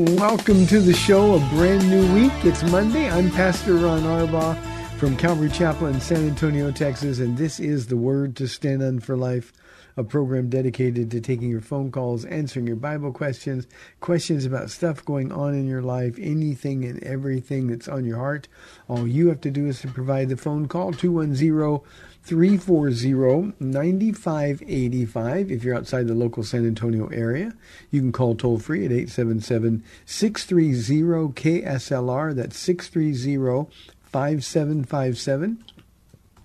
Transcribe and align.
Welcome 0.00 0.66
to 0.68 0.80
the 0.80 0.94
show, 0.94 1.34
a 1.34 1.38
brand 1.50 1.86
new 1.90 2.14
week. 2.14 2.32
It's 2.42 2.62
Monday. 2.62 3.10
I'm 3.10 3.30
Pastor 3.32 3.74
Ron 3.74 4.00
Arbaugh 4.00 4.56
from 4.96 5.14
Calvary 5.14 5.50
Chapel 5.50 5.88
in 5.88 6.00
San 6.00 6.26
Antonio, 6.26 6.70
Texas, 6.70 7.18
and 7.18 7.36
this 7.36 7.60
is 7.60 7.88
the 7.88 7.98
Word 7.98 8.34
to 8.36 8.48
Stand 8.48 8.82
On 8.82 8.98
for 8.98 9.14
Life, 9.14 9.52
a 9.98 10.02
program 10.02 10.48
dedicated 10.48 11.10
to 11.10 11.20
taking 11.20 11.50
your 11.50 11.60
phone 11.60 11.92
calls, 11.92 12.24
answering 12.24 12.66
your 12.66 12.76
Bible 12.76 13.12
questions, 13.12 13.66
questions 14.00 14.46
about 14.46 14.70
stuff 14.70 15.04
going 15.04 15.32
on 15.32 15.52
in 15.52 15.68
your 15.68 15.82
life, 15.82 16.16
anything 16.18 16.82
and 16.86 17.02
everything 17.02 17.66
that's 17.66 17.86
on 17.86 18.06
your 18.06 18.16
heart. 18.16 18.48
All 18.88 19.06
you 19.06 19.28
have 19.28 19.42
to 19.42 19.50
do 19.50 19.66
is 19.66 19.82
to 19.82 19.88
provide 19.88 20.30
the 20.30 20.36
phone 20.38 20.66
call, 20.66 20.94
210 20.94 21.82
340 22.22 23.54
9585. 23.58 25.50
If 25.50 25.64
you're 25.64 25.76
outside 25.76 26.06
the 26.06 26.14
local 26.14 26.42
San 26.42 26.66
Antonio 26.66 27.06
area, 27.08 27.54
you 27.90 28.00
can 28.00 28.12
call 28.12 28.34
toll 28.34 28.58
free 28.58 28.84
at 28.84 28.92
877 28.92 29.82
630 30.04 31.32
KSLR. 31.32 32.34
That's 32.34 32.58
630 32.58 33.70
5757. 34.04 35.64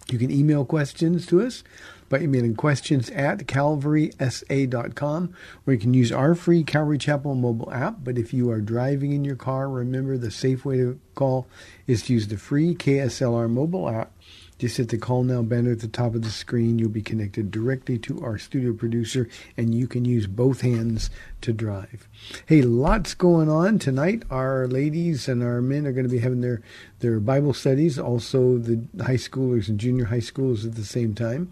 You 0.08 0.20
can 0.20 0.32
email 0.32 0.66
questions 0.66 1.26
to 1.28 1.42
us 1.42 1.64
by 2.10 2.20
emailing 2.20 2.56
questions 2.56 3.10
at 3.10 3.40
calvarysa.com, 3.40 5.34
or 5.66 5.74
you 5.74 5.80
can 5.80 5.94
use 5.94 6.12
our 6.12 6.36
free 6.36 6.64
Calvary 6.64 6.98
Chapel 6.98 7.34
mobile 7.34 7.72
app. 7.72 8.04
But 8.04 8.18
if 8.18 8.34
you 8.34 8.52
are 8.52 8.62
driving 8.62 9.12
in 9.12 9.26
your 9.26 9.36
car, 9.36 9.68
remember 9.68 10.18
the 10.18 10.30
safe 10.32 10.64
way 10.64 10.78
to 10.78 11.00
call 11.16 11.48
is 11.88 12.04
to 12.04 12.14
use 12.14 12.28
the 12.28 12.38
free 12.38 12.76
KSLR 12.76 13.50
mobile 13.50 13.90
app. 13.90 14.12
Just 14.58 14.78
hit 14.78 14.88
the 14.88 14.98
call 14.98 15.24
now 15.24 15.42
banner 15.42 15.74
at 15.74 15.82
the 15.82 15.88
top 15.88 16.16
of 16.16 16.22
the 16.22 16.30
screen. 16.30 16.80
You'll 16.80 16.90
be 16.90 17.02
connected 17.02 17.52
directly 17.52 17.98
to 18.00 18.24
our 18.24 18.38
studio 18.38 18.72
producer, 18.72 19.28
and 19.58 19.76
you 19.76 19.86
can 19.86 20.06
use 20.06 20.28
both 20.28 20.62
hands 20.62 21.10
to 21.46 21.54
drive. 21.54 22.10
Hey, 22.48 22.64
lots 22.64 23.14
going 23.14 23.50
on 23.50 23.78
tonight. 23.78 24.24
Our 24.32 24.68
ladies 24.68 25.28
and 25.28 25.44
our 25.44 25.62
men 25.62 25.86
are 25.86 25.92
going 25.92 26.08
to 26.08 26.12
be 26.12 26.20
having 26.20 26.42
their 26.42 26.64
their 27.00 27.20
Bible 27.20 27.54
studies. 27.54 28.00
Also, 28.00 28.58
the 28.58 28.84
high 29.04 29.14
schoolers 29.16 29.70
and 29.70 29.80
junior 29.80 30.06
high 30.06 30.18
schoolers 30.18 30.66
at 30.66 30.74
the 30.74 30.84
same 30.84 31.14
time. 31.14 31.52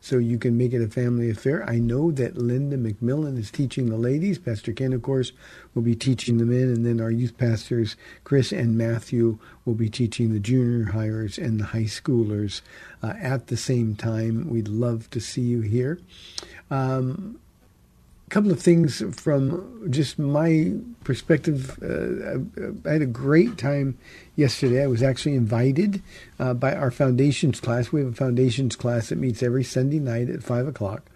So 0.00 0.16
you 0.16 0.38
can 0.38 0.56
make 0.56 0.72
it 0.72 0.82
a 0.82 0.88
family 0.88 1.30
affair. 1.30 1.68
I 1.68 1.78
know 1.78 2.10
that 2.12 2.38
Linda 2.38 2.78
McMillan 2.78 3.38
is 3.38 3.50
teaching 3.50 3.90
the 3.90 3.96
ladies. 3.98 4.38
Pastor 4.38 4.72
Ken, 4.72 4.94
of 4.94 5.02
course, 5.02 5.32
will 5.74 5.82
be 5.82 5.94
teaching 5.94 6.38
the 6.38 6.46
men, 6.46 6.68
and 6.68 6.86
then 6.86 7.00
our 7.00 7.10
youth 7.10 7.36
pastors, 7.36 7.96
Chris 8.22 8.50
and 8.50 8.78
Matthew, 8.78 9.38
will 9.64 9.74
be 9.74 9.90
teaching 9.90 10.32
the 10.32 10.40
junior 10.40 10.92
hires 10.92 11.38
and 11.38 11.60
the 11.60 11.64
high 11.64 11.84
schoolers 11.84 12.62
uh, 13.02 13.14
at 13.18 13.48
the 13.48 13.56
same 13.56 13.94
time. 13.94 14.48
We'd 14.48 14.68
love 14.68 15.10
to 15.10 15.20
see 15.20 15.42
you 15.42 15.60
here. 15.60 15.98
Um, 16.70 17.38
couple 18.34 18.50
of 18.50 18.60
things 18.60 19.00
from 19.14 19.88
just 19.92 20.18
my 20.18 20.72
perspective. 21.04 21.78
Uh, 21.80 22.40
I, 22.84 22.88
I 22.88 22.92
had 22.94 23.02
a 23.02 23.06
great 23.06 23.56
time 23.56 23.96
yesterday. 24.34 24.82
I 24.82 24.88
was 24.88 25.04
actually 25.04 25.36
invited 25.36 26.02
uh, 26.40 26.52
by 26.52 26.74
our 26.74 26.90
foundations 26.90 27.60
class. 27.60 27.92
We 27.92 28.00
have 28.00 28.12
a 28.12 28.16
foundations 28.16 28.74
class 28.74 29.10
that 29.10 29.18
meets 29.18 29.40
every 29.40 29.62
Sunday 29.62 30.00
night 30.00 30.28
at 30.30 30.42
5 30.42 30.66
o'clock. 30.66 31.08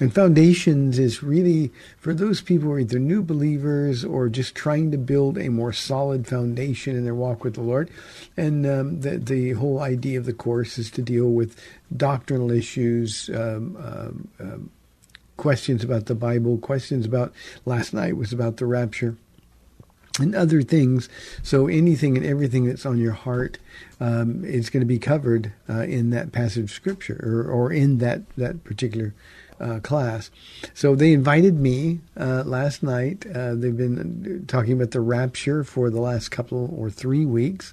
And 0.00 0.12
foundations 0.12 0.98
is 0.98 1.22
really 1.22 1.70
for 1.98 2.14
those 2.14 2.40
people 2.40 2.66
who 2.66 2.74
are 2.74 2.80
either 2.80 2.98
new 2.98 3.22
believers 3.22 4.04
or 4.04 4.28
just 4.28 4.56
trying 4.56 4.90
to 4.90 4.98
build 4.98 5.38
a 5.38 5.50
more 5.50 5.72
solid 5.72 6.26
foundation 6.26 6.96
in 6.96 7.04
their 7.04 7.14
walk 7.14 7.44
with 7.44 7.54
the 7.54 7.60
Lord. 7.60 7.90
And 8.36 8.66
um, 8.66 9.02
the 9.02 9.18
the 9.18 9.52
whole 9.52 9.78
idea 9.78 10.18
of 10.18 10.24
the 10.24 10.32
course 10.32 10.78
is 10.78 10.90
to 10.92 11.02
deal 11.02 11.28
with 11.28 11.54
doctrinal 11.96 12.50
issues, 12.50 13.28
um, 13.28 13.76
um, 13.76 14.28
um, 14.40 14.70
questions 15.40 15.82
about 15.82 16.04
the 16.04 16.14
Bible, 16.14 16.58
questions 16.58 17.06
about 17.06 17.32
last 17.64 17.94
night 17.94 18.14
was 18.14 18.30
about 18.30 18.58
the 18.58 18.66
rapture 18.66 19.16
and 20.18 20.34
other 20.34 20.60
things. 20.60 21.08
So 21.42 21.66
anything 21.66 22.14
and 22.18 22.26
everything 22.26 22.66
that's 22.66 22.84
on 22.84 22.98
your 22.98 23.12
heart 23.12 23.58
um, 24.00 24.44
is 24.44 24.68
going 24.68 24.82
to 24.82 24.86
be 24.86 24.98
covered 24.98 25.52
uh, 25.66 25.84
in 25.84 26.10
that 26.10 26.30
passage 26.30 26.64
of 26.64 26.70
scripture 26.70 27.18
or, 27.22 27.50
or 27.50 27.72
in 27.72 27.98
that 27.98 28.28
that 28.36 28.64
particular 28.64 29.14
uh, 29.58 29.80
class. 29.80 30.30
So 30.74 30.94
they 30.94 31.14
invited 31.14 31.58
me 31.58 32.00
uh, 32.18 32.42
last 32.44 32.82
night. 32.82 33.24
Uh, 33.26 33.54
they've 33.54 33.76
been 33.76 34.44
talking 34.46 34.74
about 34.74 34.90
the 34.90 35.00
rapture 35.00 35.64
for 35.64 35.88
the 35.88 36.00
last 36.00 36.30
couple 36.30 36.74
or 36.76 36.90
three 36.90 37.24
weeks. 37.24 37.72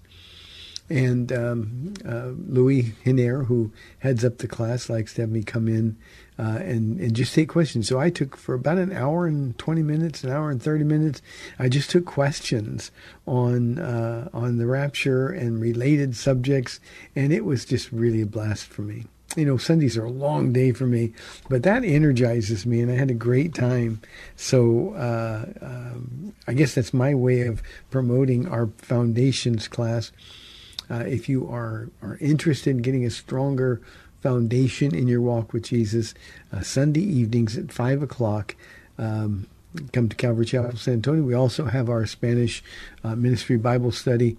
And 0.89 1.33
um, 1.33 1.93
uh, 2.07 2.31
Louis 2.47 2.93
Hiner, 3.03 3.47
who 3.47 3.73
heads 3.99 4.23
up 4.23 4.37
the 4.37 4.47
class, 4.47 4.89
likes 4.89 5.15
to 5.15 5.23
have 5.23 5.29
me 5.29 5.43
come 5.43 5.67
in 5.67 5.97
uh, 6.39 6.59
and 6.61 6.99
and 6.99 7.15
just 7.15 7.33
take 7.33 7.49
questions. 7.49 7.87
So 7.87 7.99
I 7.99 8.09
took 8.09 8.37
for 8.37 8.53
about 8.53 8.77
an 8.77 8.91
hour 8.91 9.25
and 9.25 9.57
twenty 9.57 9.83
minutes, 9.83 10.23
an 10.23 10.31
hour 10.31 10.51
and 10.51 10.61
thirty 10.61 10.83
minutes. 10.83 11.21
I 11.57 11.69
just 11.69 11.89
took 11.89 12.05
questions 12.05 12.91
on 13.25 13.79
uh, 13.79 14.29
on 14.33 14.57
the 14.57 14.67
rapture 14.67 15.29
and 15.29 15.59
related 15.59 16.15
subjects, 16.15 16.79
and 17.15 17.33
it 17.33 17.43
was 17.45 17.65
just 17.65 17.91
really 17.91 18.21
a 18.21 18.25
blast 18.25 18.65
for 18.65 18.83
me. 18.83 19.05
You 19.35 19.45
know, 19.45 19.57
Sundays 19.57 19.97
are 19.97 20.05
a 20.05 20.11
long 20.11 20.53
day 20.53 20.71
for 20.71 20.87
me, 20.87 21.13
but 21.49 21.63
that 21.63 21.83
energizes 21.83 22.65
me, 22.65 22.81
and 22.81 22.91
I 22.91 22.95
had 22.95 23.11
a 23.11 23.15
great 23.15 23.53
time. 23.53 24.01
So 24.35 24.93
uh, 24.93 25.45
um, 25.61 26.33
I 26.47 26.53
guess 26.53 26.75
that's 26.75 26.93
my 26.93 27.13
way 27.13 27.41
of 27.41 27.61
promoting 27.91 28.47
our 28.47 28.69
foundations 28.77 29.67
class. 29.67 30.11
Uh, 30.89 31.03
if 31.05 31.27
you 31.27 31.47
are 31.49 31.89
are 32.01 32.17
interested 32.21 32.69
in 32.69 32.81
getting 32.81 33.05
a 33.05 33.09
stronger 33.09 33.81
foundation 34.27 34.93
in 34.93 35.07
your 35.07 35.21
walk 35.21 35.53
with 35.53 35.63
Jesus. 35.63 36.13
Uh, 36.51 36.59
Sunday 36.59 36.99
evenings 36.99 37.57
at 37.57 37.71
5 37.71 38.03
o'clock. 38.03 38.57
Um, 38.97 39.47
come 39.93 40.09
to 40.09 40.17
Calvary 40.17 40.45
Chapel 40.45 40.75
San 40.75 40.95
Antonio. 40.95 41.23
We 41.23 41.33
also 41.33 41.63
have 41.63 41.89
our 41.89 42.05
Spanish 42.05 42.61
uh, 43.05 43.15
ministry 43.15 43.55
Bible 43.55 43.93
study 43.93 44.35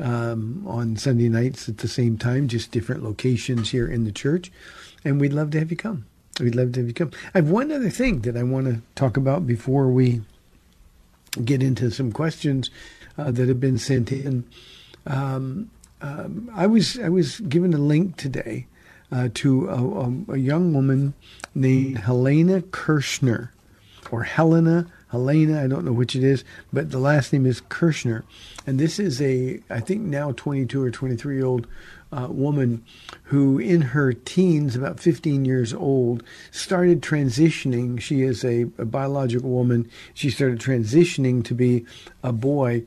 um, 0.00 0.64
on 0.66 0.96
Sunday 0.96 1.28
nights 1.28 1.68
at 1.68 1.78
the 1.78 1.86
same 1.86 2.18
time, 2.18 2.48
just 2.48 2.72
different 2.72 3.04
locations 3.04 3.70
here 3.70 3.86
in 3.86 4.02
the 4.02 4.10
church. 4.10 4.50
And 5.04 5.20
we'd 5.20 5.32
love 5.32 5.52
to 5.52 5.60
have 5.60 5.70
you 5.70 5.76
come. 5.76 6.04
We'd 6.40 6.56
love 6.56 6.72
to 6.72 6.80
have 6.80 6.88
you 6.88 6.94
come. 6.94 7.12
I 7.32 7.38
have 7.38 7.50
one 7.50 7.70
other 7.70 7.90
thing 7.90 8.22
that 8.22 8.36
I 8.36 8.42
want 8.42 8.66
to 8.66 8.82
talk 8.96 9.16
about 9.16 9.46
before 9.46 9.86
we 9.86 10.22
get 11.44 11.62
into 11.62 11.92
some 11.92 12.10
questions 12.10 12.70
uh, 13.16 13.30
that 13.30 13.46
have 13.46 13.60
been 13.60 13.78
sent 13.78 14.10
in. 14.10 14.46
Um, 15.06 15.70
um, 16.00 16.50
I 16.54 16.66
was 16.66 16.98
I 16.98 17.08
was 17.08 17.38
given 17.40 17.72
a 17.72 17.78
link 17.78 18.16
today 18.16 18.66
uh, 19.10 19.28
to 19.34 19.68
a, 19.68 19.74
a, 19.74 20.34
a, 20.34 20.36
young 20.36 20.74
woman 20.74 21.14
named 21.54 21.98
Helena 21.98 22.60
Kerschner, 22.60 23.50
or 24.10 24.24
Helena 24.24 24.86
Helena. 25.10 25.62
I 25.62 25.66
don't 25.66 25.84
know 25.84 25.92
which 25.92 26.14
it 26.14 26.22
is, 26.22 26.44
but 26.72 26.90
the 26.90 26.98
last 26.98 27.32
name 27.32 27.46
is 27.46 27.60
Kerschner. 27.62 28.22
And 28.66 28.78
this 28.78 28.98
is 28.98 29.20
a, 29.22 29.60
I 29.70 29.80
think 29.80 30.02
now 30.02 30.32
22 30.32 30.82
or 30.82 30.90
23 30.90 31.36
year 31.36 31.46
old 31.46 31.66
uh, 32.12 32.26
woman 32.30 32.84
who, 33.24 33.58
in 33.58 33.80
her 33.80 34.12
teens, 34.12 34.76
about 34.76 35.00
15 35.00 35.44
years 35.44 35.72
old, 35.74 36.22
started 36.50 37.02
transitioning. 37.02 38.00
She 38.00 38.22
is 38.22 38.44
a, 38.44 38.62
a 38.78 38.84
biological 38.84 39.50
woman. 39.50 39.90
She 40.14 40.30
started 40.30 40.58
transitioning 40.58 41.44
to 41.44 41.54
be 41.54 41.84
a 42.22 42.32
boy 42.32 42.84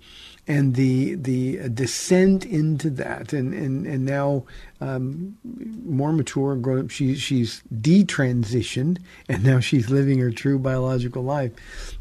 and 0.47 0.75
the 0.75 1.15
the 1.15 1.69
descent 1.69 2.45
into 2.45 2.89
that, 2.89 3.31
and 3.31 3.53
and 3.53 3.85
and 3.85 4.05
now 4.05 4.43
um, 4.79 5.37
more 5.85 6.11
mature, 6.11 6.53
and 6.53 6.63
grown 6.63 6.79
up. 6.79 6.89
She 6.89 7.15
she's 7.15 7.61
detransitioned, 7.73 8.97
and 9.29 9.43
now 9.43 9.59
she's 9.59 9.89
living 9.89 10.19
her 10.19 10.31
true 10.31 10.57
biological 10.57 11.23
life. 11.23 11.51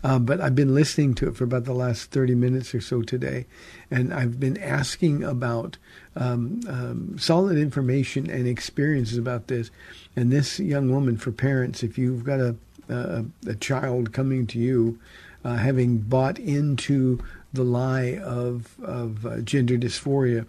Uh, 0.03 0.19
but 0.19 0.41
I've 0.41 0.55
been 0.55 0.75
listening 0.75 1.15
to 1.17 1.29
it 1.29 1.37
for 1.37 1.45
about 1.45 1.65
the 1.65 1.75
last 1.75 2.11
thirty 2.11 2.35
minutes 2.35 2.75
or 2.75 2.81
so 2.81 3.03
today, 3.03 3.47
and 3.91 4.13
I've 4.13 4.41
been 4.41 4.57
asking 4.59 5.23
about 5.23 5.77
um, 6.17 6.61
um, 6.67 7.19
solid 7.19 7.59
information 7.59 8.31
and 8.31 8.47
experiences 8.49 9.19
about 9.19 9.49
this. 9.49 9.71
And 10.17 10.33
this 10.33 10.59
young 10.59 10.91
woman, 10.91 11.17
for 11.17 11.31
parents, 11.31 11.83
if 11.83 11.97
you've 11.99 12.25
got 12.25 12.41
a 12.41 12.57
a, 12.91 13.25
a 13.47 13.55
child 13.55 14.13
coming 14.13 14.47
to 14.49 14.59
you, 14.59 14.99
uh, 15.45 15.57
having 15.57 15.99
bought 15.99 16.39
into 16.39 17.23
the 17.53 17.65
lie 17.65 18.17
of 18.19 18.79
of 18.83 19.27
uh, 19.27 19.41
gender 19.41 19.77
dysphoria. 19.77 20.47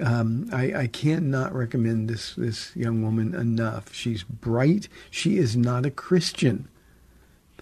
Um, 0.00 0.48
I, 0.52 0.74
I 0.74 0.86
cannot 0.86 1.54
recommend 1.54 2.08
this 2.08 2.34
this 2.34 2.74
young 2.76 3.02
woman 3.02 3.34
enough. 3.34 3.92
She's 3.92 4.22
bright. 4.22 4.88
She 5.10 5.38
is 5.38 5.56
not 5.56 5.86
a 5.86 5.90
Christian. 5.90 6.68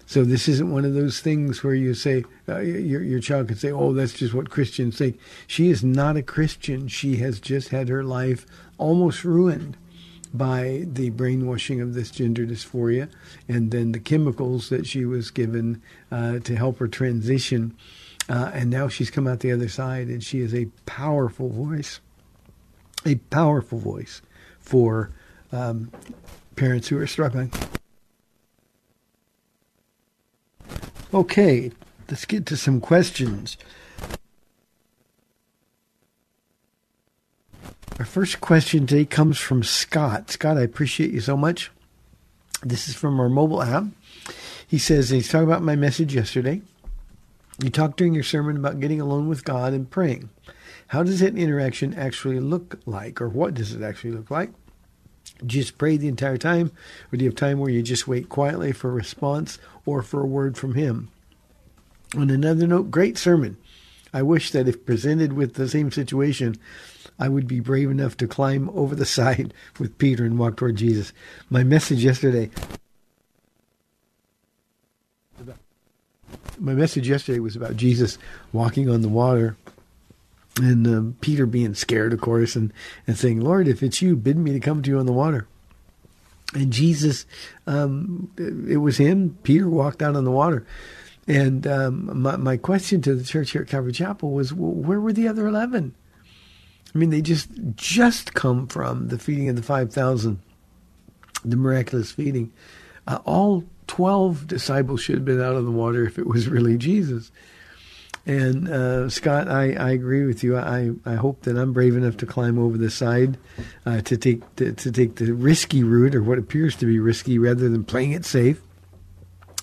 So 0.05 0.23
this 0.23 0.47
isn't 0.47 0.71
one 0.71 0.85
of 0.85 0.93
those 0.93 1.21
things 1.21 1.63
where 1.63 1.73
you 1.73 1.93
say 1.93 2.25
uh, 2.47 2.59
your 2.59 3.01
your 3.01 3.19
child 3.19 3.47
can 3.47 3.57
say, 3.57 3.71
"Oh, 3.71 3.93
that's 3.93 4.13
just 4.13 4.33
what 4.33 4.49
Christians 4.49 4.97
think." 4.97 5.17
She 5.47 5.69
is 5.69 5.83
not 5.83 6.17
a 6.17 6.23
Christian. 6.23 6.87
She 6.87 7.17
has 7.17 7.39
just 7.39 7.69
had 7.69 7.89
her 7.89 8.03
life 8.03 8.45
almost 8.77 9.23
ruined 9.23 9.77
by 10.33 10.85
the 10.91 11.11
brainwashing 11.11 11.79
of 11.79 11.93
this 11.93 12.09
gender 12.09 12.45
dysphoria, 12.45 13.07
and 13.47 13.71
then 13.71 13.91
the 13.91 13.99
chemicals 13.99 14.69
that 14.69 14.87
she 14.87 15.05
was 15.05 15.29
given 15.29 15.81
uh, 16.11 16.39
to 16.39 16.55
help 16.55 16.79
her 16.79 16.87
transition 16.87 17.75
uh, 18.29 18.51
and 18.53 18.69
now 18.69 18.87
she's 18.87 19.11
come 19.11 19.27
out 19.27 19.41
the 19.41 19.51
other 19.51 19.69
side, 19.69 20.07
and 20.07 20.23
she 20.23 20.39
is 20.39 20.53
a 20.53 20.65
powerful 20.85 21.49
voice, 21.49 21.99
a 23.05 23.15
powerful 23.15 23.77
voice 23.77 24.21
for 24.59 25.09
um, 25.51 25.91
parents 26.55 26.87
who 26.87 26.97
are 26.97 27.07
struggling. 27.07 27.51
Okay, 31.13 31.71
let's 32.09 32.25
get 32.25 32.45
to 32.47 32.57
some 32.57 32.81
questions. 32.81 33.57
Our 37.99 38.05
first 38.05 38.41
question 38.41 38.87
today 38.87 39.05
comes 39.05 39.37
from 39.37 39.61
Scott. 39.61 40.31
Scott, 40.31 40.57
I 40.57 40.61
appreciate 40.61 41.11
you 41.11 41.21
so 41.21 41.37
much. 41.37 41.71
This 42.63 42.89
is 42.89 42.95
from 42.95 43.19
our 43.19 43.29
mobile 43.29 43.61
app. 43.61 43.85
He 44.67 44.79
says 44.79 45.09
he's 45.09 45.29
talking 45.29 45.47
about 45.47 45.61
my 45.61 45.75
message 45.75 46.15
yesterday. 46.15 46.61
You 47.63 47.69
talked 47.69 47.95
during 47.95 48.13
your 48.13 48.23
sermon 48.23 48.57
about 48.57 48.81
getting 48.81 48.99
alone 48.99 49.29
with 49.29 49.45
God 49.45 49.71
and 49.71 49.89
praying. 49.89 50.29
How 50.87 51.01
does 51.01 51.21
that 51.21 51.37
interaction 51.37 51.93
actually 51.93 52.41
look 52.41 52.77
like, 52.85 53.21
or 53.21 53.29
what 53.29 53.53
does 53.53 53.71
it 53.71 53.81
actually 53.81 54.11
look 54.11 54.29
like? 54.29 54.51
Do 55.37 55.55
you 55.55 55.63
just 55.63 55.77
pray 55.77 55.95
the 55.95 56.09
entire 56.09 56.35
time, 56.35 56.73
or 57.09 57.15
do 57.15 57.23
you 57.23 57.31
have 57.31 57.37
time 57.37 57.59
where 57.59 57.69
you 57.69 57.81
just 57.81 58.05
wait 58.05 58.27
quietly 58.27 58.73
for 58.73 58.89
a 58.89 58.93
response 58.93 59.59
or 59.85 60.01
for 60.01 60.21
a 60.21 60.27
word 60.27 60.57
from 60.57 60.73
Him? 60.73 61.09
On 62.17 62.29
another 62.29 62.67
note, 62.67 62.91
great 62.91 63.17
sermon. 63.17 63.55
I 64.13 64.23
wish 64.23 64.51
that 64.51 64.67
if 64.67 64.85
presented 64.85 65.31
with 65.31 65.53
the 65.53 65.69
same 65.69 65.89
situation, 65.89 66.57
I 67.17 67.29
would 67.29 67.47
be 67.47 67.61
brave 67.61 67.89
enough 67.89 68.17
to 68.17 68.27
climb 68.27 68.69
over 68.71 68.93
the 68.93 69.05
side 69.19 69.53
with 69.79 69.97
Peter 69.97 70.25
and 70.25 70.37
walk 70.37 70.57
toward 70.57 70.75
Jesus. 70.75 71.13
My 71.49 71.63
message 71.63 72.03
yesterday 72.03 72.49
my 76.59 76.73
message 76.73 77.09
yesterday 77.09 77.39
was 77.39 77.55
about 77.55 77.77
Jesus 77.77 78.17
walking 78.51 78.89
on 78.89 79.01
the 79.01 79.09
water 79.09 79.55
and 80.57 80.87
uh, 80.87 81.15
Peter 81.21 81.45
being 81.45 81.73
scared, 81.73 82.13
of 82.13 82.21
course, 82.21 82.55
and, 82.55 82.71
and 83.07 83.17
saying, 83.17 83.41
Lord, 83.41 83.67
if 83.67 83.81
it's 83.81 84.01
you, 84.01 84.15
bid 84.15 84.37
me 84.37 84.51
to 84.53 84.59
come 84.59 84.83
to 84.83 84.89
you 84.89 84.99
on 84.99 85.05
the 85.05 85.13
water. 85.13 85.47
And 86.53 86.71
Jesus, 86.71 87.25
um, 87.65 88.31
it 88.37 88.77
was 88.77 88.97
him. 88.97 89.37
Peter 89.41 89.67
walked 89.67 90.03
out 90.03 90.15
on 90.15 90.25
the 90.25 90.31
water. 90.31 90.65
And 91.27 91.65
um, 91.65 92.21
my, 92.21 92.35
my 92.35 92.57
question 92.57 93.01
to 93.01 93.15
the 93.15 93.23
church 93.23 93.51
here 93.51 93.63
at 93.63 93.69
Calvary 93.69 93.93
Chapel 93.93 94.31
was, 94.31 94.53
well, 94.53 94.71
where 94.71 94.99
were 94.99 95.13
the 95.13 95.27
other 95.27 95.47
11? 95.47 95.95
I 96.93 96.97
mean, 96.97 97.09
they 97.09 97.21
just 97.21 97.49
just 97.75 98.35
come 98.35 98.67
from 98.67 99.07
the 99.07 99.17
feeding 99.17 99.49
of 99.49 99.55
the 99.55 99.63
5,000, 99.63 100.39
the 101.43 101.55
miraculous 101.55 102.11
feeding. 102.11 102.51
Uh, 103.07 103.19
all 103.25 103.63
12 103.87 104.47
disciples 104.47 105.01
should 105.01 105.15
have 105.15 105.25
been 105.25 105.41
out 105.41 105.55
of 105.55 105.65
the 105.65 105.71
water 105.71 106.05
if 106.05 106.17
it 106.17 106.27
was 106.27 106.47
really 106.47 106.77
Jesus. 106.77 107.31
And 108.25 108.69
uh, 108.69 109.09
Scott, 109.09 109.49
I, 109.49 109.73
I 109.73 109.91
agree 109.91 110.25
with 110.25 110.43
you. 110.43 110.57
I, 110.57 110.91
I 111.05 111.15
hope 111.15 111.41
that 111.41 111.57
I'm 111.57 111.73
brave 111.73 111.97
enough 111.97 112.15
to 112.17 112.25
climb 112.25 112.57
over 112.57 112.77
the 112.77 112.89
side 112.89 113.37
uh, 113.85 113.99
to 114.01 114.15
take 114.15 114.55
to, 114.55 114.71
to, 114.71 114.91
take 114.91 115.15
the 115.15 115.33
risky 115.33 115.83
route 115.83 116.15
or 116.15 116.23
what 116.23 116.37
appears 116.37 116.75
to 116.77 116.85
be 116.85 116.99
risky 116.99 117.37
rather 117.37 117.67
than 117.67 117.83
playing 117.83 118.13
it 118.13 118.23
safe. 118.23 118.61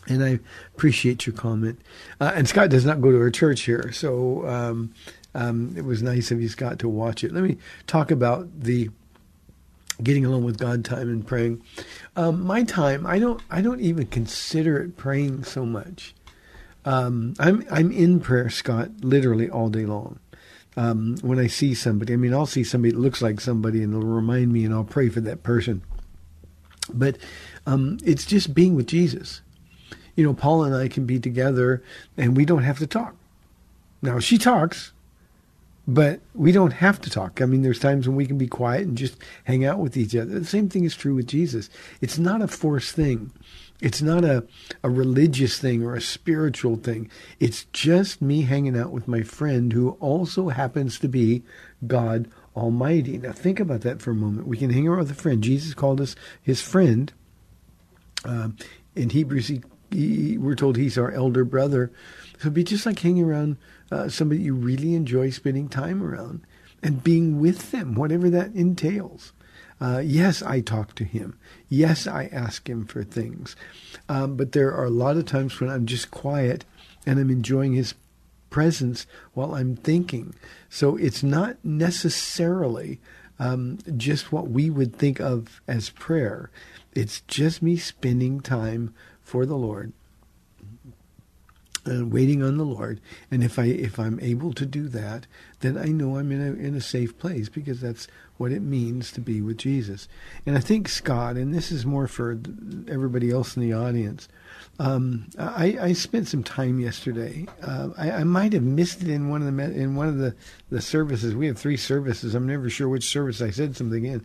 And 0.08 0.22
I 0.22 0.40
appreciate 0.74 1.26
your 1.26 1.34
comment. 1.34 1.80
Uh, 2.20 2.32
and 2.34 2.46
Scott 2.46 2.68
does 2.68 2.84
not 2.84 3.00
go 3.00 3.10
to 3.10 3.20
our 3.20 3.30
church 3.30 3.62
here, 3.62 3.92
so 3.92 4.46
um, 4.46 4.92
um, 5.34 5.74
it 5.76 5.84
was 5.84 6.02
nice 6.02 6.30
of 6.30 6.42
you, 6.42 6.48
Scott, 6.48 6.80
to 6.80 6.88
watch 6.88 7.22
it. 7.22 7.32
Let 7.32 7.44
me 7.44 7.56
talk 7.86 8.10
about 8.10 8.48
the 8.60 8.90
getting 10.02 10.24
along 10.24 10.44
with 10.44 10.58
God 10.58 10.84
time 10.84 11.08
and 11.08 11.26
praying. 11.26 11.62
Um, 12.16 12.44
my 12.46 12.62
time, 12.62 13.06
I 13.06 13.18
don't, 13.18 13.42
I 13.50 13.60
don't 13.60 13.80
even 13.80 14.06
consider 14.06 14.78
it 14.78 14.96
praying 14.96 15.44
so 15.44 15.64
much. 15.64 16.14
Um, 16.84 17.34
I'm, 17.38 17.64
I'm 17.70 17.92
in 17.92 18.20
prayer, 18.20 18.50
Scott, 18.50 18.90
literally 19.02 19.50
all 19.50 19.68
day 19.68 19.84
long. 19.84 20.18
Um, 20.76 21.16
when 21.22 21.38
I 21.38 21.46
see 21.46 21.74
somebody, 21.74 22.12
I 22.12 22.16
mean, 22.16 22.32
I'll 22.32 22.46
see 22.46 22.64
somebody 22.64 22.92
that 22.92 23.00
looks 23.00 23.20
like 23.20 23.40
somebody, 23.40 23.82
and 23.82 23.92
it'll 23.92 24.06
remind 24.06 24.52
me, 24.52 24.64
and 24.64 24.72
I'll 24.72 24.84
pray 24.84 25.08
for 25.08 25.20
that 25.20 25.42
person. 25.42 25.82
But 26.92 27.18
um, 27.66 27.98
it's 28.04 28.24
just 28.24 28.54
being 28.54 28.74
with 28.74 28.86
Jesus. 28.86 29.42
You 30.16 30.24
know, 30.24 30.34
Paula 30.34 30.66
and 30.66 30.74
I 30.74 30.88
can 30.88 31.06
be 31.06 31.18
together, 31.18 31.82
and 32.16 32.36
we 32.36 32.44
don't 32.44 32.62
have 32.62 32.78
to 32.78 32.86
talk. 32.86 33.16
Now 34.02 34.18
she 34.18 34.38
talks, 34.38 34.92
but 35.94 36.20
we 36.34 36.52
don't 36.52 36.72
have 36.74 37.00
to 37.00 37.10
talk. 37.10 37.42
I 37.42 37.46
mean, 37.46 37.62
there's 37.62 37.80
times 37.80 38.06
when 38.06 38.16
we 38.16 38.24
can 38.24 38.38
be 38.38 38.46
quiet 38.46 38.86
and 38.86 38.96
just 38.96 39.16
hang 39.42 39.64
out 39.64 39.80
with 39.80 39.96
each 39.96 40.14
other. 40.14 40.38
The 40.38 40.44
same 40.44 40.68
thing 40.68 40.84
is 40.84 40.94
true 40.94 41.16
with 41.16 41.26
Jesus. 41.26 41.68
It's 42.00 42.16
not 42.16 42.42
a 42.42 42.46
forced 42.46 42.94
thing. 42.94 43.32
It's 43.80 44.00
not 44.00 44.24
a, 44.24 44.46
a 44.84 44.90
religious 44.90 45.58
thing 45.58 45.82
or 45.82 45.96
a 45.96 46.00
spiritual 46.00 46.76
thing. 46.76 47.10
It's 47.40 47.64
just 47.72 48.22
me 48.22 48.42
hanging 48.42 48.78
out 48.78 48.92
with 48.92 49.08
my 49.08 49.22
friend 49.22 49.72
who 49.72 49.90
also 49.98 50.50
happens 50.50 51.00
to 51.00 51.08
be 51.08 51.42
God 51.84 52.30
Almighty. 52.54 53.18
Now, 53.18 53.32
think 53.32 53.58
about 53.58 53.80
that 53.80 54.00
for 54.00 54.12
a 54.12 54.14
moment. 54.14 54.46
We 54.46 54.58
can 54.58 54.70
hang 54.70 54.86
around 54.86 55.00
with 55.00 55.10
a 55.10 55.14
friend. 55.14 55.42
Jesus 55.42 55.74
called 55.74 56.00
us 56.00 56.14
his 56.40 56.62
friend. 56.62 57.12
Uh, 58.24 58.50
in 58.94 59.10
Hebrews, 59.10 59.48
he, 59.48 59.62
he, 59.90 60.38
we're 60.38 60.54
told 60.54 60.76
he's 60.76 60.98
our 60.98 61.10
elder 61.10 61.44
brother. 61.44 61.90
So 62.34 62.42
it'd 62.42 62.54
be 62.54 62.64
just 62.64 62.86
like 62.86 63.00
hanging 63.00 63.24
around 63.24 63.56
uh, 63.90 64.08
somebody 64.08 64.42
you 64.42 64.54
really 64.54 64.94
enjoy 64.94 65.30
spending 65.30 65.68
time 65.68 66.02
around 66.02 66.46
and 66.82 67.04
being 67.04 67.40
with 67.40 67.70
them, 67.70 67.94
whatever 67.94 68.30
that 68.30 68.54
entails. 68.54 69.32
Uh, 69.80 70.02
yes, 70.04 70.42
I 70.42 70.60
talk 70.60 70.94
to 70.96 71.04
him. 71.04 71.38
Yes, 71.68 72.06
I 72.06 72.26
ask 72.26 72.68
him 72.68 72.84
for 72.84 73.02
things. 73.02 73.56
Um, 74.08 74.36
but 74.36 74.52
there 74.52 74.74
are 74.74 74.84
a 74.84 74.90
lot 74.90 75.16
of 75.16 75.24
times 75.24 75.58
when 75.58 75.70
I'm 75.70 75.86
just 75.86 76.10
quiet 76.10 76.64
and 77.06 77.18
I'm 77.18 77.30
enjoying 77.30 77.72
his 77.72 77.94
presence 78.50 79.06
while 79.32 79.54
I'm 79.54 79.76
thinking. 79.76 80.34
So 80.68 80.96
it's 80.96 81.22
not 81.22 81.56
necessarily 81.64 83.00
um, 83.38 83.78
just 83.96 84.32
what 84.32 84.48
we 84.50 84.68
would 84.68 84.96
think 84.96 85.18
of 85.18 85.62
as 85.66 85.88
prayer. 85.90 86.50
It's 86.94 87.22
just 87.22 87.62
me 87.62 87.76
spending 87.76 88.40
time 88.40 88.94
for 89.22 89.46
the 89.46 89.56
Lord 89.56 89.92
and 91.84 92.12
waiting 92.12 92.42
on 92.42 92.56
the 92.56 92.64
Lord. 92.64 93.00
And 93.30 93.42
if 93.42 93.58
I 93.58 93.64
if 93.64 93.98
I'm 93.98 94.20
able 94.20 94.52
to 94.54 94.66
do 94.66 94.88
that, 94.88 95.26
then 95.60 95.76
I 95.76 95.86
know 95.86 96.16
I'm 96.16 96.32
in 96.32 96.40
a 96.40 96.52
in 96.52 96.74
a 96.74 96.80
safe 96.80 97.18
place 97.18 97.48
because 97.48 97.80
that's 97.80 98.08
what 98.36 98.52
it 98.52 98.62
means 98.62 99.12
to 99.12 99.20
be 99.20 99.42
with 99.42 99.58
Jesus. 99.58 100.08
And 100.46 100.56
I 100.56 100.60
think 100.60 100.88
Scott, 100.88 101.36
and 101.36 101.54
this 101.54 101.70
is 101.70 101.84
more 101.84 102.08
for 102.08 102.38
everybody 102.88 103.30
else 103.30 103.56
in 103.56 103.62
the 103.62 103.74
audience. 103.74 104.28
Um, 104.78 105.26
I, 105.38 105.76
I, 105.78 105.92
spent 105.92 106.26
some 106.26 106.42
time 106.42 106.80
yesterday. 106.80 107.46
Uh, 107.62 107.90
I, 107.98 108.10
I, 108.12 108.24
might 108.24 108.54
have 108.54 108.62
missed 108.62 109.02
it 109.02 109.10
in 109.10 109.28
one 109.28 109.46
of 109.46 109.54
the 109.54 109.62
in 109.62 109.94
one 109.94 110.08
of 110.08 110.16
the, 110.16 110.34
the 110.70 110.80
services. 110.80 111.34
We 111.34 111.48
have 111.48 111.58
three 111.58 111.76
services. 111.76 112.34
I'm 112.34 112.46
never 112.46 112.70
sure 112.70 112.88
which 112.88 113.04
service 113.04 113.42
I 113.42 113.50
said 113.50 113.76
something 113.76 114.06
in, 114.06 114.24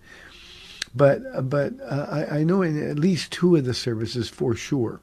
but 0.96 1.50
but 1.50 1.74
uh, 1.82 2.06
I, 2.10 2.38
I 2.38 2.44
know 2.46 2.62
in 2.62 2.90
at 2.90 2.98
least 2.98 3.34
two 3.34 3.58
of 3.58 3.66
the 3.66 3.74
services 3.74 4.30
for 4.30 4.56
sure 4.56 5.02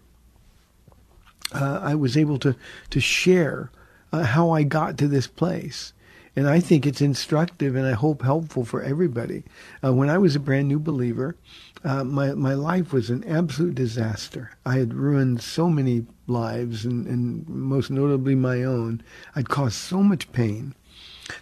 uh, 1.55 1.81
I 1.83 1.95
was 1.95 2.17
able 2.17 2.39
to 2.41 2.55
to 2.91 3.01
share 3.01 3.71
uh, 4.13 4.25
how 4.25 4.51
I 4.51 4.63
got 4.63 4.99
to 4.99 5.09
this 5.09 5.27
place. 5.27 5.93
And 6.35 6.49
I 6.49 6.61
think 6.61 6.87
it's 6.87 7.03
instructive 7.03 7.77
and 7.77 7.87
I 7.87 7.93
hope 7.93 8.23
helpful 8.23 8.65
for 8.65 8.83
everybody. 8.83 9.45
Uh, 9.85 9.93
when 9.93 10.09
I 10.09 10.17
was 10.17 10.35
a 10.35 10.41
brand 10.41 10.67
new 10.67 10.79
believer, 10.79 11.37
uh, 11.85 12.05
my 12.05 12.33
my 12.33 12.55
life 12.55 12.93
was 12.93 13.11
an 13.11 13.25
absolute 13.25 13.75
disaster. 13.75 14.53
I 14.65 14.79
had 14.79 14.95
ruined 14.95 15.43
so 15.43 15.69
many 15.69 16.07
lives, 16.27 16.85
and, 16.85 17.07
and 17.07 17.47
most 17.49 17.91
notably 17.91 18.35
my 18.35 18.63
own. 18.63 19.03
I'd 19.37 19.49
caused 19.49 19.75
so 19.75 20.03
much 20.03 20.33
pain 20.33 20.75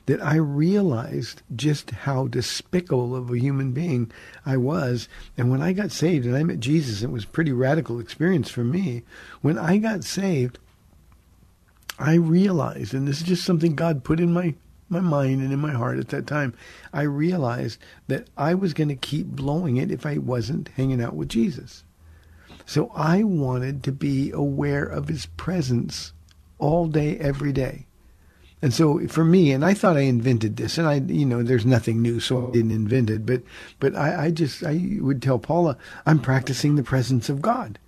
that 0.07 0.23
I 0.23 0.37
realized 0.37 1.43
just 1.55 1.91
how 1.91 2.27
despicable 2.27 3.15
of 3.15 3.31
a 3.31 3.39
human 3.39 3.73
being 3.73 4.11
I 4.45 4.57
was. 4.57 5.09
And 5.37 5.51
when 5.51 5.63
I 5.63 5.73
got 5.73 5.93
saved 5.93 6.27
and 6.27 6.37
I 6.37 6.43
met 6.43 6.61
Jesus, 6.61 7.03
it 7.03 7.11
was 7.11 7.25
a 7.25 7.29
pretty 7.29 7.53
radical 7.53 8.01
experience 8.01 8.51
for 8.51 8.65
me. 8.65 9.03
When 9.41 9.59
I 9.59 9.79
got 9.79 10.05
saved, 10.05 10.59
I 11.99 12.15
realized, 12.15 12.95
and 12.95 13.07
this 13.07 13.19
is 13.19 13.27
just 13.27 13.45
something 13.45 13.75
God 13.75 14.05
put 14.05 14.21
in 14.21 14.33
my 14.33 14.55
my 14.91 15.01
mind 15.01 15.41
and 15.41 15.53
in 15.53 15.61
my 15.61 15.71
heart 15.71 15.99
at 15.99 16.09
that 16.09 16.27
time, 16.27 16.53
I 16.93 17.03
realized 17.03 17.79
that 18.09 18.27
I 18.37 18.55
was 18.55 18.75
going 18.75 18.89
to 18.89 18.97
keep 18.97 19.29
blowing 19.29 19.77
it 19.77 19.91
if 19.91 20.05
I 20.05 20.19
wasn't 20.19 20.69
hanging 20.77 21.01
out 21.01 21.15
with 21.15 21.29
Jesus. 21.29 21.85
So 22.67 22.91
I 22.95 23.23
wanted 23.23 23.83
to 23.85 23.93
be 23.93 24.31
aware 24.33 24.85
of 24.85 25.09
his 25.09 25.27
presence 25.27 26.13
all 26.59 26.89
day, 26.89 27.17
every 27.19 27.53
day. 27.53 27.87
And 28.63 28.75
so 28.75 29.07
for 29.09 29.25
me, 29.25 29.53
and 29.53 29.65
I 29.65 29.73
thought 29.73 29.97
I 29.97 30.01
invented 30.01 30.57
this, 30.57 30.77
and 30.77 30.87
I, 30.87 30.97
you 30.97 31.25
know, 31.25 31.43
there's 31.43 31.65
nothing 31.65 32.03
new, 32.03 32.21
so 32.21 32.49
I 32.49 32.51
didn't 32.51 32.73
invent 32.73 33.09
it. 33.09 33.25
But, 33.25 33.43
but 33.79 33.97
I, 33.97 34.27
I 34.27 34.31
just, 34.31 34.63
I 34.63 34.99
would 35.01 35.23
tell 35.23 35.39
Paula, 35.39 35.79
I'm 36.05 36.21
practicing 36.21 36.75
the 36.75 36.83
presence 36.83 37.31
of 37.31 37.41
God. 37.41 37.79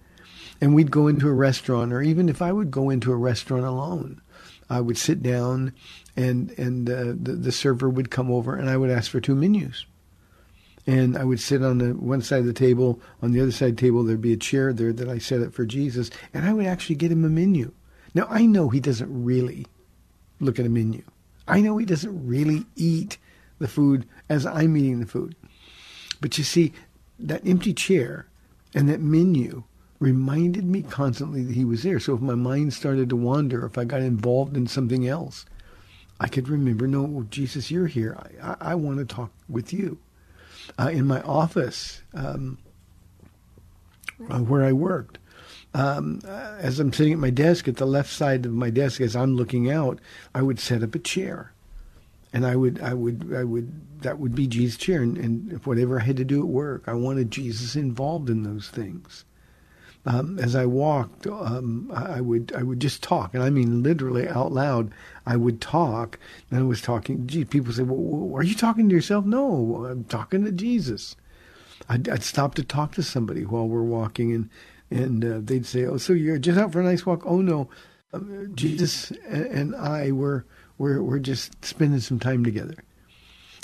And 0.63 0.75
we'd 0.75 0.91
go 0.91 1.09
into 1.09 1.29
a 1.29 1.35
restaurant, 1.35 1.93
or 1.93 2.01
even 2.01 2.29
if 2.29 2.41
I 2.41 2.53
would 2.53 2.71
go 2.71 2.89
into 2.89 3.13
a 3.13 3.17
restaurant 3.17 3.65
alone, 3.65 4.23
I 4.71 4.81
would 4.81 4.97
sit 4.97 5.23
down 5.23 5.75
and 6.17 6.51
and 6.59 6.89
uh, 6.89 7.13
the, 7.21 7.37
the 7.39 7.53
server 7.53 7.89
would 7.89 8.11
come 8.11 8.31
over 8.31 8.55
and 8.57 8.71
I 8.71 8.77
would 8.77 8.91
ask 8.91 9.11
for 9.11 9.21
two 9.21 9.35
menus. 9.35 9.85
And 10.87 11.17
I 11.17 11.25
would 11.25 11.41
sit 11.41 11.63
on 11.63 11.79
the 11.79 11.91
one 11.91 12.23
side 12.23 12.41
of 12.41 12.47
the 12.47 12.53
table. 12.53 13.01
On 13.21 13.33
the 13.33 13.41
other 13.41 13.53
side 13.53 13.77
the 13.77 13.83
table, 13.83 14.03
there'd 14.03 14.21
be 14.21 14.33
a 14.33 14.39
chair 14.39 14.73
there 14.73 14.93
that 14.93 15.09
I 15.09 15.19
set 15.19 15.43
up 15.43 15.53
for 15.53 15.65
Jesus, 15.65 16.11
and 16.33 16.45
I 16.45 16.53
would 16.53 16.67
actually 16.67 16.97
get 16.97 17.13
him 17.13 17.25
a 17.25 17.29
menu. 17.29 17.73
Now 18.15 18.27
I 18.31 18.47
know 18.47 18.69
he 18.69 18.81
doesn't 18.81 19.25
really 19.25 19.67
look 20.43 20.59
at 20.59 20.67
a 20.67 20.71
menu. 20.71 21.03
I 21.49 21.61
know 21.61 21.77
he 21.79 21.87
doesn't 21.87 22.27
really 22.27 22.67
eat 22.77 23.19
the 23.59 23.69
food 23.69 24.07
as 24.29 24.45
I'm 24.45 24.77
eating 24.77 25.01
the 25.01 25.07
food. 25.07 25.35
But 26.21 26.39
you 26.39 26.45
see, 26.45 26.73
that 27.19 27.47
empty 27.47 27.73
chair 27.73 28.27
and 28.75 28.89
that 28.89 29.01
menu 29.01 29.65
reminded 29.99 30.65
me 30.65 30.83
constantly 30.83 31.43
that 31.45 31.55
he 31.55 31.65
was 31.65 31.85
there. 31.85 32.01
So 32.01 32.15
if 32.15 32.21
my 32.21 32.35
mind 32.35 32.75
started 32.75 33.09
to 33.11 33.17
wander, 33.17 33.65
if 33.65 33.79
I 33.79 33.85
got 33.85 34.01
involved 34.01 34.57
in 34.57 34.67
something 34.67 35.07
else, 35.07 35.47
I 36.19 36.29
could 36.29 36.49
remember, 36.49 36.87
no, 36.87 37.27
Jesus, 37.31 37.71
you're 37.71 37.87
here. 37.87 38.17
I, 38.41 38.51
I, 38.51 38.57
I 38.73 38.75
want 38.75 38.99
to 38.99 39.05
talk 39.05 39.31
with 39.49 39.73
you. 39.73 39.99
Uh, 40.79 40.91
in 40.93 41.07
my 41.07 41.21
office, 41.23 42.03
um, 42.15 42.59
uh, 44.31 44.39
where 44.39 44.65
I 44.65 44.73
worked, 44.73 45.19
um, 45.75 46.21
uh, 46.27 46.57
as 46.59 46.79
I'm 46.79 46.93
sitting 46.93 47.13
at 47.13 47.19
my 47.19 47.31
desk, 47.31 47.69
at 47.69 47.77
the 47.77 47.87
left 47.87 48.13
side 48.13 48.47
of 48.47 48.53
my 48.53 48.71
desk, 48.71 49.01
as 49.01 49.17
I'm 49.17 49.35
looking 49.35 49.71
out, 49.71 49.99
I 50.35 50.43
would 50.43 50.61
set 50.61 50.83
up 50.83 50.95
a 50.95 50.99
chair, 50.99 51.53
and 52.33 52.47
I 52.47 52.57
would, 52.57 52.81
I 52.81 52.95
would, 52.95 53.33
I 53.35 53.45
would. 53.45 54.01
That 54.03 54.19
would 54.19 54.35
be 54.35 54.47
Jesus' 54.47 54.77
chair, 54.77 55.03
and, 55.03 55.17
and 55.17 55.65
whatever 55.65 56.01
I 56.01 56.03
had 56.03 56.17
to 56.17 56.25
do 56.25 56.41
at 56.41 56.49
work, 56.49 56.83
I 56.87 56.95
wanted 56.95 57.31
Jesus 57.31 57.77
involved 57.77 58.29
in 58.29 58.43
those 58.43 58.69
things 58.69 59.25
um, 60.05 60.39
as 60.39 60.57
I 60.57 60.67
walked, 60.67 61.27
um, 61.27 61.91
I 61.95 62.21
would 62.21 62.53
I 62.57 62.63
would 62.63 62.81
just 62.81 63.03
talk, 63.03 63.35
and 63.35 63.43
I 63.43 63.51
mean 63.51 63.83
literally 63.83 64.29
out 64.29 64.53
loud. 64.53 64.93
I 65.27 65.37
would 65.37 65.61
talk, 65.61 66.19
and 66.51 66.59
I 66.59 66.63
was 66.65 66.83
talking. 66.83 67.27
Gee, 67.27 67.45
people 67.45 67.73
say, 67.73 67.85
well, 67.85 68.37
"Are 68.37 68.43
you 68.43 68.55
talking 68.55 68.89
to 68.89 68.95
yourself?" 68.95 69.25
No, 69.25 69.87
I'm 69.89 70.05
talking 70.05 70.45
to 70.45 70.51
Jesus. 70.51 71.15
I'd, 71.89 72.09
I'd 72.09 72.23
stop 72.25 72.55
to 72.57 72.65
talk 72.65 72.93
to 72.95 73.03
somebody 73.03 73.45
while 73.45 73.69
we're 73.69 73.83
walking, 73.83 74.33
and 74.33 74.51
and 74.93 75.25
uh, 75.25 75.41
they'd 75.43 75.67
say, 75.67 75.85
"Oh, 75.85 75.97
so 75.97 76.13
you're 76.13 76.39
just 76.39 76.59
out 76.59 76.73
for 76.73 76.81
a 76.81 76.85
nice 76.85 77.05
walk?" 77.07 77.23
Oh 77.25 77.41
no, 77.41 77.69
um, 78.13 78.53
Jesus 78.55 79.11
and 79.29 79.75
I 79.75 80.13
were 80.13 80.45
we're 80.79 81.03
we're 81.03 81.19
just 81.19 81.65
spending 81.65 82.01
some 82.01 82.19
time 82.19 82.45
together. 82.45 82.85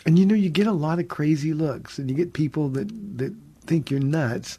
And 0.07 0.19
you 0.19 0.27
know, 0.27 0.35
you 0.35 0.49
get 0.49 0.67
a 0.67 0.73
lot 0.73 0.99
of 0.99 1.09
crazy 1.09 1.53
looks, 1.53 1.99
and 1.99 2.09
you 2.11 2.17
get 2.17 2.33
people 2.33 2.69
that 2.71 2.89
that 3.19 3.35
think 3.67 3.91
you're 3.91 4.01
nuts 4.01 4.59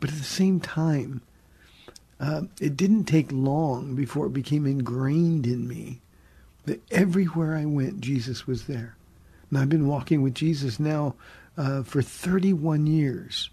but 0.00 0.10
at 0.10 0.16
the 0.16 0.24
same 0.24 0.60
time, 0.60 1.22
uh, 2.20 2.42
it 2.60 2.76
didn't 2.76 3.04
take 3.04 3.30
long 3.32 3.94
before 3.94 4.26
it 4.26 4.32
became 4.32 4.66
ingrained 4.66 5.46
in 5.46 5.68
me 5.68 6.00
that 6.66 6.82
everywhere 6.90 7.56
I 7.56 7.64
went, 7.64 8.00
Jesus 8.00 8.46
was 8.46 8.66
there. 8.66 8.96
And 9.50 9.58
I've 9.58 9.68
been 9.68 9.86
walking 9.86 10.22
with 10.22 10.34
Jesus 10.34 10.78
now 10.78 11.14
uh, 11.56 11.82
for 11.82 12.02
31 12.02 12.86
years. 12.86 13.50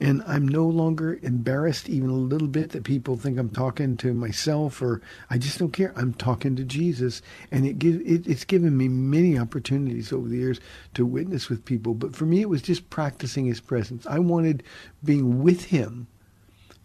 And 0.00 0.22
I'm 0.28 0.46
no 0.46 0.64
longer 0.64 1.18
embarrassed 1.22 1.88
even 1.88 2.10
a 2.10 2.14
little 2.14 2.46
bit 2.46 2.70
that 2.70 2.84
people 2.84 3.16
think 3.16 3.36
I'm 3.36 3.50
talking 3.50 3.96
to 3.96 4.14
myself 4.14 4.80
or 4.80 5.02
I 5.28 5.38
just 5.38 5.58
don't 5.58 5.72
care. 5.72 5.92
I'm 5.96 6.14
talking 6.14 6.54
to 6.54 6.64
Jesus. 6.64 7.20
And 7.50 7.66
it, 7.66 7.80
give, 7.80 8.00
it 8.02 8.26
it's 8.26 8.44
given 8.44 8.76
me 8.76 8.86
many 8.86 9.36
opportunities 9.36 10.12
over 10.12 10.28
the 10.28 10.36
years 10.36 10.60
to 10.94 11.04
witness 11.04 11.48
with 11.48 11.64
people. 11.64 11.94
But 11.94 12.14
for 12.14 12.26
me, 12.26 12.40
it 12.40 12.48
was 12.48 12.62
just 12.62 12.90
practicing 12.90 13.46
his 13.46 13.60
presence. 13.60 14.06
I 14.06 14.20
wanted 14.20 14.62
being 15.02 15.42
with 15.42 15.64
him 15.66 16.06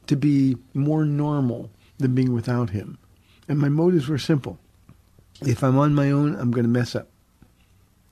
to 0.07 0.15
be 0.15 0.57
more 0.73 1.05
normal 1.05 1.69
than 1.99 2.15
being 2.15 2.33
without 2.33 2.71
him. 2.71 2.97
And 3.47 3.59
my 3.59 3.69
motives 3.69 4.07
were 4.07 4.17
simple. 4.17 4.57
If 5.41 5.63
I'm 5.63 5.77
on 5.77 5.93
my 5.93 6.09
own, 6.09 6.35
I'm 6.35 6.51
going 6.51 6.65
to 6.65 6.69
mess 6.69 6.95
up. 6.95 7.09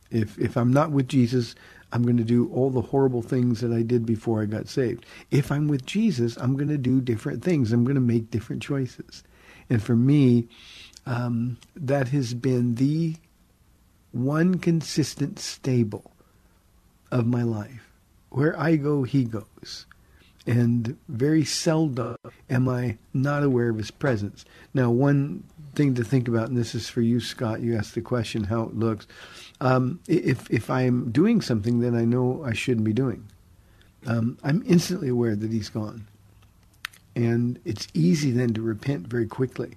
If 0.09 0.37
if 0.37 0.57
I'm 0.57 0.73
not 0.73 0.91
with 0.91 1.07
Jesus, 1.07 1.55
I'm 1.91 2.03
going 2.03 2.17
to 2.17 2.23
do 2.23 2.49
all 2.53 2.69
the 2.69 2.81
horrible 2.81 3.21
things 3.21 3.61
that 3.61 3.71
I 3.71 3.81
did 3.81 4.05
before 4.05 4.41
I 4.41 4.45
got 4.45 4.67
saved. 4.67 5.05
If 5.29 5.51
I'm 5.51 5.67
with 5.67 5.85
Jesus, 5.85 6.37
I'm 6.37 6.55
going 6.55 6.69
to 6.69 6.77
do 6.77 7.01
different 7.01 7.43
things. 7.43 7.71
I'm 7.71 7.83
going 7.83 7.95
to 7.95 8.01
make 8.01 8.31
different 8.31 8.61
choices. 8.61 9.23
And 9.69 9.81
for 9.81 9.95
me, 9.95 10.47
um, 11.05 11.57
that 11.75 12.09
has 12.09 12.33
been 12.33 12.75
the 12.75 13.15
one 14.11 14.59
consistent 14.59 15.39
stable 15.39 16.11
of 17.11 17.25
my 17.25 17.43
life. 17.43 17.89
Where 18.29 18.57
I 18.59 18.75
go, 18.77 19.03
he 19.03 19.25
goes. 19.25 19.85
And 20.47 20.97
very 21.07 21.45
seldom 21.45 22.17
am 22.49 22.67
I 22.67 22.97
not 23.13 23.43
aware 23.43 23.69
of 23.69 23.77
his 23.77 23.91
presence. 23.91 24.43
Now, 24.73 24.89
one 24.89 25.43
thing 25.75 25.93
to 25.95 26.03
think 26.03 26.27
about, 26.27 26.49
and 26.49 26.57
this 26.57 26.73
is 26.73 26.89
for 26.89 27.01
you, 27.01 27.19
Scott, 27.19 27.61
you 27.61 27.75
asked 27.75 27.93
the 27.93 28.01
question 28.01 28.45
how 28.45 28.63
it 28.63 28.75
looks. 28.75 29.05
Um, 29.59 29.99
if 30.07 30.49
if 30.49 30.69
I'm 30.69 31.11
doing 31.11 31.41
something 31.41 31.79
that 31.81 31.93
I 31.93 32.05
know 32.05 32.43
I 32.43 32.53
shouldn't 32.53 32.85
be 32.85 32.93
doing, 32.93 33.27
um, 34.07 34.39
I'm 34.43 34.63
instantly 34.65 35.09
aware 35.09 35.35
that 35.35 35.51
he's 35.51 35.69
gone, 35.69 36.07
and 37.15 37.59
it's 37.63 37.87
easy 37.93 38.31
then 38.31 38.53
to 38.55 38.61
repent 38.63 39.07
very 39.07 39.27
quickly, 39.27 39.75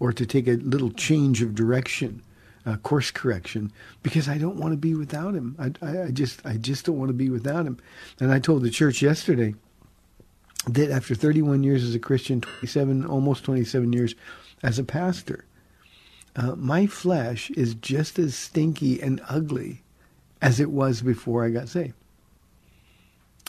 or 0.00 0.14
to 0.14 0.24
take 0.24 0.48
a 0.48 0.52
little 0.52 0.90
change 0.90 1.42
of 1.42 1.54
direction, 1.54 2.22
uh, 2.64 2.76
course 2.76 3.10
correction, 3.10 3.70
because 4.02 4.26
I 4.30 4.38
don't 4.38 4.56
want 4.56 4.72
to 4.72 4.78
be 4.78 4.94
without 4.94 5.34
him. 5.34 5.54
I, 5.58 5.86
I, 5.86 6.02
I 6.04 6.10
just 6.10 6.44
I 6.46 6.56
just 6.56 6.86
don't 6.86 6.98
want 6.98 7.10
to 7.10 7.14
be 7.14 7.28
without 7.28 7.66
him. 7.66 7.76
And 8.18 8.32
I 8.32 8.38
told 8.38 8.62
the 8.62 8.70
church 8.70 9.02
yesterday 9.02 9.54
that 10.66 10.90
after 10.90 11.14
31 11.14 11.62
years 11.62 11.82
as 11.84 11.94
a 11.94 11.98
Christian, 11.98 12.40
27 12.40 13.04
almost 13.06 13.44
27 13.44 13.92
years 13.92 14.14
as 14.62 14.78
a 14.78 14.84
pastor 14.84 15.44
uh, 16.36 16.54
my 16.54 16.86
flesh 16.86 17.50
is 17.52 17.74
just 17.74 18.18
as 18.18 18.34
stinky 18.34 19.00
and 19.00 19.20
ugly 19.28 19.82
as 20.42 20.60
it 20.60 20.70
was 20.70 21.00
before 21.00 21.44
I 21.44 21.50
got 21.50 21.68
saved. 21.68 21.94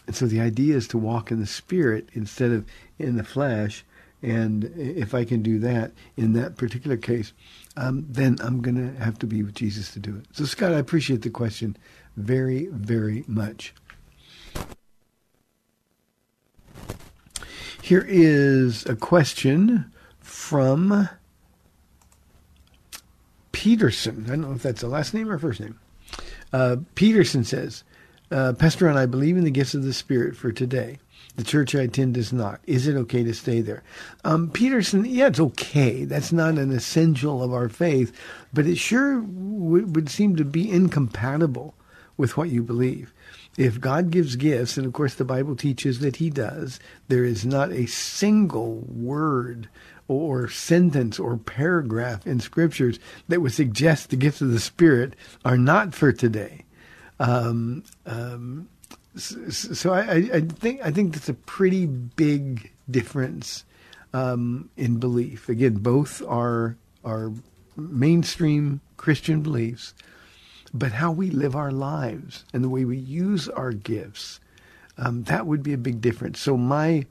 And 0.08 0.16
so 0.16 0.26
the 0.26 0.40
idea 0.40 0.78
is 0.78 0.88
to 0.90 0.98
walk 0.98 1.30
in 1.30 1.42
the 1.42 1.46
spirit 1.46 2.08
instead 2.14 2.52
of 2.52 2.66
in 2.98 3.18
the 3.18 3.26
flesh. 3.26 3.84
And 4.24 4.64
if 4.78 5.14
I 5.14 5.26
can 5.26 5.44
do 5.44 5.60
that 5.60 5.92
in 6.16 6.32
that 6.34 6.56
particular 6.56 6.96
case, 6.96 7.34
um, 7.76 8.06
then 8.10 8.38
I'm 8.42 8.62
going 8.62 8.78
to 8.78 9.04
have 9.04 9.20
to 9.20 9.28
be 9.28 9.44
with 9.44 9.54
Jesus 9.54 9.92
to 9.92 10.00
do 10.00 10.16
it. 10.16 10.26
So, 10.32 10.46
Scott, 10.46 10.72
I 10.72 10.80
appreciate 10.80 11.24
the 11.24 11.30
question 11.30 11.76
very, 12.16 12.68
very 12.68 13.26
much. 13.28 13.74
Here 17.88 18.06
is 18.06 18.86
a 18.88 18.98
question 18.98 19.90
from 20.20 21.08
Peterson. 23.54 24.26
I 24.26 24.32
don't 24.32 24.42
know 24.42 24.52
if 24.52 24.62
that's 24.62 24.82
the 24.82 24.90
last 24.90 25.14
name 25.14 25.32
or 25.32 25.40
first 25.40 25.62
name. 25.62 25.80
Uh, 26.52 26.76
Peterson 26.96 27.46
says, 27.46 27.86
uh, 28.30 28.52
Pastor 28.52 28.90
and 28.90 29.00
I 29.00 29.06
believe 29.06 29.38
in 29.38 29.46
the 29.46 29.52
gifts 29.52 29.74
of 29.74 29.84
the 29.84 29.94
Spirit 29.94 30.36
for 30.36 30.52
today. 30.52 31.00
The 31.38 31.46
church 31.46 31.76
I 31.76 31.84
attend 31.84 32.16
does 32.16 32.34
not. 32.34 32.60
Is 32.68 32.88
it 32.88 32.98
okay 32.98 33.24
to 33.24 33.34
stay 33.34 33.62
there? 33.62 33.84
Um, 34.26 34.52
Peterson, 34.52 35.06
yeah, 35.06 35.28
it's 35.28 35.40
okay. 35.40 36.04
That's 36.04 36.34
not 36.34 36.58
an 36.58 36.74
essential 36.74 37.42
of 37.42 37.54
our 37.54 37.70
faith, 37.70 38.12
but 38.52 38.68
it 38.68 38.76
sure 38.76 39.22
w- 39.22 39.86
would 39.86 40.10
seem 40.10 40.36
to 40.36 40.44
be 40.44 40.70
incompatible 40.70 41.74
with 42.18 42.36
what 42.36 42.50
you 42.50 42.64
believe. 42.64 43.14
If 43.58 43.82
God 43.82 44.12
gives 44.12 44.36
gifts, 44.36 44.78
and 44.78 44.86
of 44.86 44.94
course 44.94 45.16
the 45.16 45.26
Bible 45.26 45.56
teaches 45.56 46.00
that 46.00 46.18
He 46.18 46.30
does, 46.30 46.80
there 47.08 47.26
is 47.26 47.46
not 47.46 47.72
a 47.72 47.88
single 47.88 48.86
word 48.88 49.68
or 50.08 50.48
sentence 50.48 51.20
or 51.20 51.38
paragraph 51.38 52.26
in 52.26 52.40
scriptures 52.40 53.00
that 53.28 53.42
would 53.42 53.54
suggest 53.54 54.10
the 54.10 54.16
gifts 54.16 54.42
of 54.42 54.52
the 54.52 54.60
Spirit 54.60 55.16
are 55.44 55.58
not 55.58 55.94
for 55.94 56.14
today. 56.14 56.64
Um, 57.20 57.84
um, 58.06 58.70
so, 59.18 59.92
I, 59.92 60.30
I, 60.32 60.42
think 60.42 60.80
I 60.84 60.92
think 60.92 61.14
that's 61.14 61.30
a 61.30 61.34
pretty 61.34 61.88
big 61.88 62.72
difference 62.90 63.66
um, 64.14 64.70
in 64.78 64.98
belief. 64.98 65.50
Again, 65.50 65.76
both 65.76 66.22
are 66.28 66.78
are 67.04 67.32
mainstream 67.76 68.82
Christian 68.98 69.42
beliefs, 69.42 69.94
but 70.74 70.92
how 70.92 71.12
we 71.12 71.30
live 71.30 71.56
our 71.56 71.72
lives 71.72 72.46
and 72.54 72.64
the 72.64 72.70
way 72.70 72.86
we 72.86 72.98
use 72.98 73.48
our 73.50 73.72
gifts, 73.72 74.40
um, 74.98 75.24
that 75.24 75.46
would 75.46 75.64
be 75.64 75.74
a 75.74 75.78
big 75.78 76.02
difference. 76.02 76.40
So 76.40 76.58
my 76.58 77.06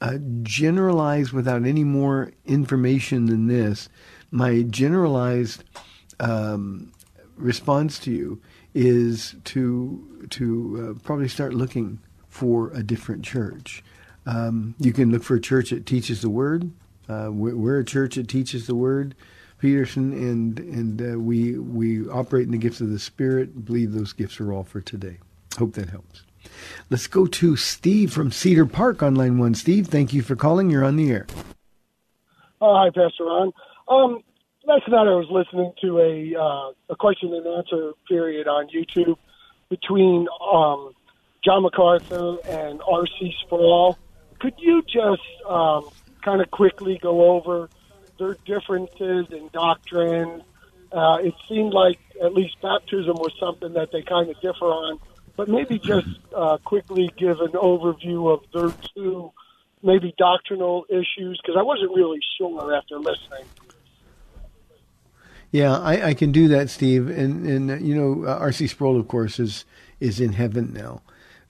uh, 0.00 0.18
generalized, 0.42 1.32
without 1.32 1.64
any 1.64 1.84
more 1.84 2.32
information 2.46 3.26
than 3.26 3.46
this, 3.46 3.88
my 4.30 4.62
generalized 4.62 5.64
um, 6.18 6.92
response 7.36 7.98
to 8.00 8.10
you 8.10 8.40
is 8.74 9.34
to 9.44 10.26
to 10.30 10.96
uh, 10.96 11.02
probably 11.02 11.28
start 11.28 11.52
looking 11.54 11.98
for 12.28 12.70
a 12.70 12.82
different 12.82 13.24
church. 13.24 13.82
Um, 14.26 14.74
you 14.78 14.92
can 14.92 15.10
look 15.10 15.24
for 15.24 15.34
a 15.34 15.40
church 15.40 15.70
that 15.70 15.86
teaches 15.86 16.22
the 16.22 16.30
word. 16.30 16.70
Uh, 17.08 17.30
we're, 17.32 17.56
we're, 17.56 17.80
a 17.80 17.84
church 17.84 18.14
that 18.14 18.28
teaches 18.28 18.68
the 18.68 18.74
word, 18.74 19.16
Peterson, 19.60 20.12
and 20.12 20.58
and 20.58 21.14
uh, 21.14 21.18
we 21.18 21.58
we 21.58 22.08
operate 22.08 22.46
in 22.46 22.52
the 22.52 22.58
gifts 22.58 22.80
of 22.80 22.90
the 22.90 22.98
Spirit. 22.98 23.64
Believe 23.64 23.92
those 23.92 24.12
gifts 24.12 24.40
are 24.40 24.52
all 24.52 24.64
for 24.64 24.80
today. 24.80 25.18
Hope 25.58 25.74
that 25.74 25.90
helps. 25.90 26.22
Let's 26.88 27.06
go 27.06 27.26
to 27.26 27.56
Steve 27.56 28.12
from 28.12 28.32
Cedar 28.32 28.66
Park 28.66 29.02
on 29.02 29.14
line 29.14 29.38
one. 29.38 29.54
Steve, 29.54 29.88
thank 29.88 30.12
you 30.12 30.22
for 30.22 30.34
calling. 30.34 30.70
You're 30.70 30.84
on 30.84 30.96
the 30.96 31.10
air. 31.10 31.26
Oh, 32.60 32.74
hi, 32.74 32.86
Pastor 32.86 33.24
Ron. 33.24 33.52
Um, 33.88 34.22
last 34.66 34.88
night 34.88 35.06
I 35.06 35.14
was 35.14 35.28
listening 35.30 35.72
to 35.82 35.98
a 35.98 36.40
uh, 36.40 36.92
a 36.92 36.96
question 36.96 37.32
and 37.34 37.46
answer 37.46 37.92
period 38.08 38.48
on 38.48 38.68
YouTube 38.68 39.16
between 39.68 40.26
um, 40.52 40.94
John 41.44 41.62
MacArthur 41.62 42.38
and 42.48 42.80
R.C. 42.90 43.34
Sproul. 43.44 43.98
Could 44.40 44.54
you 44.58 44.82
just 44.82 45.22
um, 45.48 45.88
kind 46.22 46.40
of 46.40 46.50
quickly 46.50 46.98
go 47.02 47.32
over 47.32 47.68
their 48.20 48.36
differences 48.44 49.26
in 49.32 49.50
doctrine? 49.52 50.44
Uh, 50.92 51.18
it 51.22 51.34
seemed 51.48 51.72
like 51.72 51.98
at 52.22 52.34
least 52.34 52.60
baptism 52.62 53.16
was 53.16 53.32
something 53.40 53.72
that 53.72 53.90
they 53.90 54.02
kind 54.02 54.30
of 54.30 54.40
differ 54.40 54.66
on, 54.66 55.00
but 55.36 55.48
maybe 55.48 55.78
just 55.78 56.06
uh, 56.34 56.58
quickly 56.58 57.10
give 57.16 57.40
an 57.40 57.52
overview 57.52 58.32
of 58.32 58.44
their 58.52 58.72
two 58.94 59.32
maybe 59.82 60.14
doctrinal 60.18 60.84
issues 60.88 61.40
because 61.42 61.56
I 61.58 61.62
wasn't 61.62 61.92
really 61.94 62.20
sure 62.38 62.74
after 62.74 62.98
listening. 62.98 63.44
Yeah, 65.52 65.78
I, 65.78 66.08
I 66.08 66.14
can 66.14 66.30
do 66.30 66.48
that, 66.48 66.70
Steve. 66.70 67.08
And 67.08 67.46
and 67.46 67.70
uh, 67.70 67.74
you 67.76 67.94
know, 67.94 68.28
uh, 68.28 68.38
R.C. 68.38 68.68
Sproul, 68.68 68.98
of 68.98 69.08
course, 69.08 69.40
is 69.40 69.64
is 69.98 70.20
in 70.20 70.34
heaven 70.34 70.72
now. 70.72 71.02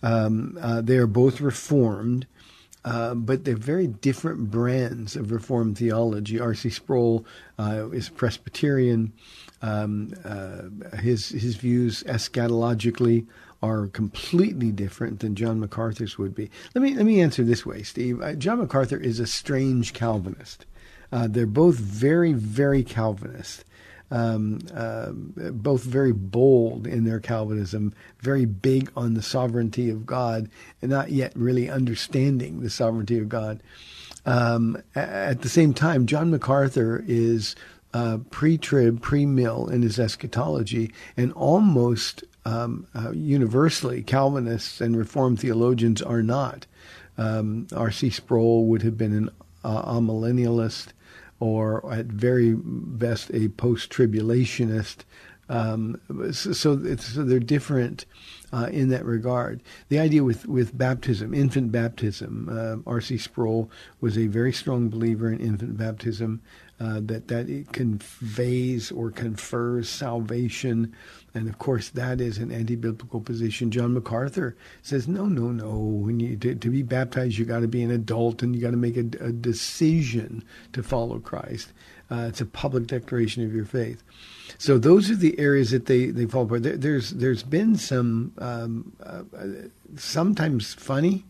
Um, 0.02 0.58
uh, 0.60 0.80
they 0.80 0.96
are 0.96 1.06
both 1.06 1.40
reformed, 1.40 2.26
uh, 2.84 3.14
but 3.14 3.44
they're 3.44 3.56
very 3.56 3.87
different 3.87 4.50
brands 4.50 5.16
of 5.16 5.32
reformed 5.32 5.76
theology. 5.76 6.40
R.C. 6.40 6.70
Sproul 6.70 7.25
uh, 7.58 7.90
is 7.90 8.08
Presbyterian. 8.08 9.12
Um, 9.62 10.14
uh, 10.25 10.96
his 10.96 11.28
his 11.28 11.56
views 11.56 12.02
eschatologically 12.04 13.26
are 13.62 13.88
completely 13.88 14.72
different 14.72 15.20
than 15.20 15.34
John 15.34 15.60
MacArthur's 15.60 16.16
would 16.16 16.34
be. 16.34 16.50
Let 16.75 16.82
me 16.82 16.94
let 16.94 17.04
me 17.04 17.20
answer 17.20 17.42
this 17.42 17.66
way, 17.66 17.82
Steve. 17.82 18.22
John 18.38 18.58
MacArthur 18.58 18.96
is 18.96 19.20
a 19.20 19.26
strange 19.26 19.92
Calvinist. 19.92 20.64
they're 21.10 21.46
both 21.46 21.76
very 21.76 22.32
very 22.32 22.82
Calvinist 22.82 23.64
um, 24.11 24.61
uh, 24.75 25.11
both 25.12 25.83
very 25.83 26.12
bold 26.12 26.87
in 26.87 27.05
their 27.05 27.21
Calvinism, 27.21 27.94
very 28.20 28.44
big 28.44 28.90
on 28.96 29.14
the 29.14 29.23
sovereignty 29.23 29.88
of 29.90 30.07
God, 30.07 30.49
and 30.83 30.90
not 30.90 31.11
yet 31.11 31.33
really 31.37 31.70
understanding 31.70 32.61
the 32.61 32.70
sovereignty 32.70 33.18
of 33.18 33.29
God. 33.29 33.62
Um, 34.27 34.83
at 34.94 35.42
the 35.42 35.49
same 35.49 35.73
time, 35.73 36.07
John 36.07 36.31
MacArthur 36.31 37.05
is 37.07 37.57
uh, 37.94 38.18
pre-trib, 38.31 39.01
pre-mill 39.01 39.68
in 39.68 39.83
his 39.83 39.99
eschatology, 39.99 40.92
and 41.16 41.33
almost 41.33 42.25
um, 42.44 42.87
uh, 42.94 43.11
universally, 43.12 44.03
Calvinists 44.03 44.81
and 44.81 44.96
Reformed 44.96 45.40
theologians 45.40 46.01
are 46.03 46.23
not. 46.23 46.66
Um, 47.18 47.66
R.C. 47.75 48.11
Sproul 48.11 48.66
would 48.66 48.83
have 48.83 48.96
been 48.96 49.12
an 49.12 49.31
uh, 49.64 49.92
amillennialist 49.92 50.88
or 51.40 51.92
at 51.92 52.07
very 52.07 52.55
best 52.55 53.31
a 53.33 53.48
post-tribulationist. 53.48 54.98
Um, 55.48 56.00
so, 56.33 56.53
so, 56.53 56.96
so, 56.96 57.24
they're 57.24 57.40
different 57.40 58.07
uh, 58.53 58.68
in 58.70 58.88
that 58.90 59.05
regard. 59.05 59.61
The 59.88 59.98
idea 59.98 60.22
with, 60.22 60.46
with 60.46 60.79
baptism, 60.79 61.35
infant 61.35 61.72
baptism, 61.72 62.48
uh, 62.48 62.88
R.C. 62.88 63.18
Sproul 63.18 63.68
was 64.00 64.16
a 64.16 64.29
very 64.29 64.53
strong 64.53 64.90
believer 64.90 65.29
in 65.29 65.40
infant 65.40 65.76
baptism, 65.76 66.40
uh, 66.81 67.00
that, 67.03 67.29
that 67.29 67.48
it 67.50 67.72
conveys 67.72 68.90
or 68.90 69.11
confers 69.11 69.88
salvation 69.88 70.94
and 71.33 71.49
of 71.49 71.59
course, 71.59 71.90
that 71.90 72.21
is 72.21 72.38
an 72.38 72.51
anti-biblical 72.51 73.21
position. 73.21 73.71
John 73.71 73.95
MacArthur 73.95 74.57
says, 74.83 75.07
no, 75.07 75.27
no, 75.27 75.53
no. 75.53 75.79
When 75.79 76.19
you 76.19 76.37
to, 76.37 76.55
to 76.55 76.71
be 76.71 76.83
baptized, 76.83 77.38
you 77.38 77.45
got 77.45 77.61
to 77.61 77.69
be 77.69 77.83
an 77.83 77.90
adult 77.90 78.43
and 78.43 78.55
you 78.55 78.61
got 78.61 78.73
to 78.73 78.77
make 78.77 78.97
a, 78.97 79.07
a, 79.25 79.33
decision 79.33 80.43
to 80.73 80.83
follow 80.83 81.21
Christ. 81.21 81.73
Uh, 82.11 82.27
it's 82.29 82.40
a 82.40 82.47
public 82.47 82.88
declaration 82.88 83.45
of 83.45 83.55
your 83.55 83.64
faith. 83.64 84.03
So 84.59 84.79
those 84.79 85.11
are 85.11 85.16
the 85.16 85.38
areas 85.38 85.71
that 85.71 85.87
they, 85.87 86.07
they 86.07 86.27
fall 86.27 86.43
apart. 86.43 86.64
There, 86.64 86.77
there's 86.77 87.11
there's 87.11 87.45
been 87.45 87.77
some 87.77 88.33
um, 88.38 88.93
uh, 89.01 89.23
sometimes 89.97 90.75
funny, 90.75 91.25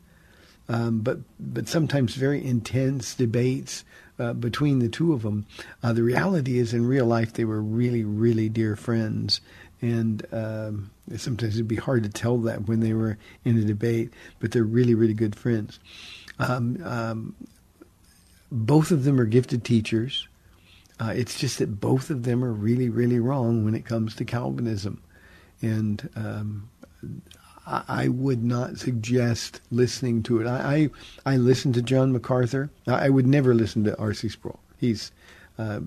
um, 0.71 1.01
but 1.01 1.19
but 1.39 1.69
sometimes 1.69 2.15
very 2.15 2.43
intense 2.43 3.15
debates 3.15 3.85
uh, 4.21 4.35
between 4.35 4.79
the 4.81 4.89
two 4.89 5.13
of 5.13 5.23
them. 5.23 5.47
Uh, 5.83 5.93
the 5.93 6.03
reality 6.03 6.59
is, 6.59 6.75
in 6.75 6.87
real 6.87 7.07
life, 7.07 7.33
they 7.33 7.45
were 7.45 7.63
really, 7.63 8.05
really 8.05 8.49
dear 8.49 8.77
friends, 8.77 9.41
and 9.83 10.27
um, 10.33 10.90
sometimes 11.16 11.55
it'd 11.55 11.69
be 11.69 11.77
hard 11.77 12.03
to 12.03 12.09
tell 12.09 12.38
that 12.38 12.66
when 12.69 12.81
they 12.81 12.93
were 12.93 13.19
in 13.45 13.59
a 13.59 13.64
debate, 13.64 14.12
but 14.38 14.53
they're 14.53 14.64
really, 14.64 14.95
really 14.95 15.14
good 15.14 15.35
friends. 15.35 15.81
Um, 16.38 16.83
um, 16.85 17.35
both 18.53 18.90
of 18.90 19.05
them 19.05 19.21
are 19.21 19.27
gifted 19.27 19.64
teachers. 19.64 20.27
Uh, 20.99 21.12
it's 21.14 21.38
just 21.38 21.59
that 21.59 21.81
both 21.81 22.11
of 22.11 22.25
them 22.25 22.45
are 22.45 22.53
really, 22.53 22.88
really 22.88 23.19
wrong 23.19 23.64
when 23.64 23.75
it 23.75 23.87
comes 23.87 24.14
to 24.16 24.25
Calvinism, 24.25 25.01
and 25.62 26.09
um, 26.14 26.69
I, 27.66 27.83
I, 27.88 28.09
would 28.09 28.45
not 28.45 28.77
suggest 28.77 29.62
listening 29.71 30.23
to 30.25 30.43
it. 30.43 30.47
I, 30.47 30.90
I, 31.25 31.35
I 31.35 31.37
listen 31.38 31.73
to 31.73 31.83
John 31.83 32.12
MacArthur. 32.12 32.71
I, 32.87 33.07
I 33.07 33.09
would 33.09 33.27
never 33.27 33.55
listen 33.55 33.85
to 33.85 33.99
R.C. 33.99 34.29
Sproul. 34.29 34.61
He's 34.77 35.11
uh, 35.61 35.81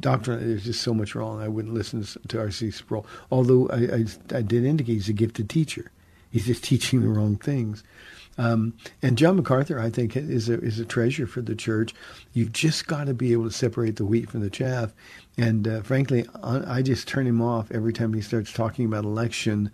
doctrine, 0.00 0.48
there's 0.48 0.64
just 0.64 0.82
so 0.82 0.94
much 0.94 1.14
wrong. 1.14 1.40
I 1.40 1.48
wouldn't 1.48 1.74
listen 1.74 2.06
to 2.28 2.38
R.C. 2.38 2.70
Sproul. 2.70 3.06
Although 3.30 3.68
I, 3.68 3.76
I, 3.76 4.38
I, 4.38 4.42
did 4.42 4.64
indicate 4.64 4.94
he's 4.94 5.08
a 5.08 5.12
gifted 5.12 5.50
teacher. 5.50 5.90
He's 6.30 6.46
just 6.46 6.62
teaching 6.72 7.00
the 7.00 7.08
wrong 7.08 7.36
things. 7.36 7.82
Um, 8.38 8.74
and 9.02 9.16
John 9.16 9.36
MacArthur, 9.36 9.80
I 9.80 9.90
think, 9.90 10.16
is 10.16 10.48
a, 10.48 10.60
is 10.60 10.78
a 10.78 10.84
treasure 10.84 11.26
for 11.26 11.40
the 11.40 11.54
church. 11.54 11.94
You've 12.32 12.52
just 12.52 12.86
got 12.86 13.06
to 13.06 13.14
be 13.14 13.32
able 13.32 13.44
to 13.44 13.50
separate 13.50 13.96
the 13.96 14.04
wheat 14.04 14.30
from 14.30 14.40
the 14.40 14.50
chaff. 14.50 14.92
And 15.38 15.66
uh, 15.66 15.82
frankly, 15.82 16.26
I, 16.42 16.82
just 16.82 17.08
turn 17.08 17.26
him 17.26 17.40
off 17.40 17.72
every 17.72 17.92
time 17.92 18.12
he 18.12 18.20
starts 18.20 18.52
talking 18.52 18.84
about 18.84 19.04
election 19.04 19.70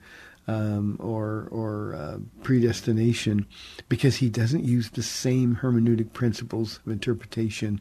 um, 0.49 0.97
or 1.01 1.49
or 1.51 1.95
uh, 1.95 2.19
predestination 2.43 3.47
because 3.89 4.17
he 4.17 4.29
doesn't 4.29 4.65
use 4.65 4.91
the 4.91 5.03
same 5.03 5.57
hermeneutic 5.63 6.13
principles 6.13 6.81
of 6.85 6.93
interpretation 6.93 7.81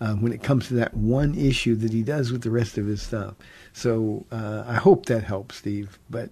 uh, 0.00 0.14
when 0.14 0.32
it 0.32 0.42
comes 0.42 0.68
to 0.68 0.74
that 0.74 0.94
one 0.94 1.34
issue 1.34 1.74
that 1.76 1.92
he 1.92 2.02
does 2.02 2.30
with 2.30 2.42
the 2.42 2.50
rest 2.50 2.78
of 2.78 2.86
his 2.86 3.02
stuff. 3.02 3.34
So 3.72 4.24
uh, 4.30 4.64
I 4.66 4.74
hope 4.74 5.06
that 5.06 5.24
helps, 5.24 5.56
Steve. 5.56 5.98
But 6.08 6.30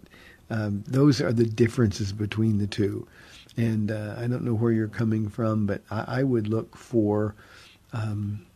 um, 0.50 0.84
those 0.86 1.20
are 1.20 1.32
the 1.32 1.44
differences 1.44 2.12
between 2.12 2.58
the 2.58 2.66
two. 2.66 3.06
And 3.56 3.90
uh, 3.90 4.14
I 4.18 4.26
don't 4.26 4.44
know 4.44 4.54
where 4.54 4.72
you're 4.72 4.88
coming 4.88 5.28
from, 5.28 5.66
but 5.66 5.82
I, 5.90 6.20
I 6.20 6.22
would 6.22 6.48
look 6.48 6.76
for 6.76 7.34
um, 7.92 8.46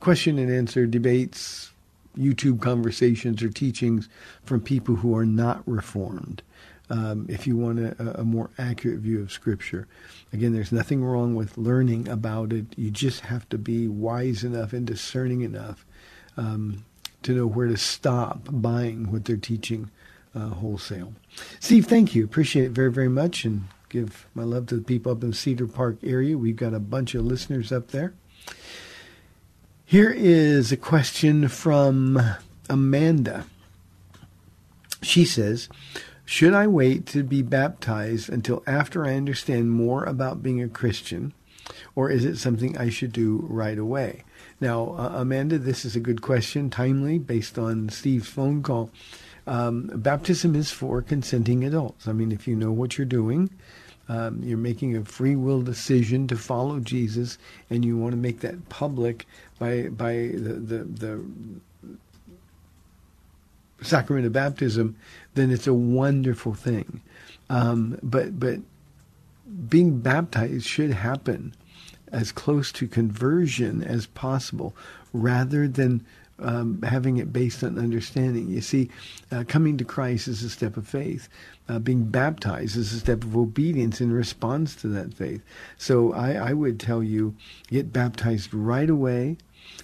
question 0.00 0.38
and 0.38 0.50
answer 0.50 0.86
debates, 0.86 1.70
YouTube 2.18 2.60
conversations, 2.60 3.42
or 3.42 3.48
teachings 3.48 4.08
from 4.44 4.60
people 4.60 4.96
who 4.96 5.16
are 5.16 5.26
not 5.26 5.62
reformed 5.66 6.42
um, 6.90 7.26
if 7.28 7.46
you 7.46 7.56
want 7.56 7.78
a, 7.78 8.20
a, 8.20 8.24
more 8.24 8.50
accurate 8.58 8.98
view 8.98 9.20
of 9.20 9.32
Scripture. 9.32 9.86
Again, 10.34 10.52
there's 10.52 10.72
nothing 10.72 11.04
wrong 11.04 11.36
with 11.36 11.56
learning 11.56 12.08
about 12.08 12.52
it. 12.52 12.66
You 12.76 12.90
just 12.90 13.20
have 13.20 13.48
to 13.50 13.56
be 13.56 13.86
wise 13.86 14.42
enough 14.42 14.72
and 14.72 14.84
discerning 14.84 15.42
enough 15.42 15.86
um, 16.36 16.84
to 17.22 17.32
know 17.32 17.46
where 17.46 17.68
to 17.68 17.76
stop 17.76 18.48
buying 18.50 19.12
what 19.12 19.26
they're 19.26 19.36
teaching 19.36 19.92
uh, 20.34 20.48
wholesale. 20.48 21.14
Steve, 21.60 21.86
thank 21.86 22.16
you. 22.16 22.24
Appreciate 22.24 22.64
it 22.64 22.72
very, 22.72 22.90
very 22.90 23.08
much, 23.08 23.44
and 23.44 23.68
give 23.88 24.26
my 24.34 24.42
love 24.42 24.66
to 24.66 24.74
the 24.74 24.82
people 24.82 25.12
up 25.12 25.22
in 25.22 25.32
Cedar 25.32 25.68
Park 25.68 25.98
area. 26.02 26.36
We've 26.36 26.56
got 26.56 26.74
a 26.74 26.80
bunch 26.80 27.14
of 27.14 27.24
listeners 27.24 27.70
up 27.70 27.92
there. 27.92 28.12
Here 29.84 30.10
is 30.10 30.72
a 30.72 30.76
question 30.76 31.46
from 31.46 32.20
Amanda. 32.68 33.46
She 35.00 35.24
says, 35.24 35.68
Should 36.24 36.54
I 36.54 36.66
wait 36.66 37.06
to 37.06 37.22
be 37.22 37.42
baptized 37.42 38.30
until 38.30 38.62
after 38.66 39.04
I 39.04 39.14
understand 39.14 39.70
more 39.70 40.04
about 40.04 40.42
being 40.42 40.62
a 40.62 40.68
Christian, 40.68 41.34
or 41.94 42.10
is 42.10 42.24
it 42.24 42.38
something 42.38 42.76
I 42.78 42.88
should 42.88 43.12
do 43.12 43.44
right 43.48 43.78
away? 43.78 44.24
Now, 44.60 44.94
uh, 44.96 45.12
Amanda, 45.16 45.58
this 45.58 45.84
is 45.84 45.96
a 45.96 46.00
good 46.00 46.22
question, 46.22 46.70
timely, 46.70 47.18
based 47.18 47.58
on 47.58 47.90
Steve's 47.90 48.28
phone 48.28 48.62
call. 48.62 48.90
Um, 49.46 49.90
baptism 49.94 50.56
is 50.56 50.70
for 50.70 51.02
consenting 51.02 51.64
adults. 51.64 52.08
I 52.08 52.12
mean, 52.12 52.32
if 52.32 52.48
you 52.48 52.56
know 52.56 52.72
what 52.72 52.96
you're 52.96 53.04
doing, 53.04 53.50
um, 54.08 54.42
you're 54.42 54.56
making 54.56 54.96
a 54.96 55.04
free 55.04 55.36
will 55.36 55.60
decision 55.60 56.26
to 56.28 56.36
follow 56.36 56.80
Jesus, 56.80 57.36
and 57.68 57.84
you 57.84 57.98
want 57.98 58.12
to 58.12 58.18
make 58.18 58.40
that 58.40 58.70
public 58.70 59.26
by 59.58 59.88
by 59.88 60.30
the 60.32 60.54
the, 60.54 60.84
the 60.84 61.24
sacrament 63.82 64.26
of 64.26 64.32
baptism, 64.32 64.96
then 65.34 65.50
it's 65.50 65.66
a 65.66 65.74
wonderful 65.74 66.54
thing. 66.54 67.02
Um, 67.50 67.98
but 68.02 68.38
but 68.38 68.60
being 69.68 70.00
baptized 70.00 70.66
should 70.66 70.92
happen 70.92 71.54
as 72.12 72.32
close 72.32 72.72
to 72.72 72.86
conversion 72.86 73.82
as 73.82 74.06
possible, 74.06 74.74
rather 75.12 75.66
than 75.66 76.04
um, 76.38 76.82
having 76.82 77.16
it 77.16 77.32
based 77.32 77.62
on 77.62 77.78
understanding. 77.78 78.48
You 78.48 78.60
see, 78.60 78.90
uh, 79.30 79.44
coming 79.46 79.76
to 79.78 79.84
Christ 79.84 80.28
is 80.28 80.42
a 80.42 80.50
step 80.50 80.76
of 80.76 80.86
faith. 80.86 81.28
Uh, 81.68 81.78
being 81.78 82.04
baptized 82.04 82.76
is 82.76 82.92
a 82.92 83.00
step 83.00 83.24
of 83.24 83.36
obedience 83.36 84.00
in 84.00 84.12
response 84.12 84.74
to 84.76 84.88
that 84.88 85.14
faith. 85.14 85.42
So 85.78 86.12
I, 86.12 86.32
I 86.32 86.52
would 86.52 86.78
tell 86.78 87.02
you, 87.02 87.34
get 87.68 87.92
baptized 87.92 88.52
right 88.52 88.90
away. 88.90 89.38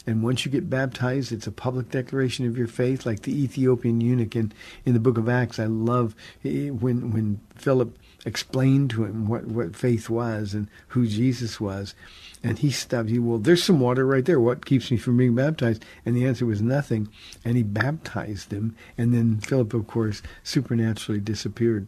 And 0.07 0.22
once 0.22 0.44
you 0.44 0.50
get 0.50 0.70
baptized, 0.70 1.33
it's 1.33 1.46
a 1.46 1.53
public 1.53 1.90
declaration 1.90 2.46
of 2.46 2.57
your 2.57 2.66
faith, 2.66 3.05
like 3.05 3.22
the 3.22 3.42
Ethiopian 3.42 4.00
eunuch 4.00 4.35
in, 4.35 4.53
in 4.85 4.94
the 4.94 5.00
book 5.00 5.18
of 5.18 5.29
Acts. 5.29 5.59
I 5.59 5.66
love 5.66 6.14
eh, 6.44 6.70
when 6.70 7.12
when 7.12 7.40
Philip 7.55 7.96
explained 8.26 8.90
to 8.90 9.05
him 9.05 9.26
what, 9.26 9.46
what 9.46 9.76
faith 9.76 10.11
was 10.11 10.55
and 10.55 10.68
who 10.88 11.07
Jesus 11.07 11.61
was. 11.61 11.94
And 12.42 12.59
he 12.59 12.70
stopped. 12.70 13.11
He, 13.11 13.18
well, 13.18 13.38
there's 13.38 13.62
some 13.62 13.81
water 13.81 14.07
right 14.07 14.24
there. 14.24 14.40
What 14.40 14.64
keeps 14.64 14.90
me 14.90 14.96
from 14.96 15.16
being 15.16 15.35
baptized? 15.35 15.85
And 16.07 16.16
the 16.16 16.26
answer 16.26 16.46
was 16.46 16.62
nothing. 16.62 17.09
And 17.44 17.57
he 17.57 17.62
baptized 17.62 18.53
him. 18.53 18.74
And 18.96 19.12
then 19.12 19.40
Philip, 19.40 19.74
of 19.74 19.87
course, 19.87 20.22
supernaturally 20.42 21.20
disappeared. 21.20 21.87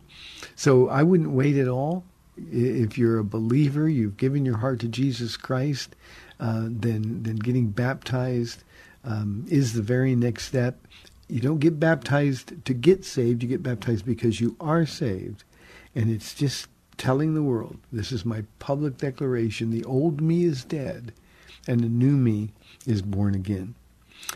So 0.55 0.89
I 0.89 1.03
wouldn't 1.03 1.31
wait 1.31 1.57
at 1.57 1.69
all. 1.69 2.05
If 2.37 2.99
you're 2.99 3.19
a 3.19 3.25
believer, 3.25 3.89
you've 3.89 4.17
given 4.17 4.45
your 4.45 4.59
heart 4.59 4.81
to 4.81 4.89
Jesus 4.89 5.37
Christ, 5.37 5.95
uh, 6.43 6.67
then 6.69 7.23
then 7.23 7.37
getting 7.37 7.69
baptized 7.69 8.65
um, 9.05 9.47
is 9.49 9.73
the 9.73 9.83
very 9.83 10.15
next 10.15 10.45
step. 10.45 10.77
You 11.29 11.41
don't 11.41 11.61
get 11.61 11.81
baptized 11.81 12.65
to 12.67 12.75
get 12.75 13.07
saved. 13.07 13.43
You 13.43 13.49
get 13.49 13.63
baptized 13.63 14.05
because 14.05 14.43
you 14.43 14.57
are 14.61 14.85
saved, 14.85 15.45
and 15.95 16.11
it's 16.11 16.35
just 16.35 16.69
telling 17.03 17.35
the 17.35 17.43
world, 17.43 17.79
this 17.91 18.13
is 18.13 18.25
my 18.25 18.45
public 18.59 18.97
declaration, 18.97 19.71
the 19.71 19.85
old 19.85 20.21
me 20.21 20.45
is 20.45 20.65
dead 20.65 21.13
and 21.67 21.81
the 21.81 21.89
new 21.89 22.17
me 22.17 22.53
is 22.87 23.03
born 23.03 23.35
again. 23.35 23.75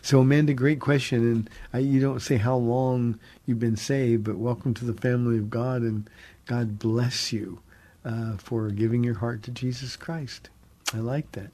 So 0.03 0.21
Amanda, 0.21 0.53
great 0.53 0.81
question, 0.81 1.21
and 1.21 1.51
I, 1.73 1.79
you 1.79 2.01
don't 2.01 2.21
say 2.21 2.39
how 2.39 2.57
long 2.57 3.21
you've 3.45 3.61
been 3.61 3.77
saved, 3.77 4.25
but 4.25 4.37
welcome 4.37 4.75
to 4.75 4.85
the 4.85 5.01
family 5.01 5.39
of 5.39 5.49
God, 5.49 5.83
and 5.83 6.11
God 6.47 6.79
bless 6.79 7.33
you 7.33 7.61
uh, 8.05 8.37
for 8.37 8.69
giving 8.71 9.05
your 9.05 9.15
heart 9.15 9.43
to 9.45 9.51
Jesus 9.53 9.97
Christ. 9.97 10.51
I 10.93 10.99
like 10.99 11.31
that. 11.33 11.51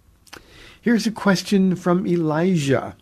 Here's 0.80 1.06
a 1.06 1.12
question 1.12 1.76
from 1.76 2.06
Elijah. 2.06 2.96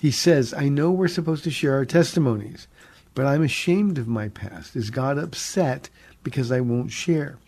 He 0.00 0.10
says, 0.10 0.52
I 0.52 0.68
know 0.68 0.90
we're 0.90 1.08
supposed 1.08 1.44
to 1.44 1.50
share 1.50 1.74
our 1.74 1.86
testimonies, 1.86 2.66
but 3.14 3.24
I'm 3.24 3.42
ashamed 3.42 3.96
of 3.96 4.06
my 4.06 4.28
past. 4.28 4.76
Is 4.76 4.90
God 4.90 5.18
upset 5.18 5.88
because 6.22 6.50
I 6.50 6.60
won't 6.60 6.90
share. 6.90 7.38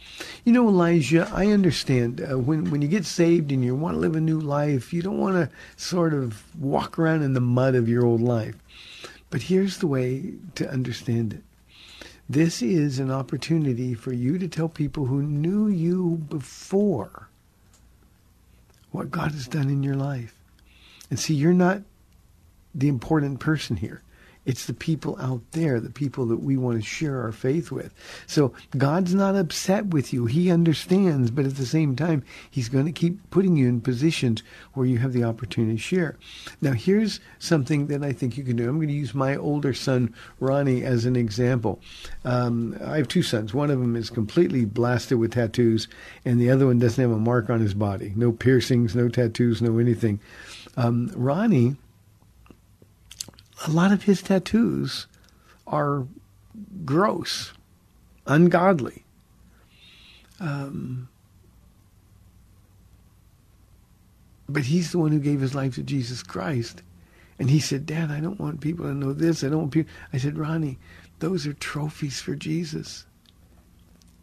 You 0.44 0.52
know, 0.52 0.68
Elijah, 0.68 1.28
I 1.32 1.48
understand 1.48 2.20
uh, 2.20 2.38
when 2.38 2.70
when 2.70 2.82
you 2.82 2.88
get 2.88 3.04
saved 3.04 3.50
and 3.50 3.64
you 3.64 3.74
want 3.74 3.96
to 3.96 4.00
live 4.00 4.14
a 4.14 4.20
new 4.20 4.38
life, 4.38 4.92
you 4.92 5.02
don't 5.02 5.18
want 5.18 5.34
to 5.34 5.50
sort 5.76 6.14
of 6.14 6.44
walk 6.58 6.98
around 6.98 7.22
in 7.22 7.32
the 7.32 7.40
mud 7.40 7.74
of 7.74 7.88
your 7.88 8.06
old 8.06 8.20
life. 8.20 8.54
But 9.30 9.42
here's 9.42 9.78
the 9.78 9.86
way 9.86 10.34
to 10.54 10.70
understand 10.70 11.32
it. 11.32 11.42
This 12.28 12.62
is 12.62 12.98
an 12.98 13.10
opportunity 13.10 13.94
for 13.94 14.12
you 14.12 14.38
to 14.38 14.48
tell 14.48 14.68
people 14.68 15.06
who 15.06 15.22
knew 15.22 15.68
you 15.68 16.24
before 16.28 17.28
what 18.96 19.10
God 19.10 19.32
has 19.32 19.46
done 19.46 19.68
in 19.68 19.82
your 19.82 19.94
life. 19.94 20.34
And 21.10 21.20
see, 21.20 21.34
you're 21.34 21.52
not 21.52 21.82
the 22.74 22.88
important 22.88 23.40
person 23.40 23.76
here. 23.76 24.02
It's 24.46 24.66
the 24.66 24.74
people 24.74 25.18
out 25.20 25.42
there, 25.50 25.80
the 25.80 25.90
people 25.90 26.24
that 26.26 26.38
we 26.38 26.56
want 26.56 26.78
to 26.78 26.88
share 26.88 27.20
our 27.20 27.32
faith 27.32 27.72
with. 27.72 27.92
So 28.26 28.52
God's 28.78 29.12
not 29.12 29.34
upset 29.34 29.86
with 29.86 30.12
you. 30.12 30.26
He 30.26 30.50
understands, 30.52 31.32
but 31.32 31.44
at 31.44 31.56
the 31.56 31.66
same 31.66 31.96
time, 31.96 32.22
He's 32.50 32.68
going 32.68 32.86
to 32.86 32.92
keep 32.92 33.30
putting 33.30 33.56
you 33.56 33.68
in 33.68 33.80
positions 33.80 34.44
where 34.74 34.86
you 34.86 34.98
have 34.98 35.12
the 35.12 35.24
opportunity 35.24 35.74
to 35.74 35.82
share. 35.82 36.16
Now, 36.62 36.72
here's 36.72 37.18
something 37.40 37.88
that 37.88 38.04
I 38.04 38.12
think 38.12 38.38
you 38.38 38.44
can 38.44 38.56
do. 38.56 38.68
I'm 38.68 38.76
going 38.76 38.88
to 38.88 38.94
use 38.94 39.14
my 39.14 39.36
older 39.36 39.74
son, 39.74 40.14
Ronnie, 40.38 40.84
as 40.84 41.04
an 41.04 41.16
example. 41.16 41.80
Um, 42.24 42.78
I 42.84 42.98
have 42.98 43.08
two 43.08 43.22
sons. 43.22 43.52
One 43.52 43.70
of 43.70 43.80
them 43.80 43.96
is 43.96 44.10
completely 44.10 44.64
blasted 44.64 45.18
with 45.18 45.32
tattoos, 45.32 45.88
and 46.24 46.40
the 46.40 46.50
other 46.50 46.66
one 46.66 46.78
doesn't 46.78 47.02
have 47.02 47.10
a 47.10 47.18
mark 47.18 47.50
on 47.50 47.60
his 47.60 47.74
body. 47.74 48.12
No 48.14 48.30
piercings, 48.30 48.94
no 48.94 49.08
tattoos, 49.08 49.60
no 49.60 49.78
anything. 49.78 50.20
Um, 50.76 51.10
Ronnie 51.16 51.76
a 53.64 53.70
lot 53.70 53.92
of 53.92 54.02
his 54.02 54.22
tattoos 54.22 55.06
are 55.66 56.06
gross, 56.84 57.52
ungodly. 58.26 59.04
Um, 60.38 61.08
but 64.48 64.64
he's 64.64 64.92
the 64.92 64.98
one 64.98 65.12
who 65.12 65.18
gave 65.18 65.40
his 65.40 65.54
life 65.54 65.74
to 65.76 65.82
Jesus 65.82 66.22
Christ. 66.22 66.82
And 67.38 67.50
he 67.50 67.60
said, 67.60 67.86
Dad, 67.86 68.10
I 68.10 68.20
don't 68.20 68.40
want 68.40 68.60
people 68.60 68.86
to 68.86 68.94
know 68.94 69.12
this. 69.12 69.42
I 69.42 69.48
don't 69.48 69.58
want 69.60 69.72
people. 69.72 69.92
I 70.12 70.18
said, 70.18 70.38
Ronnie, 70.38 70.78
those 71.18 71.46
are 71.46 71.52
trophies 71.54 72.20
for 72.20 72.34
Jesus. 72.34 73.04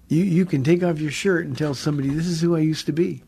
You, 0.08 0.24
you 0.24 0.46
can 0.46 0.64
take 0.64 0.84
off 0.84 1.00
your 1.00 1.12
shirt 1.12 1.46
and 1.46 1.58
tell 1.58 1.74
somebody, 1.74 2.10
this 2.10 2.28
is 2.28 2.42
who 2.42 2.56
I 2.56 2.60
used 2.60 2.86
to 2.86 2.94
be. 2.94 3.24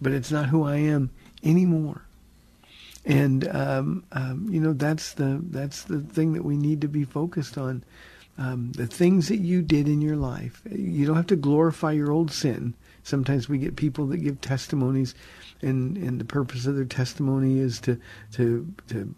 But 0.00 0.12
it's 0.12 0.30
not 0.30 0.48
who 0.48 0.64
I 0.64 0.76
am 0.76 1.10
anymore 1.44 2.02
and 3.04 3.48
um, 3.48 4.04
um, 4.12 4.46
you 4.50 4.60
know 4.60 4.72
that's 4.72 5.14
the 5.14 5.40
that's 5.50 5.84
the 5.84 6.00
thing 6.00 6.32
that 6.34 6.44
we 6.44 6.56
need 6.56 6.80
to 6.82 6.88
be 6.88 7.04
focused 7.04 7.58
on. 7.58 7.84
Um, 8.38 8.72
the 8.72 8.86
things 8.86 9.28
that 9.28 9.40
you 9.40 9.60
did 9.60 9.88
in 9.88 10.00
your 10.00 10.16
life. 10.16 10.62
You 10.70 11.06
don't 11.06 11.16
have 11.16 11.26
to 11.26 11.36
glorify 11.36 11.92
your 11.92 12.10
old 12.10 12.32
sin. 12.32 12.74
Sometimes 13.02 13.48
we 13.48 13.58
get 13.58 13.76
people 13.76 14.06
that 14.06 14.18
give 14.18 14.40
testimonies, 14.40 15.14
and 15.60 15.96
and 15.96 16.20
the 16.20 16.24
purpose 16.24 16.66
of 16.66 16.76
their 16.76 16.84
testimony 16.84 17.58
is 17.58 17.80
to 17.80 18.00
to 18.32 18.72
to 18.88 19.14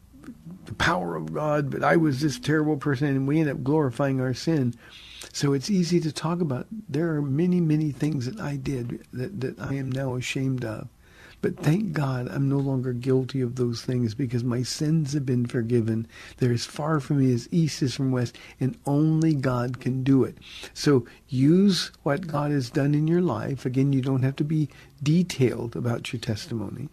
the 0.65 0.75
power 0.75 1.17
of 1.17 1.33
God. 1.33 1.71
But 1.71 1.85
I 1.85 1.97
was 1.97 2.21
this 2.21 2.39
terrible 2.39 2.77
person, 2.77 3.09
and 3.09 3.29
we 3.29 3.41
end 3.41 3.51
up 3.51 3.63
glorifying 3.63 4.21
our 4.21 4.35
sin. 4.35 4.75
So 5.33 5.53
it's 5.53 5.71
easy 5.71 6.01
to 6.01 6.13
talk 6.13 6.41
about. 6.41 6.67
There 6.89 7.15
are 7.15 7.23
many, 7.23 7.61
many 7.61 7.91
things 7.91 8.27
that 8.27 8.41
I 8.41 8.57
did 8.57 9.05
that, 9.13 9.41
that 9.41 9.61
I 9.61 9.75
am 9.75 9.91
now 9.91 10.15
ashamed 10.15 10.65
of. 10.65 10.89
But 11.45 11.59
thank 11.59 11.93
God 11.93 12.27
I'm 12.29 12.49
no 12.49 12.57
longer 12.57 12.95
guilty 12.95 13.43
of 13.43 13.57
those 13.57 13.83
things 13.83 14.15
because 14.15 14.43
my 14.43 14.63
sins 14.63 15.13
have 15.13 15.27
been 15.27 15.45
forgiven. 15.45 16.07
They're 16.39 16.55
as 16.55 16.65
far 16.65 17.01
from 17.01 17.19
me 17.19 17.35
as 17.35 17.51
east 17.53 17.83
is 17.83 17.95
from 17.95 18.13
west, 18.13 18.39
and 18.59 18.79
only 18.87 19.35
God 19.35 19.79
can 19.79 20.03
do 20.03 20.25
it. 20.25 20.39
So 20.73 21.05
use 21.29 21.93
what 22.03 22.27
God 22.27 22.51
has 22.51 22.71
done 22.71 22.95
in 22.95 23.07
your 23.07 23.21
life. 23.21 23.67
Again, 23.67 23.93
you 23.93 24.01
don't 24.01 24.23
have 24.23 24.37
to 24.37 24.43
be 24.43 24.71
detailed 25.03 25.77
about 25.77 26.15
your 26.15 26.21
testimony. 26.21 26.89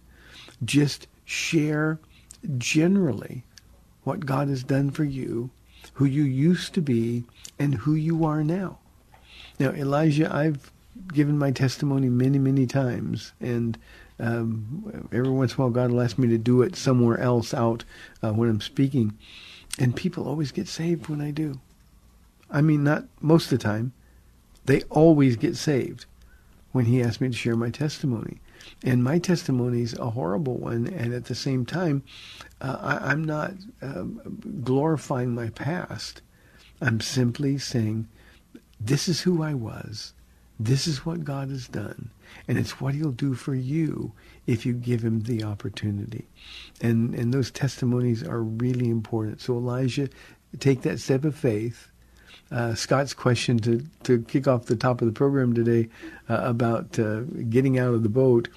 Just 0.66 1.08
share 1.24 1.98
generally 2.58 3.46
what 4.04 4.26
God 4.26 4.50
has 4.50 4.66
done 4.66 4.92
for 4.92 5.06
you, 5.06 5.50
who 5.94 6.04
you 6.04 6.24
used 6.24 6.74
to 6.74 6.82
be, 6.82 7.24
and 7.58 7.76
who 7.76 7.94
you 7.94 8.26
are 8.26 8.44
now. 8.44 8.80
Now, 9.60 9.70
Elijah, 9.70 10.30
I've 10.30 10.74
given 11.14 11.38
my 11.38 11.52
testimony 11.52 12.10
many, 12.10 12.38
many 12.38 12.68
times, 12.68 13.32
and 13.40 13.78
um, 14.22 15.10
every 15.12 15.32
once 15.32 15.54
in 15.54 15.56
a 15.56 15.64
while, 15.64 15.72
God 15.72 15.92
will 15.92 16.02
ask 16.02 16.18
me 16.18 16.28
to 16.30 16.38
do 16.38 16.62
it 16.62 16.76
somewhere 16.76 17.20
else 17.20 17.54
out 17.54 17.84
uh, 18.24 18.32
when 18.32 18.50
I'm 18.50 18.62
speaking, 18.62 19.18
and 19.80 19.96
people 19.96 20.28
always 20.28 20.52
get 20.52 20.68
saved 20.68 21.08
when 21.08 21.22
I 21.22 21.32
do. 21.32 21.60
I 22.50 22.62
mean, 22.62 22.84
not 22.84 23.06
most 23.20 23.52
of 23.52 23.58
the 23.58 23.64
time. 23.64 23.94
They 24.66 24.84
always 24.84 25.38
get 25.38 25.58
saved 25.58 26.06
when 26.72 26.86
He 26.86 27.02
asks 27.02 27.20
me 27.20 27.30
to 27.30 27.36
share 27.36 27.56
my 27.56 27.72
testimony. 27.72 28.40
And 28.84 29.04
my 29.04 29.18
testimony 29.18 29.82
is 29.82 29.94
a 29.94 30.12
horrible 30.12 30.58
one, 30.58 30.88
and 30.88 31.14
at 31.14 31.26
the 31.26 31.36
same 31.36 31.66
time, 31.66 32.04
uh, 32.62 32.78
I, 32.80 33.12
am 33.12 33.24
not 33.24 33.54
um, 33.82 34.40
glorifying 34.64 35.34
my 35.34 35.50
past. 35.50 36.22
I'm 36.80 37.00
simply 37.00 37.58
saying, 37.58 38.08
this 38.80 39.08
is 39.08 39.22
who 39.22 39.42
I 39.42 39.56
was. 39.56 40.14
This 40.64 40.86
is 40.86 41.06
what 41.06 41.24
God 41.24 41.50
has 41.50 41.68
done. 41.68 42.12
And 42.48 42.58
it's 42.58 42.80
what 42.80 42.94
he'll 42.94 43.12
do 43.12 43.34
for 43.34 43.56
you 43.56 44.14
if 44.46 44.66
you 44.66 44.74
give 44.74 45.04
him 45.04 45.22
the 45.22 45.44
opportunity. 45.44 46.28
And, 46.82 47.16
and 47.16 47.34
those 47.34 47.50
testimonies 47.50 48.24
are 48.24 48.44
really 48.44 48.90
important. 48.90 49.42
So 49.42 49.56
Elijah, 49.56 50.08
take 50.60 50.84
that 50.84 51.00
step 51.00 51.26
of 51.26 51.36
faith. 51.36 51.90
Uh, 52.52 52.76
Scott's 52.76 53.14
question 53.14 53.58
to, 53.60 53.84
to 54.04 54.22
kick 54.24 54.48
off 54.48 54.66
the 54.66 54.76
top 54.76 55.02
of 55.02 55.08
the 55.08 55.14
program 55.14 55.54
today 55.54 55.90
uh, 56.30 56.42
about 56.44 57.00
uh, 57.00 57.22
getting 57.50 57.80
out 57.80 57.94
of 57.94 58.04
the 58.04 58.10
boat. 58.10 58.48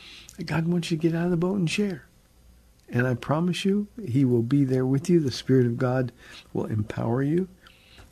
God 0.44 0.66
wants 0.68 0.90
you 0.90 0.98
to 0.98 1.08
get 1.08 1.16
out 1.16 1.26
of 1.26 1.30
the 1.30 1.36
boat 1.36 1.56
and 1.56 1.70
share. 1.70 2.06
And 2.88 3.06
I 3.06 3.14
promise 3.14 3.64
you, 3.64 3.88
he 4.06 4.24
will 4.24 4.42
be 4.42 4.64
there 4.64 4.84
with 4.84 5.08
you. 5.08 5.20
The 5.20 5.30
Spirit 5.30 5.66
of 5.66 5.78
God 5.78 6.12
will 6.52 6.66
empower 6.66 7.22
you. 7.22 7.48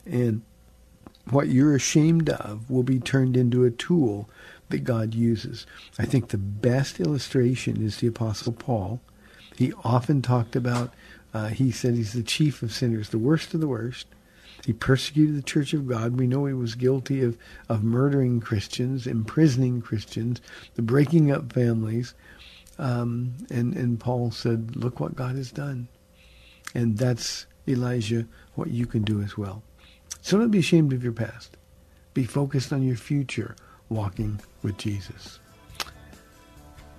And 0.07 0.42
what 1.30 1.48
you're 1.48 1.74
ashamed 1.74 2.30
of 2.30 2.68
will 2.68 2.82
be 2.82 2.98
turned 2.98 3.37
into 3.37 3.64
a 3.64 3.70
tool 3.70 4.28
that 4.70 4.85
God 4.85 5.14
uses. 5.14 5.66
I 5.98 6.04
think 6.04 6.28
the 6.28 6.38
best 6.38 6.98
illustration 6.98 7.82
is 7.82 7.98
the 7.98 8.08
Apostle 8.08 8.52
Paul. 8.52 9.00
He 9.56 9.72
often 9.85 10.22
talked 10.22 10.56
about, 10.56 10.92
uh, 11.32 11.48
he 11.48 11.70
said 11.70 11.94
he's 11.94 12.14
the 12.14 12.22
chief 12.22 12.62
of 12.62 12.72
sinners, 12.72 13.11
the 13.11 13.18
worst 13.18 13.54
of 13.54 13.61
the 13.61 13.68
worst. 13.68 14.06
He 14.64 14.72
persecuted 14.72 15.37
the 15.37 15.42
church 15.42 15.72
of 15.74 15.88
God. 15.88 16.18
We 16.18 16.26
know 16.26 16.46
he 16.46 16.54
was 16.54 16.74
guilty 16.74 17.22
of, 17.22 17.37
of 17.68 17.82
murdering 17.82 18.40
Christians, 18.40 19.06
imprisoning 19.06 19.82
Christians, 19.82 20.40
the 20.74 20.82
breaking 20.82 21.30
up 21.30 21.52
families. 21.52 22.14
Um, 22.78 23.35
and, 23.50 23.74
and 23.74 23.98
Paul 24.00 24.30
said, 24.30 24.76
look 24.76 25.00
what 25.00 25.16
God 25.16 25.37
has 25.37 25.50
done. 25.50 25.88
And 26.74 26.96
that's, 26.96 27.46
Elijah, 27.68 28.26
what 28.54 28.70
you 28.70 28.87
can 28.87 29.02
do 29.02 29.20
as 29.20 29.37
well. 29.37 29.62
So 30.22 30.38
don't 30.38 30.50
be 30.50 30.61
ashamed 30.61 30.92
of 30.92 31.04
your 31.04 31.12
past. 31.12 31.56
Be 32.14 32.24
focused 32.24 32.72
on 32.72 32.82
your 32.82 32.96
future 32.96 33.54
walking 33.88 34.40
with 34.62 34.78
Jesus. 34.78 35.40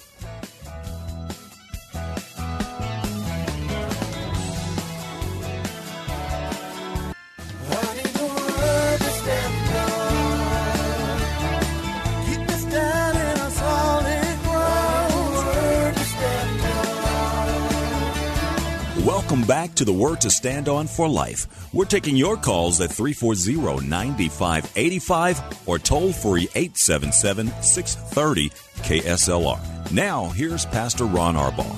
Back 19.59 19.75
to 19.75 19.85
the 19.85 19.93
Word 19.93 20.21
to 20.21 20.31
Stand 20.31 20.69
On 20.69 20.87
for 20.87 21.09
Life. 21.09 21.75
We're 21.75 21.85
taking 21.85 22.17
your 22.17 22.37
calls 22.37 22.81
at 22.81 22.93
340 22.93 23.89
9585 23.89 25.67
or 25.67 25.81
toll 25.81 26.13
free 26.13 26.49
877 26.55 27.49
630 27.61 28.51
KSLR. 28.87 29.91
Now, 29.91 30.29
here's 30.29 30.65
Pastor 30.65 31.07
Ron 31.07 31.35
Arbaugh. 31.35 31.77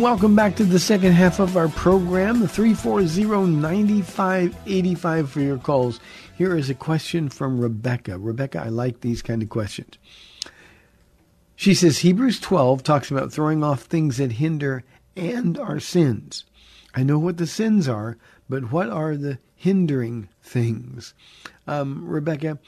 Welcome 0.00 0.36
back 0.36 0.54
to 0.56 0.64
the 0.64 0.78
second 0.78 1.14
half 1.14 1.40
of 1.40 1.56
our 1.56 1.66
program, 1.66 2.46
340-9585 2.46 5.28
for 5.28 5.40
your 5.40 5.58
calls. 5.58 5.98
Here 6.36 6.56
is 6.56 6.70
a 6.70 6.74
question 6.74 7.28
from 7.28 7.60
Rebecca. 7.60 8.18
Rebecca, 8.18 8.62
I 8.64 8.68
like 8.68 9.00
these 9.00 9.20
kind 9.20 9.42
of 9.42 9.48
questions. 9.48 9.98
She 11.56 11.74
says 11.74 11.98
Hebrews 11.98 12.38
12 12.38 12.84
talks 12.84 13.10
about 13.10 13.32
throwing 13.32 13.64
off 13.64 13.82
things 13.82 14.18
that 14.18 14.30
hinder 14.30 14.84
and 15.18 15.58
our 15.58 15.80
sins. 15.80 16.44
I 16.94 17.02
know 17.02 17.18
what 17.18 17.36
the 17.36 17.46
sins 17.46 17.88
are, 17.88 18.16
but 18.48 18.72
what 18.72 18.88
are 18.88 19.16
the 19.16 19.38
hindering 19.54 20.28
things? 20.42 21.14
Um, 21.66 22.06
Rebecca, 22.06 22.58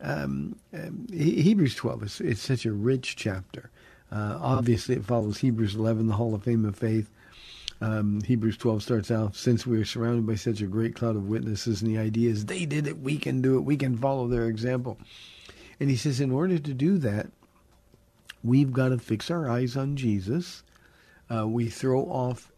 um, 0.00 0.56
um, 0.74 1.06
Hebrews 1.12 1.74
12 1.76 2.02
is 2.02 2.20
it's 2.20 2.40
such 2.40 2.66
a 2.66 2.72
rich 2.72 3.16
chapter. 3.16 3.70
Uh, 4.12 4.38
obviously, 4.40 4.96
it 4.96 5.04
follows 5.04 5.38
Hebrews 5.38 5.76
11, 5.76 6.08
the 6.08 6.14
Hall 6.14 6.34
of 6.34 6.42
Fame 6.42 6.64
of 6.64 6.76
Faith. 6.76 7.10
Um, 7.80 8.20
Hebrews 8.22 8.58
12 8.58 8.82
starts 8.82 9.10
out, 9.10 9.36
since 9.36 9.66
we 9.66 9.80
are 9.80 9.86
surrounded 9.86 10.26
by 10.26 10.34
such 10.34 10.60
a 10.60 10.66
great 10.66 10.94
cloud 10.94 11.16
of 11.16 11.28
witnesses, 11.28 11.80
and 11.80 11.90
the 11.90 11.98
idea 11.98 12.30
is 12.30 12.44
they 12.44 12.66
did 12.66 12.86
it, 12.86 12.98
we 12.98 13.16
can 13.16 13.40
do 13.40 13.56
it, 13.56 13.60
we 13.60 13.76
can 13.76 13.96
follow 13.96 14.28
their 14.28 14.48
example. 14.48 14.98
And 15.78 15.88
he 15.88 15.96
says, 15.96 16.20
in 16.20 16.30
order 16.30 16.58
to 16.58 16.74
do 16.74 16.98
that, 16.98 17.28
we've 18.44 18.72
got 18.72 18.88
to 18.88 18.98
fix 18.98 19.30
our 19.30 19.48
eyes 19.48 19.76
on 19.76 19.96
Jesus. 19.96 20.62
Uh, 21.32 21.46
we 21.46 21.68
throw 21.68 22.02
off 22.02 22.50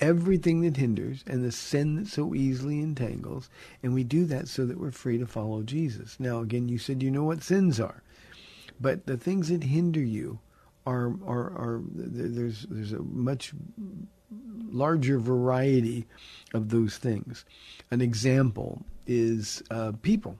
everything 0.00 0.60
that 0.62 0.76
hinders 0.76 1.24
and 1.26 1.44
the 1.44 1.52
sin 1.52 1.96
that 1.96 2.06
so 2.06 2.34
easily 2.34 2.80
entangles, 2.80 3.48
and 3.82 3.94
we 3.94 4.04
do 4.04 4.24
that 4.26 4.48
so 4.48 4.66
that 4.66 4.78
we're 4.78 4.90
free 4.90 5.18
to 5.18 5.26
follow 5.26 5.62
Jesus. 5.62 6.18
Now, 6.18 6.40
again, 6.40 6.68
you 6.68 6.78
said 6.78 7.02
you 7.02 7.10
know 7.10 7.24
what 7.24 7.42
sins 7.42 7.80
are, 7.80 8.02
but 8.80 9.06
the 9.06 9.16
things 9.16 9.48
that 9.48 9.64
hinder 9.64 10.02
you 10.02 10.38
are 10.86 11.14
are 11.26 11.50
are 11.52 11.82
there's 11.94 12.66
there's 12.68 12.92
a 12.92 13.02
much 13.02 13.52
larger 14.70 15.18
variety 15.18 16.06
of 16.52 16.70
those 16.70 16.98
things. 16.98 17.44
An 17.90 18.00
example 18.00 18.84
is 19.06 19.62
uh, 19.70 19.92
people. 20.02 20.38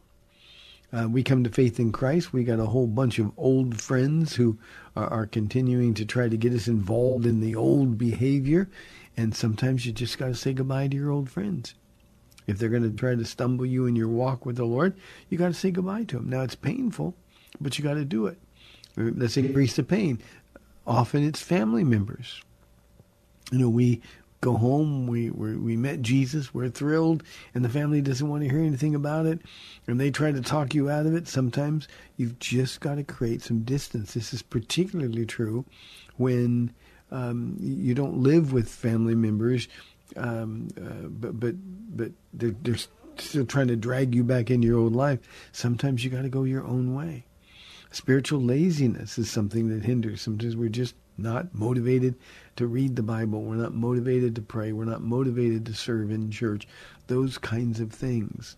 Uh, 0.92 1.08
we 1.08 1.22
come 1.24 1.42
to 1.42 1.50
faith 1.50 1.80
in 1.80 1.90
Christ. 1.90 2.32
We 2.32 2.44
got 2.44 2.60
a 2.60 2.66
whole 2.66 2.86
bunch 2.86 3.18
of 3.18 3.32
old 3.36 3.80
friends 3.80 4.34
who 4.34 4.58
are, 4.96 5.08
are 5.08 5.26
continuing 5.26 5.94
to 5.94 6.04
try 6.04 6.28
to 6.28 6.36
get 6.36 6.52
us 6.52 6.68
involved 6.68 7.26
in 7.26 7.40
the 7.40 7.54
old 7.54 7.98
behavior, 7.98 8.68
and 9.16 9.34
sometimes 9.34 9.86
you 9.86 9.92
just 9.92 10.18
got 10.18 10.26
to 10.26 10.34
say 10.34 10.52
goodbye 10.52 10.88
to 10.88 10.96
your 10.96 11.10
old 11.10 11.30
friends. 11.30 11.74
If 12.46 12.58
they're 12.58 12.68
going 12.68 12.82
to 12.82 12.90
try 12.90 13.14
to 13.14 13.24
stumble 13.24 13.66
you 13.66 13.86
in 13.86 13.96
your 13.96 14.08
walk 14.08 14.44
with 14.44 14.56
the 14.56 14.64
Lord, 14.64 14.94
you 15.28 15.38
got 15.38 15.48
to 15.48 15.54
say 15.54 15.70
goodbye 15.70 16.04
to 16.04 16.16
them. 16.16 16.28
Now 16.28 16.42
it's 16.42 16.54
painful, 16.54 17.14
but 17.60 17.78
you 17.78 17.84
got 17.84 17.94
to 17.94 18.04
do 18.04 18.26
it. 18.26 18.38
Uh, 18.98 19.10
let's 19.16 19.36
increase 19.36 19.76
the 19.76 19.82
pain. 19.82 20.20
Often 20.86 21.26
it's 21.26 21.40
family 21.40 21.84
members. 21.84 22.42
You 23.50 23.58
know, 23.58 23.68
we 23.68 24.02
go 24.44 24.56
home, 24.56 25.06
we 25.06 25.30
we 25.30 25.76
met 25.76 26.02
Jesus, 26.02 26.52
we're 26.52 26.68
thrilled, 26.68 27.22
and 27.54 27.64
the 27.64 27.68
family 27.68 28.02
doesn't 28.02 28.28
want 28.28 28.42
to 28.42 28.48
hear 28.48 28.60
anything 28.60 28.94
about 28.94 29.24
it, 29.24 29.40
and 29.86 29.98
they 29.98 30.10
try 30.10 30.30
to 30.32 30.42
talk 30.42 30.74
you 30.74 30.90
out 30.90 31.06
of 31.06 31.14
it. 31.14 31.26
Sometimes 31.26 31.88
you've 32.16 32.38
just 32.38 32.80
got 32.80 32.96
to 32.96 33.04
create 33.04 33.42
some 33.42 33.60
distance. 33.60 34.12
This 34.12 34.34
is 34.34 34.42
particularly 34.42 35.24
true 35.24 35.64
when 36.16 36.72
um, 37.10 37.56
you 37.58 37.94
don't 37.94 38.18
live 38.18 38.52
with 38.52 38.68
family 38.68 39.14
members, 39.14 39.66
um, 40.16 40.68
uh, 40.76 41.08
but 41.08 41.40
but 41.40 41.54
but 41.96 42.12
they're, 42.34 42.54
they're 42.62 42.76
still 43.16 43.46
trying 43.46 43.68
to 43.68 43.76
drag 43.76 44.14
you 44.14 44.24
back 44.24 44.50
into 44.50 44.66
your 44.66 44.78
old 44.78 44.94
life. 44.94 45.20
Sometimes 45.52 46.04
you 46.04 46.10
got 46.10 46.22
to 46.22 46.28
go 46.28 46.44
your 46.44 46.64
own 46.64 46.94
way. 46.94 47.24
Spiritual 47.92 48.42
laziness 48.42 49.18
is 49.18 49.30
something 49.30 49.68
that 49.68 49.84
hinders. 49.84 50.20
Sometimes 50.20 50.56
we're 50.56 50.68
just 50.68 50.94
not 51.16 51.54
motivated 51.54 52.14
to 52.56 52.66
read 52.66 52.96
the 52.96 53.02
Bible. 53.02 53.42
We're 53.42 53.56
not 53.56 53.74
motivated 53.74 54.34
to 54.36 54.42
pray. 54.42 54.72
We're 54.72 54.84
not 54.84 55.02
motivated 55.02 55.66
to 55.66 55.74
serve 55.74 56.10
in 56.10 56.30
church. 56.30 56.66
Those 57.06 57.38
kinds 57.38 57.80
of 57.80 57.92
things. 57.92 58.56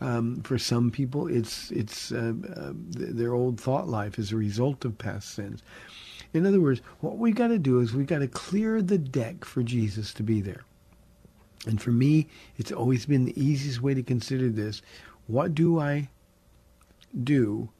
Um, 0.00 0.42
for 0.42 0.58
some 0.58 0.90
people, 0.90 1.26
it's 1.26 1.70
it's 1.70 2.12
uh, 2.12 2.34
uh, 2.54 2.72
their 2.74 3.32
old 3.32 3.58
thought 3.58 3.88
life 3.88 4.18
as 4.18 4.30
a 4.30 4.36
result 4.36 4.84
of 4.84 4.98
past 4.98 5.30
sins. 5.30 5.62
In 6.34 6.44
other 6.44 6.60
words, 6.60 6.82
what 7.00 7.16
we've 7.16 7.34
got 7.34 7.48
to 7.48 7.58
do 7.58 7.80
is 7.80 7.94
we've 7.94 8.06
got 8.06 8.18
to 8.18 8.28
clear 8.28 8.82
the 8.82 8.98
deck 8.98 9.44
for 9.44 9.62
Jesus 9.62 10.12
to 10.14 10.22
be 10.22 10.42
there. 10.42 10.64
And 11.66 11.80
for 11.80 11.90
me, 11.90 12.28
it's 12.58 12.72
always 12.72 13.06
been 13.06 13.24
the 13.24 13.42
easiest 13.42 13.80
way 13.80 13.94
to 13.94 14.02
consider 14.02 14.50
this. 14.50 14.82
What 15.26 15.54
do 15.54 15.80
I 15.80 16.10
do 17.24 17.70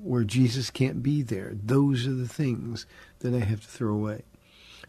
where 0.00 0.24
Jesus 0.24 0.70
can't 0.70 1.02
be 1.02 1.22
there? 1.22 1.52
Those 1.54 2.06
are 2.06 2.14
the 2.14 2.28
things 2.28 2.86
that 3.20 3.34
I 3.34 3.40
have 3.40 3.62
to 3.62 3.68
throw 3.68 3.94
away. 3.94 4.22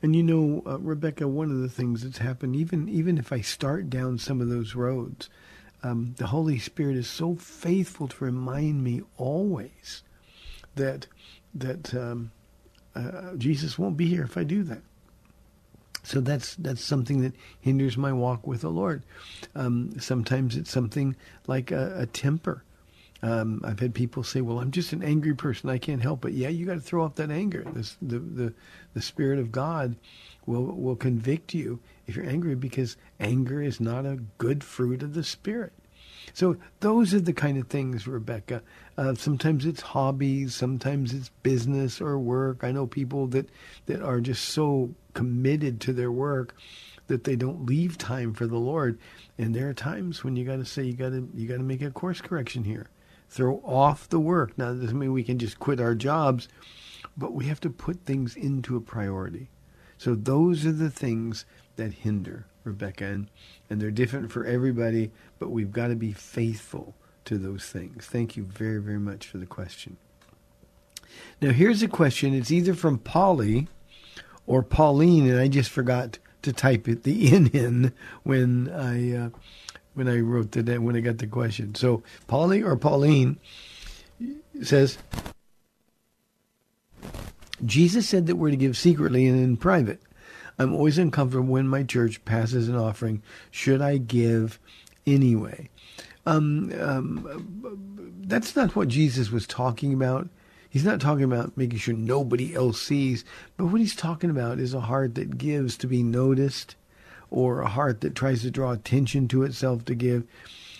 And 0.01 0.15
you 0.15 0.23
know, 0.23 0.63
uh, 0.65 0.79
Rebecca, 0.79 1.27
one 1.27 1.49
of 1.49 1.59
the 1.59 1.69
things 1.69 2.03
that's 2.03 2.17
happened, 2.17 2.55
even 2.55 2.89
even 2.89 3.17
if 3.17 3.31
I 3.31 3.41
start 3.41 3.89
down 3.89 4.17
some 4.17 4.41
of 4.41 4.49
those 4.49 4.75
roads, 4.75 5.29
um, 5.81 6.15
the 6.17 6.27
Holy 6.27 6.59
Spirit 6.59 6.97
is 6.97 7.07
so 7.07 7.35
faithful 7.35 8.07
to 8.07 8.25
remind 8.25 8.83
me 8.83 9.01
always 9.17 10.03
that 10.75 11.07
that 11.53 11.93
um, 11.93 12.31
uh, 12.95 13.35
Jesus 13.37 13.79
won't 13.79 13.97
be 13.97 14.07
here 14.07 14.23
if 14.23 14.37
I 14.37 14.43
do 14.43 14.63
that. 14.63 14.81
So 16.03 16.19
that's 16.19 16.55
that's 16.55 16.83
something 16.83 17.21
that 17.21 17.33
hinders 17.61 17.97
my 17.97 18.11
walk 18.11 18.45
with 18.45 18.61
the 18.61 18.69
Lord. 18.69 19.03
Um, 19.55 19.97
sometimes 19.99 20.57
it's 20.57 20.71
something 20.71 21.15
like 21.47 21.71
a, 21.71 22.01
a 22.01 22.05
temper. 22.05 22.63
Um, 23.23 23.61
I've 23.63 23.79
had 23.79 23.95
people 23.95 24.23
say, 24.23 24.41
"Well, 24.41 24.59
I'm 24.59 24.71
just 24.71 24.91
an 24.91 25.01
angry 25.01 25.33
person. 25.33 25.69
I 25.69 25.77
can't 25.77 26.01
help 26.01 26.25
it." 26.25 26.33
Yeah, 26.33 26.49
you 26.49 26.65
got 26.65 26.73
to 26.75 26.81
throw 26.81 27.03
off 27.03 27.15
that 27.15 27.31
anger. 27.31 27.63
This, 27.73 27.97
the 28.01 28.19
the 28.19 28.53
the 28.93 29.01
Spirit 29.01 29.39
of 29.39 29.51
God 29.51 29.95
will 30.45 30.65
will 30.65 30.97
convict 30.97 31.53
you 31.53 31.79
if 32.05 32.17
you're 32.17 32.29
angry 32.29 32.55
because 32.55 32.97
anger 33.21 33.61
is 33.61 33.79
not 33.79 34.05
a 34.05 34.19
good 34.37 34.61
fruit 34.63 35.01
of 35.01 35.13
the 35.13 35.23
Spirit. 35.23 35.71
So 36.33 36.57
those 36.81 37.13
are 37.13 37.21
the 37.21 37.33
kind 37.33 37.57
of 37.57 37.67
things, 37.67 38.07
Rebecca. 38.07 38.61
Uh, 38.97 39.15
sometimes 39.15 39.65
it's 39.65 39.81
hobbies, 39.81 40.53
sometimes 40.53 41.13
it's 41.13 41.29
business 41.43 42.01
or 42.01 42.19
work. 42.19 42.63
I 42.63 42.71
know 42.71 42.87
people 42.87 43.27
that 43.27 43.49
that 43.85 44.01
are 44.01 44.19
just 44.19 44.49
so 44.49 44.93
committed 45.13 45.79
to 45.81 45.93
their 45.93 46.11
work 46.11 46.55
that 47.07 47.23
they 47.23 47.35
don't 47.35 47.65
leave 47.65 47.97
time 47.97 48.33
for 48.33 48.47
the 48.47 48.57
Lord. 48.57 48.97
And 49.37 49.55
there 49.55 49.69
are 49.69 49.73
times 49.73 50.23
when 50.23 50.35
you 50.35 50.45
got 50.45 50.57
to 50.57 50.65
say 50.65 50.83
you 50.83 50.93
got 50.93 51.09
to 51.09 51.29
you 51.33 51.47
got 51.47 51.57
to 51.57 51.63
make 51.63 51.81
a 51.81 51.91
course 51.91 52.19
correction 52.19 52.63
here. 52.63 52.87
Throw 53.33 53.63
off 53.65 54.07
the 54.07 54.19
work. 54.19 54.55
Now, 54.59 54.73
that 54.73 54.81
doesn't 54.81 54.99
mean 54.99 55.11
we 55.11 55.23
can 55.23 55.39
just 55.39 55.59
quit 55.59 55.79
our 55.79 55.95
jobs, 55.95 56.47
but 57.17 57.33
we 57.33 57.45
have 57.45 57.59
to 57.61 57.69
put 57.71 58.05
things 58.05 58.35
into 58.35 58.77
a 58.77 58.79
priority. 58.79 59.49
So 59.97 60.13
those 60.13 60.67
are 60.67 60.71
the 60.71 60.91
things 60.91 61.43
that 61.75 61.93
hinder 61.93 62.45
Rebecca, 62.63 63.05
and, 63.05 63.31
and 63.71 63.81
they're 63.81 63.89
different 63.89 64.31
for 64.31 64.45
everybody, 64.45 65.09
but 65.39 65.49
we've 65.49 65.71
got 65.71 65.87
to 65.87 65.95
be 65.95 66.13
faithful 66.13 66.93
to 67.25 67.39
those 67.39 67.65
things. 67.65 68.05
Thank 68.05 68.37
you 68.37 68.43
very, 68.43 68.79
very 68.79 68.99
much 68.99 69.25
for 69.25 69.39
the 69.39 69.47
question. 69.47 69.97
Now, 71.41 71.53
here's 71.53 71.81
a 71.81 71.87
question. 71.87 72.35
It's 72.35 72.51
either 72.51 72.75
from 72.75 72.99
Polly 72.99 73.67
or 74.45 74.61
Pauline, 74.61 75.27
and 75.27 75.39
I 75.39 75.47
just 75.47 75.71
forgot 75.71 76.19
to 76.43 76.53
type 76.53 76.87
it 76.87 77.01
the 77.01 77.33
in 77.33 77.47
in 77.47 77.93
when 78.21 78.69
I 78.69 79.15
uh, 79.15 79.29
when 79.93 80.07
I 80.07 80.19
wrote 80.19 80.51
the 80.51 80.77
when 80.77 80.95
I 80.95 80.99
got 80.99 81.17
the 81.17 81.27
question. 81.27 81.75
So, 81.75 82.03
Polly 82.27 82.63
or 82.63 82.75
Pauline 82.75 83.37
says, 84.61 84.97
Jesus 87.65 88.07
said 88.07 88.27
that 88.27 88.35
we're 88.35 88.51
to 88.51 88.57
give 88.57 88.77
secretly 88.77 89.27
and 89.27 89.39
in 89.39 89.57
private. 89.57 90.01
I'm 90.59 90.73
always 90.73 90.97
uncomfortable 90.97 91.47
when 91.47 91.67
my 91.67 91.83
church 91.83 92.23
passes 92.25 92.67
an 92.69 92.75
offering. 92.75 93.23
Should 93.49 93.81
I 93.81 93.97
give 93.97 94.59
anyway? 95.07 95.69
Um, 96.25 96.71
um, 96.79 98.13
that's 98.25 98.55
not 98.55 98.75
what 98.75 98.87
Jesus 98.87 99.31
was 99.31 99.47
talking 99.47 99.93
about. 99.93 100.29
He's 100.69 100.85
not 100.85 101.01
talking 101.01 101.23
about 101.23 101.55
making 101.55 101.79
sure 101.79 101.93
nobody 101.93 102.55
else 102.55 102.81
sees, 102.81 103.25
but 103.57 103.65
what 103.65 103.81
he's 103.81 103.95
talking 103.95 104.29
about 104.29 104.59
is 104.59 104.73
a 104.73 104.81
heart 104.81 105.15
that 105.15 105.37
gives 105.37 105.77
to 105.77 105.87
be 105.87 106.01
noticed 106.01 106.75
or 107.33 107.61
a 107.61 107.67
heart 107.67 108.01
that 108.01 108.13
tries 108.13 108.43
to 108.43 108.51
draw 108.51 108.71
attention 108.71 109.27
to 109.27 109.41
itself 109.43 109.83
to 109.85 109.95
give. 109.95 110.23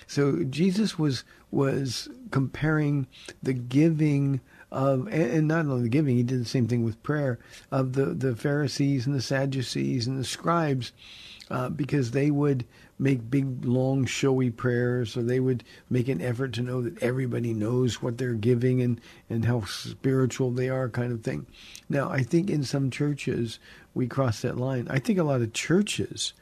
So 0.08 0.44
Jesus 0.44 1.00
was 1.00 1.24
was 1.50 2.08
comparing 2.32 3.08
the 3.42 3.54
giving 3.54 4.40
of, 4.72 5.08
and 5.08 5.48
not 5.48 5.66
only 5.66 5.84
the 5.84 5.90
giving, 5.90 6.16
he 6.16 6.24
did 6.24 6.42
the 6.42 6.46
same 6.46 6.68
thing 6.68 6.84
with 6.84 7.02
prayer 7.04 7.40
of 7.72 7.94
the 7.94 8.06
the 8.06 8.36
Pharisees 8.36 9.08
and 9.08 9.16
the 9.16 9.22
Sadducees 9.22 10.08
and 10.08 10.20
the 10.20 10.24
scribes, 10.24 10.92
uh, 11.50 11.70
because 11.70 12.12
they 12.12 12.30
would 12.30 12.66
make 13.00 13.30
big, 13.30 13.66
long, 13.66 14.06
showy 14.06 14.52
prayers, 14.52 15.18
or 15.18 15.24
they 15.24 15.40
would 15.40 15.64
make 15.90 16.08
an 16.08 16.22
effort 16.22 16.54
to 16.54 16.62
know 16.62 16.82
that 16.82 17.02
everybody 17.02 17.54
knows 17.54 18.02
what 18.02 18.18
they're 18.18 18.34
giving 18.34 18.82
and 18.82 19.02
and 19.30 19.46
how 19.46 19.64
spiritual 19.66 20.52
they 20.52 20.70
are, 20.70 20.88
kind 20.90 21.12
of 21.12 21.24
thing. 21.24 21.48
Now, 21.90 22.10
I 22.10 22.22
think 22.22 22.50
in 22.50 22.64
some 22.64 22.92
churches 22.92 23.60
we 23.96 24.08
cross 24.08 24.42
that 24.42 24.58
line. 24.58 24.88
I 24.90 25.00
think 25.00 25.18
a 25.18 25.24
lot 25.24 25.42
of 25.42 25.54
churches 25.54 26.34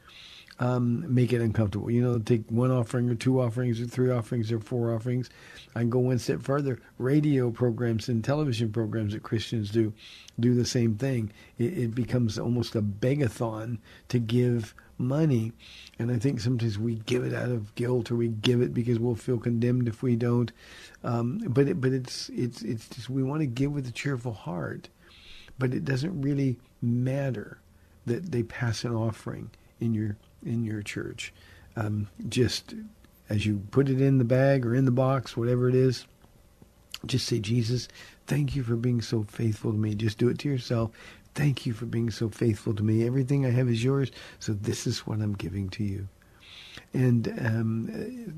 um, 0.62 1.12
make 1.12 1.32
it 1.32 1.40
uncomfortable. 1.40 1.90
You 1.90 2.02
know, 2.02 2.18
take 2.20 2.48
one 2.48 2.70
offering 2.70 3.10
or 3.10 3.16
two 3.16 3.40
offerings 3.40 3.80
or 3.80 3.86
three 3.86 4.12
offerings 4.12 4.52
or 4.52 4.60
four 4.60 4.94
offerings. 4.94 5.28
I 5.74 5.80
can 5.80 5.90
go 5.90 5.98
one 5.98 6.20
step 6.20 6.40
further. 6.40 6.78
Radio 6.98 7.50
programs 7.50 8.08
and 8.08 8.22
television 8.22 8.70
programs 8.70 9.12
that 9.12 9.24
Christians 9.24 9.70
do 9.70 9.92
do 10.38 10.54
the 10.54 10.64
same 10.64 10.94
thing. 10.94 11.32
It, 11.58 11.76
it 11.76 11.94
becomes 11.96 12.38
almost 12.38 12.76
a 12.76 12.80
begathon 12.80 13.78
to 14.08 14.20
give 14.20 14.72
money. 14.98 15.50
And 15.98 16.12
I 16.12 16.18
think 16.18 16.38
sometimes 16.38 16.78
we 16.78 16.96
give 17.06 17.24
it 17.24 17.34
out 17.34 17.50
of 17.50 17.74
guilt 17.74 18.12
or 18.12 18.14
we 18.14 18.28
give 18.28 18.62
it 18.62 18.72
because 18.72 19.00
we'll 19.00 19.16
feel 19.16 19.38
condemned 19.38 19.88
if 19.88 20.00
we 20.00 20.14
don't. 20.14 20.52
Um, 21.02 21.38
but 21.48 21.66
it, 21.66 21.80
but 21.80 21.92
it's 21.92 22.28
it's 22.28 22.62
it's 22.62 22.88
just 22.88 23.10
we 23.10 23.24
want 23.24 23.40
to 23.40 23.46
give 23.46 23.72
with 23.72 23.88
a 23.88 23.92
cheerful 23.92 24.32
heart, 24.32 24.90
but 25.58 25.74
it 25.74 25.84
doesn't 25.84 26.22
really 26.22 26.56
matter 26.80 27.58
that 28.06 28.30
they 28.30 28.44
pass 28.44 28.84
an 28.84 28.94
offering 28.94 29.50
in 29.80 29.92
your 29.92 30.16
in 30.44 30.64
your 30.64 30.82
church. 30.82 31.32
Um, 31.76 32.08
just 32.28 32.74
as 33.28 33.46
you 33.46 33.62
put 33.70 33.88
it 33.88 34.00
in 34.00 34.18
the 34.18 34.24
bag 34.24 34.66
or 34.66 34.74
in 34.74 34.84
the 34.84 34.90
box, 34.90 35.36
whatever 35.36 35.68
it 35.68 35.74
is, 35.74 36.06
just 37.06 37.26
say, 37.26 37.40
Jesus, 37.40 37.88
thank 38.26 38.54
you 38.54 38.62
for 38.62 38.76
being 38.76 39.00
so 39.00 39.22
faithful 39.24 39.72
to 39.72 39.78
me. 39.78 39.94
Just 39.94 40.18
do 40.18 40.28
it 40.28 40.38
to 40.40 40.48
yourself. 40.48 40.90
Thank 41.34 41.64
you 41.64 41.72
for 41.72 41.86
being 41.86 42.10
so 42.10 42.28
faithful 42.28 42.74
to 42.74 42.82
me. 42.82 43.06
Everything 43.06 43.46
I 43.46 43.50
have 43.50 43.68
is 43.68 43.82
yours, 43.82 44.10
so 44.38 44.52
this 44.52 44.86
is 44.86 45.00
what 45.00 45.20
I'm 45.20 45.32
giving 45.32 45.70
to 45.70 45.84
you. 45.84 46.08
And 46.92 47.28
um, 47.44 47.86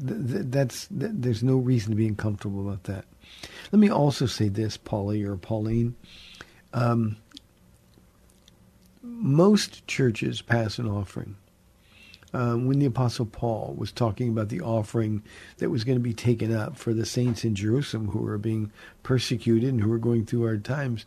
th- 0.07 0.33
th- 0.33 0.47
that's 0.47 0.87
th- 0.87 1.11
there's 1.15 1.43
no 1.43 1.57
reason 1.57 1.91
to 1.91 1.97
be 1.97 2.07
uncomfortable 2.07 2.61
about 2.61 2.85
that. 2.85 3.05
Let 3.73 3.81
me 3.81 3.91
also 3.91 4.27
say 4.27 4.49
this, 4.49 4.77
Polly 4.77 5.25
or 5.25 5.37
Pauline. 5.37 5.97
Um, 6.73 7.17
most 9.03 9.87
churches 9.87 10.41
pass 10.41 10.79
an 10.79 10.89
offering 10.89 11.37
um, 12.35 12.67
when 12.67 12.81
the 12.81 12.87
Apostle 12.87 13.27
Paul 13.27 13.75
was 13.79 13.93
talking 13.93 14.29
about 14.29 14.49
the 14.49 14.61
offering 14.61 15.23
that 15.59 15.71
was 15.71 15.85
going 15.85 15.97
to 15.97 16.03
be 16.03 16.13
taken 16.13 16.55
up 16.55 16.77
for 16.77 16.93
the 16.93 17.07
saints 17.07 17.45
in 17.45 17.55
Jerusalem 17.55 18.09
who 18.09 18.19
were 18.19 18.39
being 18.39 18.73
persecuted 19.05 19.71
and 19.71 19.81
who 19.81 19.89
were 19.89 19.99
going 19.99 20.27
through 20.27 20.43
hard 20.43 20.65
times, 20.65 21.07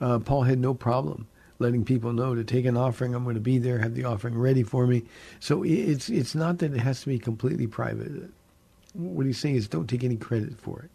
uh, 0.00 0.18
Paul 0.18 0.42
had 0.42 0.58
no 0.58 0.74
problem 0.74 1.26
letting 1.58 1.84
people 1.84 2.12
know 2.12 2.34
to 2.34 2.44
take 2.44 2.66
an 2.66 2.76
offering. 2.76 3.14
I'm 3.14 3.24
going 3.24 3.34
to 3.34 3.40
be 3.40 3.58
there, 3.58 3.78
have 3.78 3.94
the 3.94 4.04
offering 4.04 4.38
ready 4.38 4.62
for 4.62 4.86
me. 4.86 5.04
So 5.40 5.64
it's 5.64 6.08
it's 6.08 6.34
not 6.34 6.58
that 6.58 6.72
it 6.72 6.80
has 6.80 7.00
to 7.00 7.08
be 7.08 7.18
completely 7.18 7.66
private. 7.66 8.30
What 8.92 9.26
he's 9.26 9.38
saying 9.38 9.56
is 9.56 9.68
don't 9.68 9.88
take 9.88 10.04
any 10.04 10.16
credit 10.16 10.58
for 10.58 10.82
it. 10.82 10.90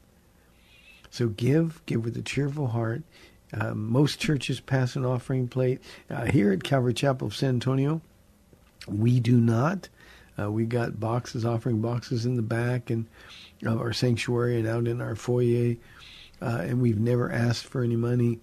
So 1.10 1.28
give, 1.28 1.82
give 1.86 2.06
with 2.06 2.16
a 2.16 2.22
cheerful 2.22 2.68
heart. 2.68 3.04
Um, 3.54 3.92
most 3.92 4.20
churches 4.20 4.60
pass 4.60 4.96
an 4.96 5.06
offering 5.06 5.48
plate. 5.48 5.80
Uh, 6.10 6.26
here 6.26 6.52
at 6.52 6.64
Calvary 6.64 6.94
Chapel 6.94 7.28
of 7.28 7.36
San 7.36 7.50
Antonio, 7.50 8.02
we 8.88 9.20
do 9.20 9.40
not. 9.40 9.90
Uh, 10.40 10.52
we 10.52 10.66
got 10.66 11.00
boxes, 11.00 11.46
offering 11.46 11.80
boxes 11.82 12.26
in 12.26 12.36
the 12.36 12.42
back 12.42 12.90
and 12.90 13.06
of 13.66 13.80
our 13.80 13.94
sanctuary 13.94 14.60
and 14.60 14.68
out 14.68 14.88
in 14.88 15.00
our 15.00 15.16
foyer, 15.16 15.76
uh, 16.42 16.60
and 16.62 16.82
we've 16.82 17.00
never 17.00 17.32
asked 17.32 17.66
for 17.66 17.84
any 17.84 17.96
money. 17.96 18.40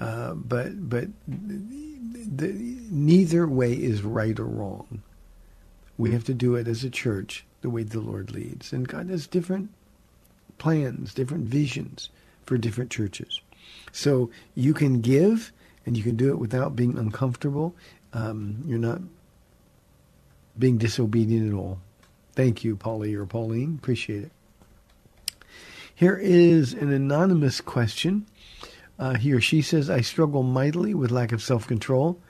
Uh, 0.00 0.34
but 0.34 0.88
but 0.88 1.08
the, 1.26 2.52
neither 2.90 3.46
way 3.46 3.72
is 3.72 4.02
right 4.02 4.38
or 4.38 4.46
wrong. 4.46 5.02
We 5.98 6.10
have 6.12 6.24
to 6.24 6.34
do 6.34 6.56
it 6.56 6.68
as 6.68 6.84
a 6.84 6.90
church 6.90 7.44
the 7.62 7.70
way 7.70 7.82
the 7.82 8.00
Lord 8.00 8.32
leads, 8.32 8.72
and 8.72 8.88
God 8.88 9.08
has 9.08 9.26
different 9.26 9.70
plans, 10.58 11.14
different 11.14 11.44
visions 11.44 12.10
for 12.44 12.58
different 12.58 12.90
churches. 12.90 13.40
So 13.92 14.30
you 14.54 14.74
can 14.74 15.00
give, 15.00 15.52
and 15.84 15.96
you 15.96 16.02
can 16.02 16.16
do 16.16 16.30
it 16.30 16.38
without 16.38 16.76
being 16.76 16.98
uncomfortable. 16.98 17.74
Um, 18.12 18.62
you're 18.66 18.78
not 18.78 19.00
being 20.58 20.78
disobedient 20.78 21.52
at 21.52 21.56
all. 21.56 21.78
Thank 22.34 22.64
you, 22.64 22.76
Polly 22.76 23.14
or 23.14 23.26
Pauline. 23.26 23.78
Appreciate 23.80 24.24
it. 24.24 24.32
Here 25.94 26.16
is 26.16 26.74
an 26.74 26.92
anonymous 26.92 27.60
question. 27.60 28.26
Uh, 28.98 29.14
he 29.14 29.32
or 29.32 29.40
she 29.40 29.62
says, 29.62 29.88
I 29.88 30.02
struggle 30.02 30.42
mightily 30.42 30.94
with 30.94 31.10
lack 31.10 31.32
of 31.32 31.42
self 31.42 31.66
control. 31.66 32.20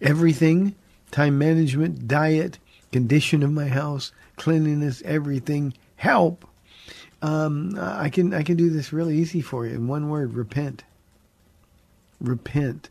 Everything, 0.00 0.74
time 1.10 1.38
management, 1.38 2.08
diet, 2.08 2.58
condition 2.92 3.42
of 3.42 3.52
my 3.52 3.68
house, 3.68 4.12
cleanliness, 4.36 5.02
everything, 5.04 5.74
help. 5.96 6.46
Um, 7.22 7.76
I 7.78 8.08
can 8.08 8.32
I 8.32 8.42
can 8.42 8.56
do 8.56 8.70
this 8.70 8.92
really 8.92 9.16
easy 9.16 9.42
for 9.42 9.66
you 9.66 9.74
in 9.74 9.86
one 9.86 10.08
word: 10.08 10.32
repent. 10.32 10.84
Repent. 12.20 12.88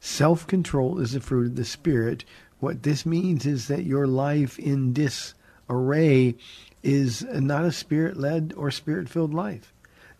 Self 0.00 0.46
control 0.48 0.98
is 0.98 1.12
the 1.12 1.20
fruit 1.20 1.46
of 1.46 1.56
the 1.56 1.64
spirit, 1.64 2.24
what 2.62 2.84
this 2.84 3.04
means 3.04 3.44
is 3.44 3.66
that 3.66 3.84
your 3.84 4.06
life 4.06 4.56
in 4.58 4.92
disarray 4.92 6.36
is 6.82 7.22
not 7.24 7.64
a 7.64 7.72
spirit 7.72 8.16
led 8.16 8.54
or 8.56 8.70
spirit 8.70 9.08
filled 9.08 9.34
life. 9.34 9.72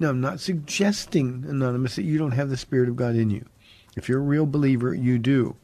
Now, 0.02 0.08
I'm 0.08 0.20
not 0.20 0.40
suggesting, 0.40 1.44
Anonymous, 1.46 1.94
that 1.94 2.02
you 2.02 2.18
don't 2.18 2.32
have 2.32 2.50
the 2.50 2.56
Spirit 2.56 2.88
of 2.88 2.96
God 2.96 3.14
in 3.14 3.30
you. 3.30 3.46
If 3.96 4.08
you're 4.08 4.18
a 4.18 4.22
real 4.22 4.46
believer, 4.46 4.92
you 4.92 5.16
do. 5.16 5.54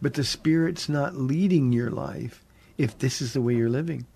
But 0.00 0.14
the 0.14 0.22
Spirit's 0.22 0.88
not 0.88 1.16
leading 1.16 1.72
your 1.72 1.90
life 1.90 2.44
if 2.76 2.96
this 2.96 3.20
is 3.20 3.32
the 3.32 3.40
way 3.40 3.56
you're 3.56 3.68
living. 3.68 4.06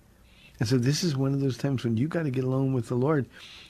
And 0.61 0.69
so 0.69 0.77
this 0.77 1.03
is 1.03 1.17
one 1.17 1.33
of 1.33 1.41
those 1.41 1.57
times 1.57 1.83
when 1.83 1.97
you 1.97 2.07
got 2.07 2.23
to 2.23 2.31
get 2.31 2.45
alone 2.45 2.71
with 2.71 2.87
the 2.87 2.95
Lord 2.95 3.25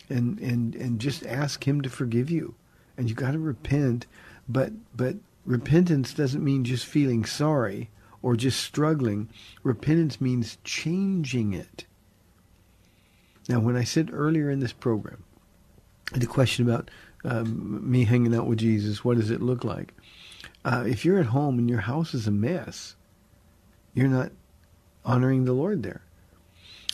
and, 0.09 0.37
and, 0.37 0.75
and 0.75 0.99
just 0.99 1.25
ask 1.25 1.67
Him 1.67 1.81
to 1.81 1.89
forgive 1.89 2.29
you. 2.29 2.53
And 2.95 3.09
you 3.09 3.15
got 3.15 3.31
to 3.31 3.39
repent. 3.39 4.05
But, 4.47 4.73
but 4.95 5.15
repentance 5.43 6.13
doesn't 6.13 6.43
mean 6.43 6.65
just 6.65 6.85
feeling 6.85 7.25
sorry 7.25 7.89
or 8.23 8.35
just 8.35 8.61
struggling. 8.61 9.29
Repentance 9.61 10.19
means 10.19 10.57
changing 10.63 11.53
it. 11.53 11.85
Now, 13.47 13.59
when 13.59 13.75
I 13.75 13.83
said 13.83 14.09
earlier 14.11 14.49
in 14.49 14.61
this 14.61 14.73
program, 14.73 15.23
the 16.13 16.25
question 16.25 16.67
about 16.67 16.89
um, 17.25 17.89
me 17.89 18.05
hanging 18.05 18.33
out 18.33 18.47
with 18.47 18.59
Jesus, 18.59 19.03
what 19.03 19.17
does 19.17 19.29
it 19.29 19.41
look 19.41 19.63
like? 19.63 19.93
Uh, 20.65 20.85
if 20.87 21.03
you're 21.03 21.19
at 21.19 21.27
home 21.27 21.59
and 21.59 21.69
your 21.69 21.81
house 21.81 22.13
is 22.13 22.25
a 22.25 22.31
mess, 22.31 22.95
you're 23.93 24.07
not 24.07 24.31
honoring 25.05 25.43
the 25.43 25.53
Lord 25.53 25.83
there. 25.83 26.01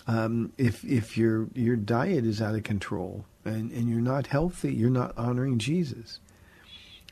Um, 0.07 0.53
if 0.57 0.83
if 0.83 1.17
your 1.17 1.49
your 1.53 1.75
diet 1.75 2.25
is 2.25 2.41
out 2.41 2.55
of 2.55 2.63
control 2.63 3.25
and, 3.45 3.71
and 3.71 3.87
you're 3.87 4.01
not 4.01 4.27
healthy, 4.27 4.73
you're 4.73 4.89
not 4.89 5.15
honoring 5.15 5.59
Jesus. 5.59 6.19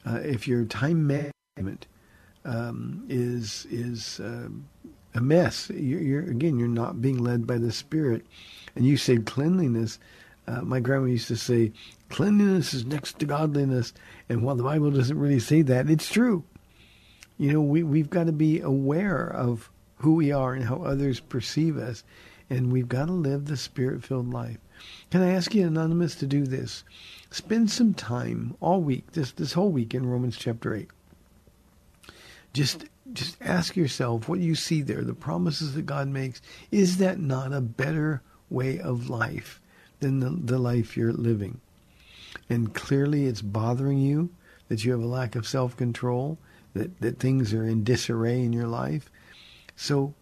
Uh, 0.03 0.15
if 0.15 0.47
your 0.47 0.65
time 0.65 1.05
management 1.05 1.85
um, 2.47 3.03
is 3.09 3.67
is 3.69 4.19
uh, 4.19 4.47
a 5.13 5.21
mess, 5.21 5.69
you're, 5.69 6.01
you're, 6.01 6.29
again 6.29 6.57
you're 6.57 6.67
not 6.67 7.01
being 7.01 7.17
led 7.17 7.45
by 7.45 7.57
the 7.57 7.71
Spirit. 7.71 8.25
And 8.75 8.85
you 8.85 8.97
said 8.97 9.25
cleanliness. 9.25 9.99
Uh, 10.47 10.61
my 10.61 10.79
grandma 10.79 11.07
used 11.07 11.27
to 11.27 11.35
say, 11.35 11.73
cleanliness 12.09 12.73
is 12.73 12.85
next 12.85 13.19
to 13.19 13.25
godliness. 13.25 13.93
And 14.29 14.43
while 14.43 14.55
the 14.55 14.63
Bible 14.63 14.91
doesn't 14.91 15.19
really 15.19 15.39
say 15.39 15.61
that, 15.63 15.89
it's 15.89 16.09
true. 16.09 16.43
You 17.37 17.51
know, 17.51 17.61
we, 17.61 17.83
we've 17.83 18.09
got 18.09 18.27
to 18.27 18.31
be 18.31 18.61
aware 18.61 19.27
of 19.27 19.69
who 19.97 20.13
we 20.13 20.31
are 20.31 20.53
and 20.53 20.63
how 20.63 20.77
others 20.83 21.19
perceive 21.19 21.77
us. 21.77 22.03
And 22.49 22.71
we've 22.71 22.87
got 22.87 23.07
to 23.07 23.13
live 23.13 23.45
the 23.45 23.57
spirit 23.57 24.03
filled 24.03 24.31
life. 24.31 24.59
Can 25.11 25.21
I 25.21 25.33
ask 25.33 25.53
you, 25.53 25.67
Anonymous, 25.67 26.15
to 26.15 26.27
do 26.27 26.45
this? 26.45 26.85
Spend 27.29 27.69
some 27.69 27.93
time 27.93 28.55
all 28.61 28.81
week, 28.81 29.11
this, 29.11 29.33
this 29.33 29.53
whole 29.53 29.71
week 29.71 29.93
in 29.93 30.05
Romans 30.05 30.37
chapter 30.37 30.73
8. 30.73 30.89
Just 32.53 32.85
just 33.13 33.37
ask 33.41 33.75
yourself 33.75 34.27
what 34.27 34.39
you 34.39 34.55
see 34.55 34.81
there, 34.81 35.03
the 35.03 35.13
promises 35.13 35.73
that 35.75 35.85
God 35.85 36.07
makes. 36.07 36.41
Is 36.71 36.97
that 36.97 37.19
not 37.19 37.53
a 37.53 37.61
better 37.61 38.21
way 38.49 38.79
of 38.79 39.09
life 39.09 39.61
than 39.99 40.19
the, 40.19 40.29
the 40.29 40.59
life 40.59 40.97
you're 40.97 41.13
living? 41.13 41.61
And 42.49 42.73
clearly 42.73 43.25
it's 43.25 43.41
bothering 43.41 43.99
you 43.99 44.29
that 44.67 44.83
you 44.83 44.91
have 44.91 45.01
a 45.01 45.07
lack 45.07 45.35
of 45.35 45.47
self-control, 45.47 46.37
that, 46.73 46.99
that 46.99 47.19
things 47.19 47.53
are 47.53 47.65
in 47.65 47.83
disarray 47.83 48.41
in 48.41 48.51
your 48.51 48.67
life. 48.67 49.09
So 49.75 50.13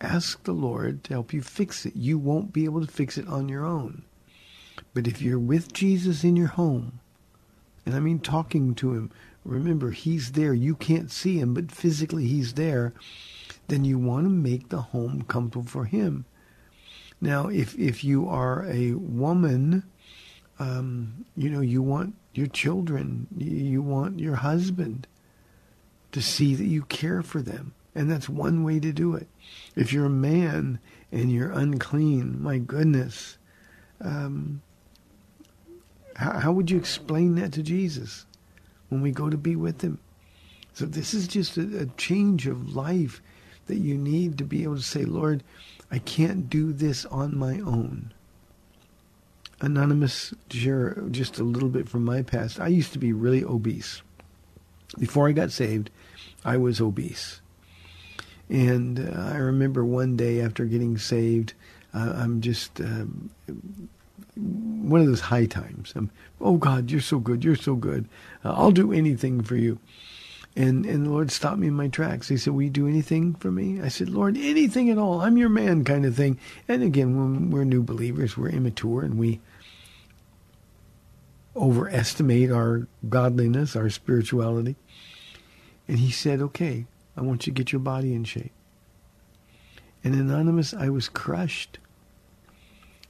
ask 0.00 0.42
the 0.42 0.52
Lord 0.52 1.04
to 1.04 1.14
help 1.14 1.32
you 1.32 1.42
fix 1.42 1.86
it. 1.86 1.94
You 1.94 2.18
won't 2.18 2.52
be 2.52 2.64
able 2.64 2.84
to 2.84 2.92
fix 2.92 3.16
it 3.16 3.28
on 3.28 3.48
your 3.48 3.64
own. 3.64 4.02
But 4.94 5.06
if 5.06 5.22
you're 5.22 5.38
with 5.38 5.72
Jesus 5.72 6.24
in 6.24 6.36
your 6.36 6.48
home, 6.48 6.98
and 7.86 7.94
I 7.94 8.00
mean 8.00 8.18
talking 8.18 8.74
to 8.76 8.94
him, 8.94 9.10
remember 9.44 9.90
he's 9.90 10.32
there. 10.32 10.54
You 10.54 10.74
can't 10.74 11.10
see 11.10 11.38
him, 11.38 11.54
but 11.54 11.72
physically 11.72 12.26
he's 12.26 12.54
there. 12.54 12.92
Then 13.68 13.84
you 13.84 13.98
want 13.98 14.24
to 14.26 14.30
make 14.30 14.68
the 14.68 14.82
home 14.82 15.22
comfortable 15.22 15.66
for 15.66 15.84
him. 15.84 16.24
Now, 17.20 17.48
if 17.48 17.78
if 17.78 18.02
you 18.02 18.28
are 18.28 18.66
a 18.66 18.94
woman, 18.94 19.84
um, 20.58 21.24
you 21.36 21.50
know 21.50 21.60
you 21.60 21.80
want 21.80 22.14
your 22.34 22.48
children, 22.48 23.28
you 23.38 23.80
want 23.80 24.18
your 24.18 24.36
husband 24.36 25.06
to 26.10 26.20
see 26.20 26.54
that 26.54 26.66
you 26.66 26.82
care 26.82 27.22
for 27.22 27.40
them, 27.40 27.74
and 27.94 28.10
that's 28.10 28.28
one 28.28 28.64
way 28.64 28.80
to 28.80 28.92
do 28.92 29.14
it. 29.14 29.28
If 29.76 29.92
you're 29.92 30.06
a 30.06 30.10
man 30.10 30.80
and 31.12 31.30
you're 31.30 31.52
unclean, 31.52 32.42
my 32.42 32.58
goodness, 32.58 33.38
um, 34.00 34.60
how, 36.16 36.40
how 36.40 36.52
would 36.52 36.70
you 36.70 36.76
explain 36.76 37.36
that 37.36 37.52
to 37.52 37.62
Jesus 37.62 38.26
when 38.92 39.00
we 39.02 39.10
go 39.10 39.30
to 39.30 39.36
be 39.36 39.56
with 39.56 39.80
him? 39.80 39.98
So 40.74 40.86
this 40.86 41.14
is 41.14 41.26
just 41.26 41.56
a, 41.56 41.80
a 41.80 41.86
change 41.96 42.46
of 42.46 42.76
life 42.76 43.20
that 43.66 43.78
you 43.78 43.96
need 43.96 44.38
to 44.38 44.44
be 44.44 44.62
able 44.62 44.76
to 44.76 44.82
say, 44.82 45.04
Lord, 45.04 45.42
I 45.90 45.98
can't 45.98 46.48
do 46.48 46.72
this 46.72 47.04
on 47.06 47.36
my 47.36 47.58
own. 47.60 48.12
Anonymous, 49.60 50.34
just 50.48 51.38
a 51.38 51.44
little 51.44 51.68
bit 51.68 51.88
from 51.88 52.04
my 52.04 52.22
past. 52.22 52.60
I 52.60 52.68
used 52.68 52.92
to 52.92 52.98
be 52.98 53.12
really 53.12 53.44
obese. 53.44 54.02
Before 54.98 55.28
I 55.28 55.32
got 55.32 55.52
saved, 55.52 55.90
I 56.44 56.56
was 56.56 56.80
obese. 56.80 57.40
And 58.48 58.98
uh, 58.98 59.30
I 59.32 59.36
remember 59.36 59.84
one 59.84 60.16
day 60.16 60.40
after 60.40 60.64
getting 60.64 60.98
saved, 60.98 61.54
uh, 61.94 62.12
I'm 62.16 62.40
just 62.40 62.80
um, 62.80 63.30
one 64.36 65.00
of 65.00 65.06
those 65.06 65.20
high 65.20 65.46
times. 65.46 65.92
I'm, 65.94 66.10
oh 66.40 66.56
God, 66.56 66.90
you're 66.90 67.00
so 67.00 67.18
good, 67.18 67.44
you're 67.44 67.56
so 67.56 67.74
good. 67.74 68.08
Uh, 68.44 68.52
I'll 68.52 68.70
do 68.70 68.92
anything 68.92 69.42
for 69.42 69.56
you. 69.56 69.78
And 70.54 70.84
and 70.84 71.06
the 71.06 71.10
Lord 71.10 71.30
stopped 71.30 71.58
me 71.58 71.68
in 71.68 71.74
my 71.74 71.88
tracks. 71.88 72.28
He 72.28 72.36
said, 72.36 72.52
Will 72.52 72.62
you 72.62 72.70
do 72.70 72.86
anything 72.86 73.34
for 73.34 73.50
me? 73.50 73.80
I 73.80 73.88
said, 73.88 74.10
Lord, 74.10 74.36
anything 74.36 74.90
at 74.90 74.98
all. 74.98 75.22
I'm 75.22 75.38
your 75.38 75.48
man 75.48 75.82
kind 75.84 76.04
of 76.04 76.14
thing. 76.14 76.38
And 76.68 76.82
again, 76.82 77.16
when 77.16 77.50
we're 77.50 77.64
new 77.64 77.82
believers, 77.82 78.36
we're 78.36 78.50
immature 78.50 79.00
and 79.02 79.18
we 79.18 79.40
overestimate 81.56 82.50
our 82.50 82.86
godliness, 83.08 83.76
our 83.76 83.88
spirituality. 83.88 84.76
And 85.88 85.98
he 85.98 86.10
said, 86.10 86.42
Okay, 86.42 86.84
I 87.16 87.22
want 87.22 87.46
you 87.46 87.52
to 87.52 87.56
get 87.56 87.72
your 87.72 87.80
body 87.80 88.12
in 88.12 88.24
shape. 88.24 88.52
And 90.04 90.14
anonymous, 90.14 90.74
I 90.74 90.90
was 90.90 91.08
crushed. 91.08 91.78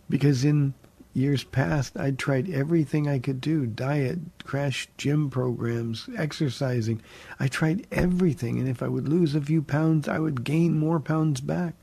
Because 0.08 0.44
in 0.44 0.74
years 1.14 1.44
past, 1.44 1.96
I'd 1.96 2.18
tried 2.18 2.50
everything 2.50 3.08
I 3.08 3.18
could 3.18 3.40
do 3.40 3.66
diet, 3.66 4.18
crash 4.44 4.88
gym 4.96 5.30
programs, 5.30 6.08
exercising. 6.16 7.02
I 7.38 7.48
tried 7.48 7.86
everything. 7.92 8.58
And 8.58 8.68
if 8.68 8.82
I 8.82 8.88
would 8.88 9.08
lose 9.08 9.34
a 9.34 9.40
few 9.40 9.62
pounds, 9.62 10.08
I 10.08 10.18
would 10.18 10.44
gain 10.44 10.78
more 10.78 11.00
pounds 11.00 11.40
back. 11.40 11.74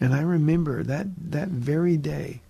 And 0.00 0.14
I 0.14 0.22
remember 0.22 0.82
that, 0.82 1.06
that 1.30 1.48
very 1.48 1.96
day 1.96 2.40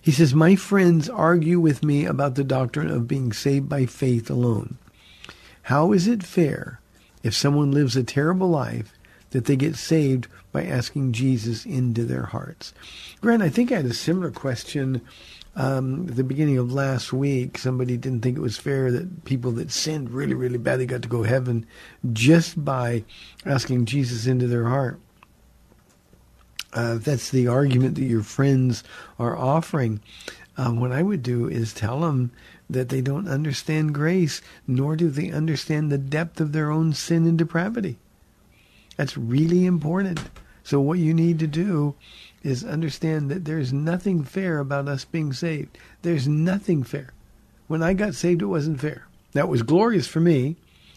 He 0.00 0.10
says, 0.10 0.34
My 0.34 0.56
friends 0.56 1.08
argue 1.08 1.60
with 1.60 1.84
me 1.84 2.04
about 2.04 2.34
the 2.34 2.42
doctrine 2.42 2.90
of 2.90 3.06
being 3.06 3.32
saved 3.32 3.68
by 3.68 3.86
faith 3.86 4.28
alone. 4.28 4.78
How 5.62 5.92
is 5.92 6.08
it 6.08 6.24
fair 6.24 6.80
if 7.22 7.34
someone 7.34 7.70
lives 7.70 7.94
a 7.94 8.02
terrible 8.02 8.48
life 8.48 8.92
that 9.30 9.44
they 9.44 9.54
get 9.54 9.76
saved 9.76 10.26
by 10.50 10.64
asking 10.64 11.12
Jesus 11.12 11.64
into 11.64 12.04
their 12.04 12.24
hearts? 12.24 12.74
Grant, 13.20 13.42
I 13.42 13.48
think 13.48 13.70
I 13.70 13.76
had 13.76 13.86
a 13.86 13.94
similar 13.94 14.32
question 14.32 15.02
um, 15.54 16.08
at 16.08 16.16
the 16.16 16.24
beginning 16.24 16.58
of 16.58 16.72
last 16.72 17.12
week, 17.12 17.58
somebody 17.58 17.96
didn't 17.96 18.22
think 18.22 18.38
it 18.38 18.42
was 18.42 18.56
fair 18.56 18.90
that 18.90 19.24
people 19.24 19.52
that 19.52 19.70
sinned 19.70 20.10
really, 20.10 20.34
really 20.34 20.58
badly 20.58 20.86
got 20.86 21.02
to 21.02 21.08
go 21.08 21.24
heaven 21.24 21.66
just 22.12 22.64
by 22.64 23.04
asking 23.44 23.84
Jesus 23.84 24.26
into 24.26 24.46
their 24.46 24.64
heart. 24.64 24.98
Uh, 26.72 26.96
that's 26.96 27.28
the 27.28 27.48
argument 27.48 27.96
that 27.96 28.04
your 28.04 28.22
friends 28.22 28.82
are 29.18 29.36
offering. 29.36 30.00
Uh, 30.56 30.70
what 30.70 30.92
I 30.92 31.02
would 31.02 31.22
do 31.22 31.46
is 31.48 31.74
tell 31.74 32.00
them 32.00 32.32
that 32.70 32.88
they 32.88 33.02
don't 33.02 33.28
understand 33.28 33.94
grace, 33.94 34.40
nor 34.66 34.96
do 34.96 35.10
they 35.10 35.30
understand 35.30 35.92
the 35.92 35.98
depth 35.98 36.40
of 36.40 36.52
their 36.52 36.70
own 36.70 36.94
sin 36.94 37.26
and 37.26 37.36
depravity. 37.36 37.98
That's 38.96 39.18
really 39.18 39.66
important. 39.66 40.20
So 40.64 40.80
what 40.80 40.98
you 40.98 41.12
need 41.12 41.38
to 41.40 41.46
do 41.46 41.94
is 42.42 42.64
understand 42.64 43.30
that 43.30 43.44
there's 43.44 43.72
nothing 43.72 44.24
fair 44.24 44.58
about 44.58 44.88
us 44.88 45.04
being 45.04 45.32
saved. 45.32 45.78
There's 46.02 46.26
nothing 46.26 46.82
fair. 46.82 47.12
When 47.68 47.82
I 47.82 47.94
got 47.94 48.14
saved, 48.14 48.42
it 48.42 48.46
wasn't 48.46 48.80
fair. 48.80 49.06
That 49.32 49.48
was 49.48 49.62
glorious 49.62 50.06
for 50.06 50.20
me, 50.20 50.56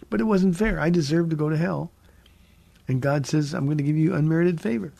but 0.10 0.20
it 0.20 0.26
wasn't 0.26 0.58
fair. 0.58 0.80
I 0.80 0.90
deserved 0.90 1.30
to 1.30 1.36
go 1.36 1.50
to 1.50 1.58
hell. 1.58 1.92
And 2.88 3.02
God 3.02 3.26
says, 3.26 3.54
I'm 3.54 3.66
going 3.66 3.78
to 3.78 3.84
give 3.84 3.98
you 3.98 4.14
unmerited 4.14 4.60
favor. 4.60 4.92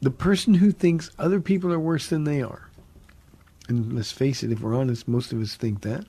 The 0.00 0.10
person 0.10 0.54
who 0.54 0.70
thinks 0.72 1.10
other 1.18 1.40
people 1.40 1.72
are 1.72 1.80
worse 1.80 2.08
than 2.08 2.24
they 2.24 2.42
are, 2.42 2.68
and 3.68 3.94
let's 3.94 4.12
face 4.12 4.42
it, 4.42 4.52
if 4.52 4.60
we're 4.60 4.76
honest, 4.76 5.08
most 5.08 5.32
of 5.32 5.40
us 5.40 5.56
think 5.56 5.80
that, 5.80 6.04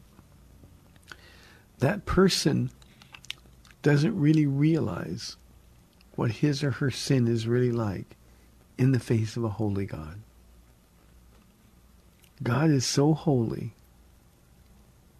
that 1.79 2.05
person 2.05 2.69
doesn't 3.81 4.19
really 4.19 4.45
realize 4.45 5.37
what 6.17 6.31
his 6.31 6.63
or 6.63 6.71
her 6.71 6.91
sin 6.91 7.27
is 7.27 7.47
really 7.47 7.71
like 7.71 8.17
in 8.77 8.91
the 8.91 8.99
face 8.99 9.37
of 9.37 9.43
a 9.43 9.49
holy 9.49 9.85
God. 9.85 10.19
God 12.41 12.71
is 12.71 12.85
so 12.85 13.13
holy. 13.13 13.73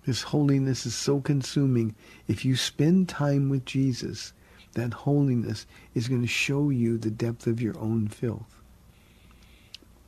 His 0.04 0.24
holiness 0.24 0.86
is 0.88 0.96
so 0.96 1.22
consuming. 1.22 1.96
If 2.28 2.44
you 2.44 2.56
spend 2.56 3.08
time 3.08 3.50
with 3.50 3.64
Jesus, 3.64 4.34
that 4.74 4.94
holiness 4.94 5.68
is 5.94 6.08
going 6.08 6.22
to 6.22 6.28
show 6.28 6.72
you 6.72 6.98
the 6.98 7.12
depth 7.12 7.46
of 7.46 7.62
your 7.62 7.78
own 7.78 8.08
filth. 8.08 8.62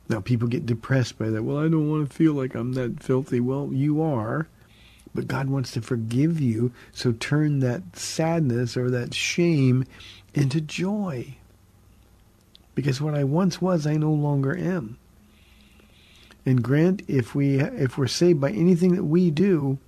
Now, 0.08 0.20
people 0.20 0.48
get 0.48 0.66
depressed 0.66 1.18
by 1.18 1.28
that. 1.30 1.44
Well, 1.44 1.58
I 1.58 1.68
don't 1.68 1.88
want 1.88 2.08
to 2.08 2.16
feel 2.16 2.32
like 2.32 2.56
I'm 2.56 2.72
that 2.72 3.00
filthy. 3.00 3.38
Well, 3.38 3.70
you 3.72 4.02
are, 4.02 4.48
but 5.14 5.28
God 5.28 5.48
wants 5.48 5.70
to 5.72 5.82
forgive 5.82 6.40
you. 6.40 6.72
So 6.90 7.12
turn 7.12 7.60
that 7.60 7.96
sadness 7.96 8.76
or 8.76 8.90
that 8.90 9.14
shame 9.14 9.84
into 10.34 10.60
joy. 10.60 11.36
Because 12.74 13.00
what 13.00 13.14
I 13.14 13.24
once 13.24 13.60
was, 13.60 13.86
I 13.86 13.96
no 13.96 14.12
longer 14.12 14.56
am. 14.56 14.98
And 16.46 16.62
Grant, 16.62 17.02
if 17.06 17.34
we 17.34 17.60
if 17.60 17.98
we're 17.98 18.06
saved 18.06 18.40
by 18.40 18.50
anything 18.50 18.94
that 18.94 19.04
we 19.04 19.30
do, 19.30 19.78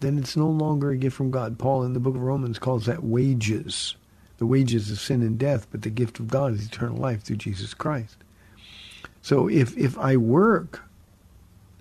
then 0.00 0.18
it's 0.18 0.36
no 0.36 0.48
longer 0.48 0.90
a 0.90 0.96
gift 0.96 1.16
from 1.16 1.30
God. 1.30 1.58
Paul 1.58 1.84
in 1.84 1.92
the 1.92 2.00
book 2.00 2.14
of 2.14 2.22
Romans 2.22 2.58
calls 2.58 2.86
that 2.86 3.04
wages. 3.04 3.96
The 4.38 4.46
wages 4.46 4.90
of 4.90 4.98
sin 4.98 5.20
and 5.20 5.38
death, 5.38 5.66
but 5.70 5.82
the 5.82 5.90
gift 5.90 6.18
of 6.18 6.28
God 6.28 6.54
is 6.54 6.64
eternal 6.64 6.96
life 6.96 7.22
through 7.22 7.36
Jesus 7.36 7.74
Christ. 7.74 8.16
So 9.20 9.48
if 9.48 9.76
if 9.76 9.98
I 9.98 10.16
work 10.16 10.82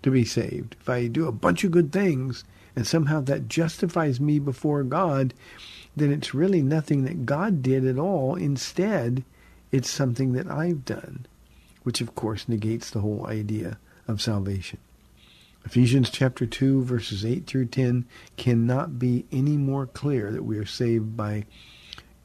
to 0.02 0.12
be 0.12 0.26
saved, 0.26 0.76
if 0.80 0.90
I 0.90 1.08
do 1.08 1.28
a 1.28 1.32
bunch 1.32 1.64
of 1.64 1.72
good 1.72 1.94
things, 1.94 2.44
and 2.76 2.86
somehow 2.86 3.22
that 3.22 3.48
justifies 3.48 4.20
me 4.20 4.40
before 4.40 4.84
God, 4.84 5.34
then 6.00 6.12
it's 6.12 6.34
really 6.34 6.62
nothing 6.62 7.04
that 7.04 7.26
God 7.26 7.62
did 7.62 7.86
at 7.86 7.98
all. 7.98 8.36
Instead, 8.36 9.24
it's 9.72 9.90
something 9.90 10.34
that 10.34 10.50
I've 10.50 10.86
done, 10.86 11.26
which 11.84 12.02
of 12.02 12.16
course 12.16 12.50
negates 12.50 12.90
the 12.90 13.02
whole 13.02 13.28
idea 13.28 13.78
of 14.08 14.22
salvation. 14.22 14.80
Ephesians 15.66 16.10
chapter 16.10 16.46
2 16.46 16.84
verses 16.84 17.26
8 17.26 17.46
through 17.46 17.66
10 17.66 18.06
cannot 18.38 18.98
be 18.98 19.26
any 19.32 19.58
more 19.58 19.86
clear 19.86 20.32
that 20.32 20.46
we 20.46 20.58
are 20.58 20.66
saved 20.66 21.16
by 21.16 21.46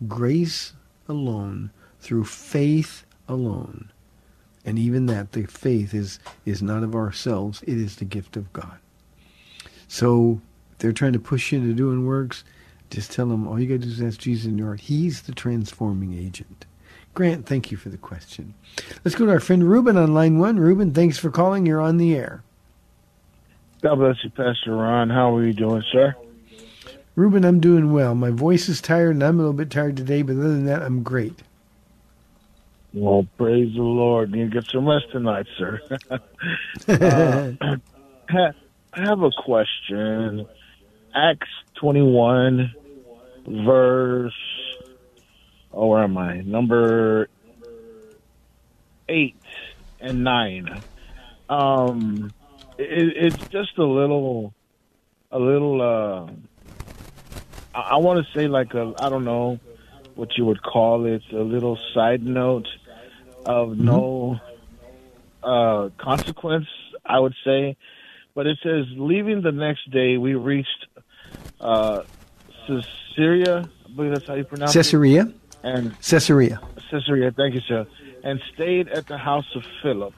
grace 0.06 0.72
alone 1.08 1.70
through 2.00 2.24
faith 2.24 3.04
alone. 3.28 3.90
And 4.64 4.78
even 4.78 5.06
that 5.06 5.32
the 5.32 5.44
faith 5.44 5.92
is 5.92 6.18
is 6.46 6.62
not 6.62 6.82
of 6.82 6.94
ourselves, 6.94 7.62
it 7.62 7.76
is 7.76 7.96
the 7.96 8.04
gift 8.04 8.36
of 8.36 8.52
God. 8.52 8.78
So 9.88 10.40
they're 10.78 10.92
trying 10.92 11.12
to 11.12 11.18
push 11.18 11.52
you 11.52 11.58
into 11.58 11.74
doing 11.74 12.06
works, 12.06 12.44
just 12.90 13.12
tell 13.12 13.26
them 13.26 13.46
all 13.46 13.58
you 13.58 13.66
got 13.66 13.82
to 13.82 13.86
do 13.86 13.90
is 13.90 14.02
ask 14.02 14.20
Jesus 14.20 14.46
in 14.46 14.58
your 14.58 14.68
heart. 14.68 14.80
He's 14.80 15.22
the 15.22 15.32
transforming 15.32 16.14
agent. 16.14 16.66
Grant, 17.14 17.46
thank 17.46 17.70
you 17.70 17.76
for 17.76 17.88
the 17.88 17.96
question. 17.96 18.54
Let's 19.04 19.14
go 19.14 19.26
to 19.26 19.32
our 19.32 19.40
friend 19.40 19.62
Ruben 19.68 19.96
on 19.96 20.14
line 20.14 20.38
one. 20.38 20.58
Ruben, 20.58 20.92
thanks 20.92 21.18
for 21.18 21.30
calling. 21.30 21.64
You're 21.64 21.80
on 21.80 21.96
the 21.96 22.14
air. 22.16 22.42
God 23.82 23.96
bless 23.96 24.16
you, 24.24 24.30
Pastor 24.30 24.74
Ron. 24.74 25.10
How 25.10 25.36
are 25.36 25.44
you 25.44 25.52
doing, 25.52 25.82
sir? 25.92 26.14
Ruben, 27.16 27.44
I'm 27.44 27.60
doing 27.60 27.92
well. 27.92 28.14
My 28.14 28.30
voice 28.30 28.68
is 28.68 28.80
tired 28.80 29.12
and 29.12 29.22
I'm 29.22 29.36
a 29.36 29.42
little 29.42 29.52
bit 29.52 29.70
tired 29.70 29.96
today, 29.96 30.22
but 30.22 30.32
other 30.32 30.48
than 30.48 30.64
that, 30.66 30.82
I'm 30.82 31.02
great. 31.02 31.42
Well, 32.92 33.26
praise 33.36 33.74
the 33.74 33.82
Lord. 33.82 34.34
You 34.34 34.48
get 34.48 34.64
some 34.66 34.88
rest 34.88 35.10
tonight, 35.12 35.46
sir. 35.56 35.80
uh, 36.10 36.18
I 38.96 39.00
have 39.00 39.22
a 39.22 39.30
question. 39.30 40.46
Acts 41.14 41.48
21, 41.74 42.74
verse 43.46 44.32
oh, 45.74 45.86
where 45.86 46.02
am 46.02 46.16
I? 46.16 46.40
Number 46.40 47.28
eight 49.08 49.36
and 50.00 50.24
nine. 50.24 50.80
Um, 51.48 52.32
it, 52.78 53.16
it's 53.16 53.48
just 53.48 53.76
a 53.78 53.84
little, 53.84 54.54
a 55.30 55.38
little. 55.38 55.82
Uh, 55.82 56.32
I, 57.74 57.80
I 57.80 57.96
want 57.96 58.24
to 58.24 58.38
say 58.38 58.48
like 58.48 58.74
a, 58.74 58.94
I 58.98 59.08
don't 59.08 59.24
know 59.24 59.58
what 60.14 60.36
you 60.38 60.44
would 60.46 60.62
call 60.62 61.06
it, 61.06 61.22
a 61.32 61.42
little 61.42 61.78
side 61.92 62.22
note 62.22 62.68
of 63.44 63.70
mm-hmm. 63.70 63.84
no 63.84 64.40
uh, 65.42 65.90
consequence. 65.98 66.66
I 67.04 67.18
would 67.18 67.34
say, 67.44 67.76
but 68.34 68.46
it 68.46 68.58
says 68.62 68.86
leaving 68.96 69.42
the 69.42 69.52
next 69.52 69.90
day, 69.90 70.16
we 70.16 70.34
reached 70.34 70.86
uh, 71.64 72.02
Caesarea. 72.66 73.68
I 73.86 73.90
believe 73.90 74.12
that's 74.12 74.26
how 74.26 74.34
you 74.34 74.44
pronounce 74.44 74.72
Caesarea. 74.72 75.22
it 75.22 75.34
and 75.64 76.00
Caesarea. 76.02 76.60
Caesarea, 76.90 77.32
thank 77.32 77.54
you, 77.54 77.60
sir. 77.62 77.86
And 78.22 78.40
stayed 78.54 78.88
at 78.88 79.06
the 79.06 79.18
house 79.18 79.46
of 79.54 79.64
Philip, 79.82 80.14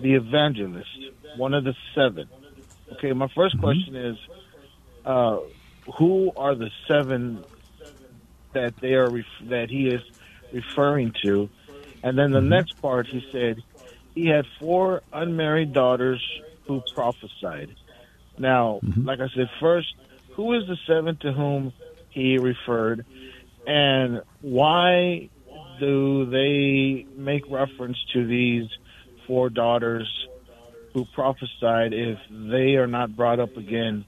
the 0.00 0.14
evangelist, 0.14 0.88
one 1.36 1.54
of 1.54 1.64
the 1.64 1.74
seven. 1.94 2.28
Okay, 2.92 3.12
my 3.12 3.26
1st 3.26 3.34
mm-hmm. 3.36 3.60
question 3.60 3.96
is, 3.96 4.16
uh, 5.04 5.38
who 5.98 6.32
are 6.36 6.54
the 6.54 6.70
seven 6.86 7.44
that 8.52 8.76
they 8.80 8.94
are 8.94 9.10
ref- 9.10 9.24
that 9.48 9.70
he 9.70 9.88
is 9.88 10.02
referring 10.52 11.12
to? 11.22 11.48
And 12.02 12.18
then 12.18 12.30
the 12.30 12.40
mm-hmm. 12.40 12.50
next 12.50 12.80
part, 12.80 13.06
he 13.06 13.26
said, 13.32 13.62
he 14.14 14.26
had 14.26 14.46
four 14.60 15.02
unmarried 15.12 15.72
daughters 15.72 16.22
who 16.66 16.82
prophesied. 16.94 17.74
Now, 18.38 18.80
mm-hmm. 18.82 19.06
like 19.06 19.20
I 19.20 19.28
said, 19.28 19.50
first, 19.60 19.94
who 20.34 20.54
is 20.54 20.66
the 20.66 20.76
seven 20.86 21.16
to 21.18 21.32
whom 21.32 21.72
he 22.10 22.38
referred? 22.38 23.04
And 23.66 24.22
why 24.40 25.30
do 25.80 26.26
they 26.26 27.06
make 27.16 27.48
reference 27.50 27.98
to 28.12 28.26
these 28.26 28.68
four 29.26 29.48
daughters 29.48 30.28
who 30.92 31.04
prophesied 31.06 31.92
if 31.92 32.18
they 32.30 32.76
are 32.76 32.86
not 32.86 33.16
brought 33.16 33.40
up 33.40 33.56
again, 33.56 34.04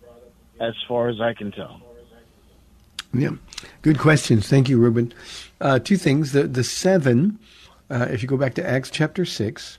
as 0.60 0.74
far 0.86 1.08
as 1.08 1.20
I 1.20 1.34
can 1.34 1.52
tell? 1.52 1.80
Yeah, 3.12 3.30
good 3.82 3.98
questions. 3.98 4.48
Thank 4.48 4.68
you, 4.68 4.78
Ruben. 4.78 5.12
Uh, 5.60 5.78
two 5.78 5.96
things. 5.96 6.32
The 6.32 6.44
the 6.44 6.64
seven, 6.64 7.38
uh, 7.90 8.08
if 8.10 8.22
you 8.22 8.28
go 8.28 8.36
back 8.36 8.54
to 8.54 8.68
Acts 8.68 8.90
chapter 8.90 9.24
six, 9.24 9.78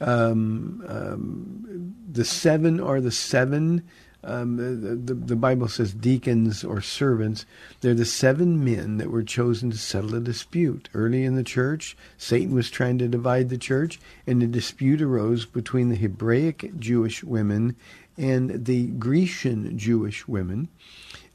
um, 0.00 0.84
um, 0.88 1.94
the 2.10 2.24
seven 2.24 2.80
are 2.80 3.00
the 3.00 3.10
seven 3.10 3.82
um, 4.24 4.56
the, 4.56 5.14
the, 5.14 5.36
Bible 5.36 5.68
says 5.68 5.92
deacons 5.92 6.62
or 6.62 6.80
servants. 6.80 7.44
They're 7.80 7.92
the 7.92 8.04
seven 8.04 8.64
men 8.64 8.98
that 8.98 9.10
were 9.10 9.24
chosen 9.24 9.70
to 9.72 9.78
settle 9.78 10.14
a 10.14 10.20
dispute. 10.20 10.88
Early 10.94 11.24
in 11.24 11.34
the 11.34 11.42
church, 11.42 11.96
Satan 12.16 12.54
was 12.54 12.70
trying 12.70 12.98
to 12.98 13.08
divide 13.08 13.48
the 13.48 13.58
church, 13.58 13.98
and 14.26 14.40
a 14.42 14.46
dispute 14.46 15.02
arose 15.02 15.44
between 15.44 15.88
the 15.88 15.96
Hebraic 15.96 16.78
Jewish 16.78 17.24
women 17.24 17.74
and 18.16 18.64
the 18.64 18.86
Grecian 18.86 19.76
Jewish 19.76 20.28
women. 20.28 20.68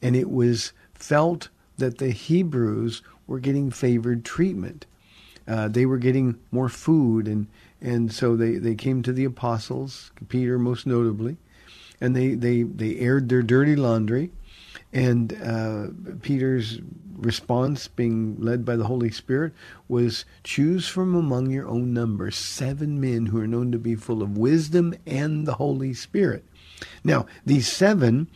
And 0.02 0.16
it 0.16 0.30
was 0.30 0.72
felt 0.94 1.50
that 1.78 1.98
the 1.98 2.12
Hebrews 2.12 3.02
were 3.28 3.40
getting 3.40 3.70
favored 3.70 4.24
treatment. 4.24 4.86
Uh, 5.46 5.68
they 5.68 5.86
were 5.86 5.98
getting 5.98 6.40
more 6.52 6.70
food, 6.70 7.28
and, 7.28 7.48
and 7.82 8.12
so 8.12 8.36
they, 8.36 8.56
they 8.56 8.76
came 8.76 9.02
to 9.04 9.14
the 9.14 9.26
apostles, 9.26 10.12
Peter 10.30 10.58
most 10.58 10.88
notably, 10.88 11.38
and 12.00 12.16
they, 12.16 12.34
they, 12.34 12.64
they 12.64 12.98
aired 12.98 13.30
their 13.30 13.42
dirty 13.42 13.76
laundry. 13.76 14.32
And 14.94 15.34
uh, 15.44 15.88
Peter's 16.22 16.80
response, 17.18 17.88
being 17.88 18.38
led 18.40 18.64
by 18.64 18.76
the 18.76 18.86
Holy 18.86 19.12
Spirit, 19.12 19.54
was 19.88 20.24
choose 20.44 20.88
from 20.88 21.16
among 21.16 21.50
your 21.50 21.68
own 21.68 21.94
number 21.94 22.32
seven 22.32 23.02
men 23.02 23.28
who 23.28 23.40
are 23.40 23.48
known 23.48 23.72
to 23.72 23.80
be 23.80 23.96
full 23.96 24.22
of 24.22 24.38
wisdom 24.38 24.94
and 25.06 25.46
the 25.46 25.56
Holy 25.56 25.94
Spirit. 25.94 26.46
Now, 27.04 27.26
these 27.46 27.68
seven 27.68 28.28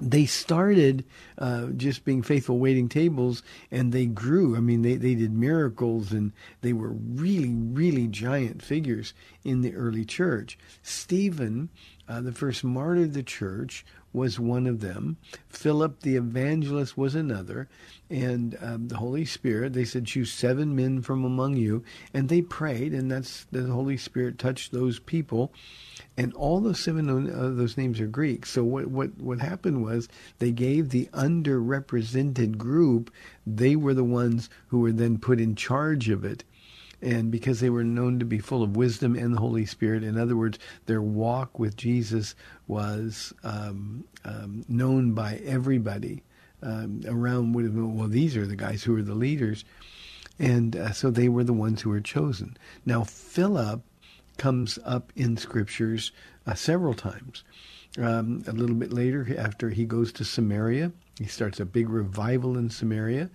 they 0.00 0.26
started 0.26 1.04
uh, 1.38 1.66
just 1.76 2.04
being 2.04 2.22
faithful 2.22 2.58
waiting 2.58 2.88
tables 2.88 3.42
and 3.70 3.92
they 3.92 4.06
grew. 4.06 4.56
I 4.56 4.60
mean, 4.60 4.82
they, 4.82 4.96
they 4.96 5.14
did 5.14 5.32
miracles 5.32 6.12
and 6.12 6.32
they 6.62 6.72
were 6.72 6.92
really, 6.92 7.54
really 7.54 8.06
giant 8.06 8.62
figures 8.62 9.12
in 9.44 9.60
the 9.60 9.74
early 9.74 10.04
church. 10.04 10.58
Stephen, 10.82 11.68
uh, 12.08 12.20
the 12.20 12.32
first 12.32 12.64
martyr 12.64 13.02
of 13.02 13.12
the 13.12 13.22
church, 13.22 13.84
was 14.12 14.40
one 14.40 14.66
of 14.66 14.80
them. 14.80 15.16
Philip 15.48 16.00
the 16.00 16.16
evangelist 16.16 16.96
was 16.96 17.14
another. 17.14 17.68
And 18.08 18.58
um, 18.60 18.88
the 18.88 18.96
Holy 18.96 19.24
Spirit, 19.24 19.72
they 19.72 19.84
said, 19.84 20.06
choose 20.06 20.32
seven 20.32 20.74
men 20.74 21.02
from 21.02 21.24
among 21.24 21.56
you. 21.56 21.84
And 22.12 22.28
they 22.28 22.42
prayed, 22.42 22.92
and 22.92 23.10
that's 23.10 23.46
the 23.52 23.64
Holy 23.64 23.96
Spirit 23.96 24.38
touched 24.38 24.72
those 24.72 24.98
people 24.98 25.52
and 26.20 26.34
all 26.34 26.60
those 26.60 26.78
seven 26.78 27.56
those 27.56 27.78
names 27.78 27.98
are 27.98 28.06
Greek. 28.06 28.44
So 28.44 28.62
what 28.62 28.88
what 28.88 29.16
what 29.18 29.40
happened 29.40 29.82
was 29.82 30.06
they 30.38 30.52
gave 30.52 30.90
the 30.90 31.08
underrepresented 31.14 32.58
group. 32.58 33.10
They 33.46 33.74
were 33.74 33.94
the 33.94 34.04
ones 34.04 34.50
who 34.66 34.80
were 34.80 34.92
then 34.92 35.16
put 35.16 35.40
in 35.40 35.54
charge 35.54 36.10
of 36.10 36.22
it, 36.22 36.44
and 37.00 37.30
because 37.30 37.60
they 37.60 37.70
were 37.70 37.84
known 37.84 38.18
to 38.18 38.26
be 38.26 38.38
full 38.38 38.62
of 38.62 38.76
wisdom 38.76 39.16
and 39.16 39.34
the 39.34 39.40
Holy 39.40 39.64
Spirit. 39.64 40.04
In 40.04 40.18
other 40.18 40.36
words, 40.36 40.58
their 40.84 41.00
walk 41.00 41.58
with 41.58 41.74
Jesus 41.74 42.34
was 42.66 43.32
um, 43.42 44.04
um, 44.22 44.66
known 44.68 45.14
by 45.14 45.36
everybody 45.36 46.22
um, 46.62 47.00
around. 47.06 47.54
Well, 47.54 48.08
these 48.08 48.36
are 48.36 48.46
the 48.46 48.56
guys 48.56 48.82
who 48.82 48.94
are 48.94 49.02
the 49.02 49.14
leaders, 49.14 49.64
and 50.38 50.76
uh, 50.76 50.92
so 50.92 51.10
they 51.10 51.30
were 51.30 51.44
the 51.44 51.54
ones 51.54 51.80
who 51.80 51.88
were 51.88 52.02
chosen. 52.02 52.58
Now, 52.84 53.04
Philip 53.04 53.80
comes 54.40 54.78
up 54.86 55.12
in 55.16 55.36
scriptures 55.36 56.12
uh, 56.46 56.54
several 56.54 56.94
times. 56.94 57.44
Um, 57.98 58.42
a 58.46 58.52
little 58.52 58.74
bit 58.74 58.90
later, 58.90 59.26
after 59.36 59.68
he 59.68 59.84
goes 59.84 60.12
to 60.14 60.24
Samaria, 60.24 60.92
he 61.18 61.26
starts 61.26 61.60
a 61.60 61.66
big 61.66 61.90
revival 61.90 62.56
in 62.56 62.70
Samaria. 62.70 63.28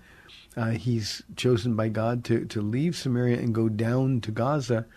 Uh, 0.57 0.71
he's 0.71 1.21
chosen 1.35 1.75
by 1.75 1.89
God 1.89 2.23
to, 2.25 2.45
to 2.45 2.59
leave 2.59 2.95
Samaria 2.95 3.37
and 3.37 3.53
go 3.53 3.69
down 3.69 4.19
to 4.21 4.31
Gaza. 4.31 4.87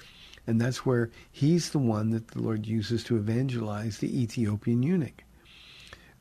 And 0.47 0.59
that's 0.59 0.87
where 0.87 1.11
he's 1.31 1.71
the 1.71 1.79
one 1.79 2.09
that 2.11 2.29
the 2.29 2.41
Lord 2.41 2.65
uses 2.65 3.05
to 3.05 3.17
evangelize 3.17 3.99
the 3.99 4.23
Ethiopian 4.23 4.83
eunuch. 4.83 5.25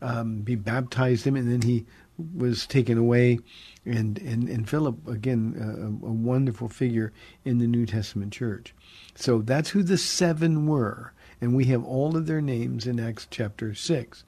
Um, 0.02 0.44
he 0.46 0.56
baptized 0.56 1.26
him, 1.26 1.38
and 1.38 1.50
then 1.50 1.62
he 1.62 1.86
was 2.18 2.66
taken 2.66 2.98
away. 2.98 3.40
And, 3.86 4.18
and, 4.20 4.50
and 4.50 4.70
Philip, 4.70 5.08
again, 5.08 5.56
a, 5.60 6.08
a 6.08 6.12
wonderful 6.12 6.68
figure 6.68 7.14
in 7.46 7.60
the 7.60 7.68
New 7.68 7.86
Testament 7.86 8.34
church. 8.34 8.74
So 9.16 9.42
that's 9.42 9.70
who 9.70 9.84
the 9.84 9.98
seven 9.98 10.68
were. 10.68 11.14
And 11.40 11.56
we 11.56 11.66
have 11.66 11.84
all 11.86 12.18
of 12.18 12.26
their 12.26 12.42
names 12.42 12.88
in 12.88 13.00
Acts 13.00 13.28
chapter 13.30 13.74
6. 13.74 14.24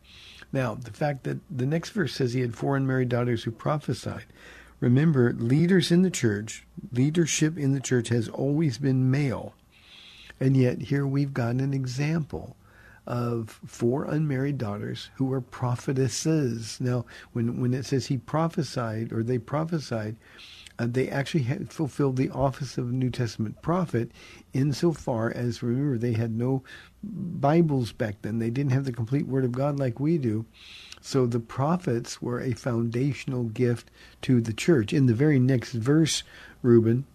Now, 0.52 0.76
the 0.76 0.92
fact 0.92 1.24
that 1.24 1.40
the 1.50 1.66
next 1.66 1.90
verse 1.92 2.16
says 2.16 2.34
he 2.34 2.42
had 2.42 2.56
four 2.56 2.76
unmarried 2.76 3.10
daughters 3.10 3.44
who 3.44 3.52
prophesied. 3.52 4.26
Remember, 4.80 5.34
leaders 5.34 5.92
in 5.92 6.04
the 6.04 6.10
church, 6.10 6.66
leadership 6.92 7.58
in 7.58 7.74
the 7.74 7.82
church 7.82 8.10
has 8.10 8.30
always 8.30 8.78
been 8.78 9.12
male. 9.12 9.54
And 10.40 10.56
yet 10.56 10.84
here 10.84 11.06
we've 11.06 11.34
got 11.34 11.56
an 11.56 11.74
example 11.74 12.56
of 13.10 13.60
four 13.66 14.06
unmarried 14.06 14.60
daughters 14.60 15.10
who 15.16 15.26
were 15.26 15.42
prophetesses. 15.42 16.78
Now, 16.80 17.06
when, 17.34 17.60
when 17.60 17.74
it 17.74 17.86
says 17.86 18.06
he 18.06 18.18
prophesied 18.18 19.12
or 19.12 19.24
they 19.24 19.40
prophesied, 19.40 20.16
uh, 20.78 20.88
they 20.88 21.10
actually 21.10 21.44
had 21.44 21.74
fulfilled 21.74 22.16
the 22.16 22.30
office 22.30 22.78
of 22.78 22.94
New 22.94 23.10
Testament 23.10 23.62
prophet 23.62 24.12
insofar 24.54 25.32
as, 25.32 25.64
remember, 25.64 25.98
they 25.98 26.14
had 26.14 26.32
no 26.32 26.64
Bibles 27.04 27.92
back 27.92 28.22
then. 28.22 28.40
They 28.40 28.52
didn't 28.52 28.72
have 28.72 28.86
the 28.86 28.94
complete 28.94 29.28
Word 29.28 29.44
of 29.44 29.52
God 29.52 29.80
like 29.80 30.00
we 30.00 30.18
do. 30.18 30.46
So 31.02 31.26
the 31.26 31.40
prophets 31.40 32.22
were 32.22 32.40
a 32.40 32.54
foundational 32.54 33.46
gift 33.46 33.90
to 34.22 34.40
the 34.40 34.54
church. 34.54 34.94
In 34.94 35.08
the 35.08 35.14
very 35.14 35.40
next 35.40 35.72
verse, 35.72 36.24
Ruben, 36.62 37.06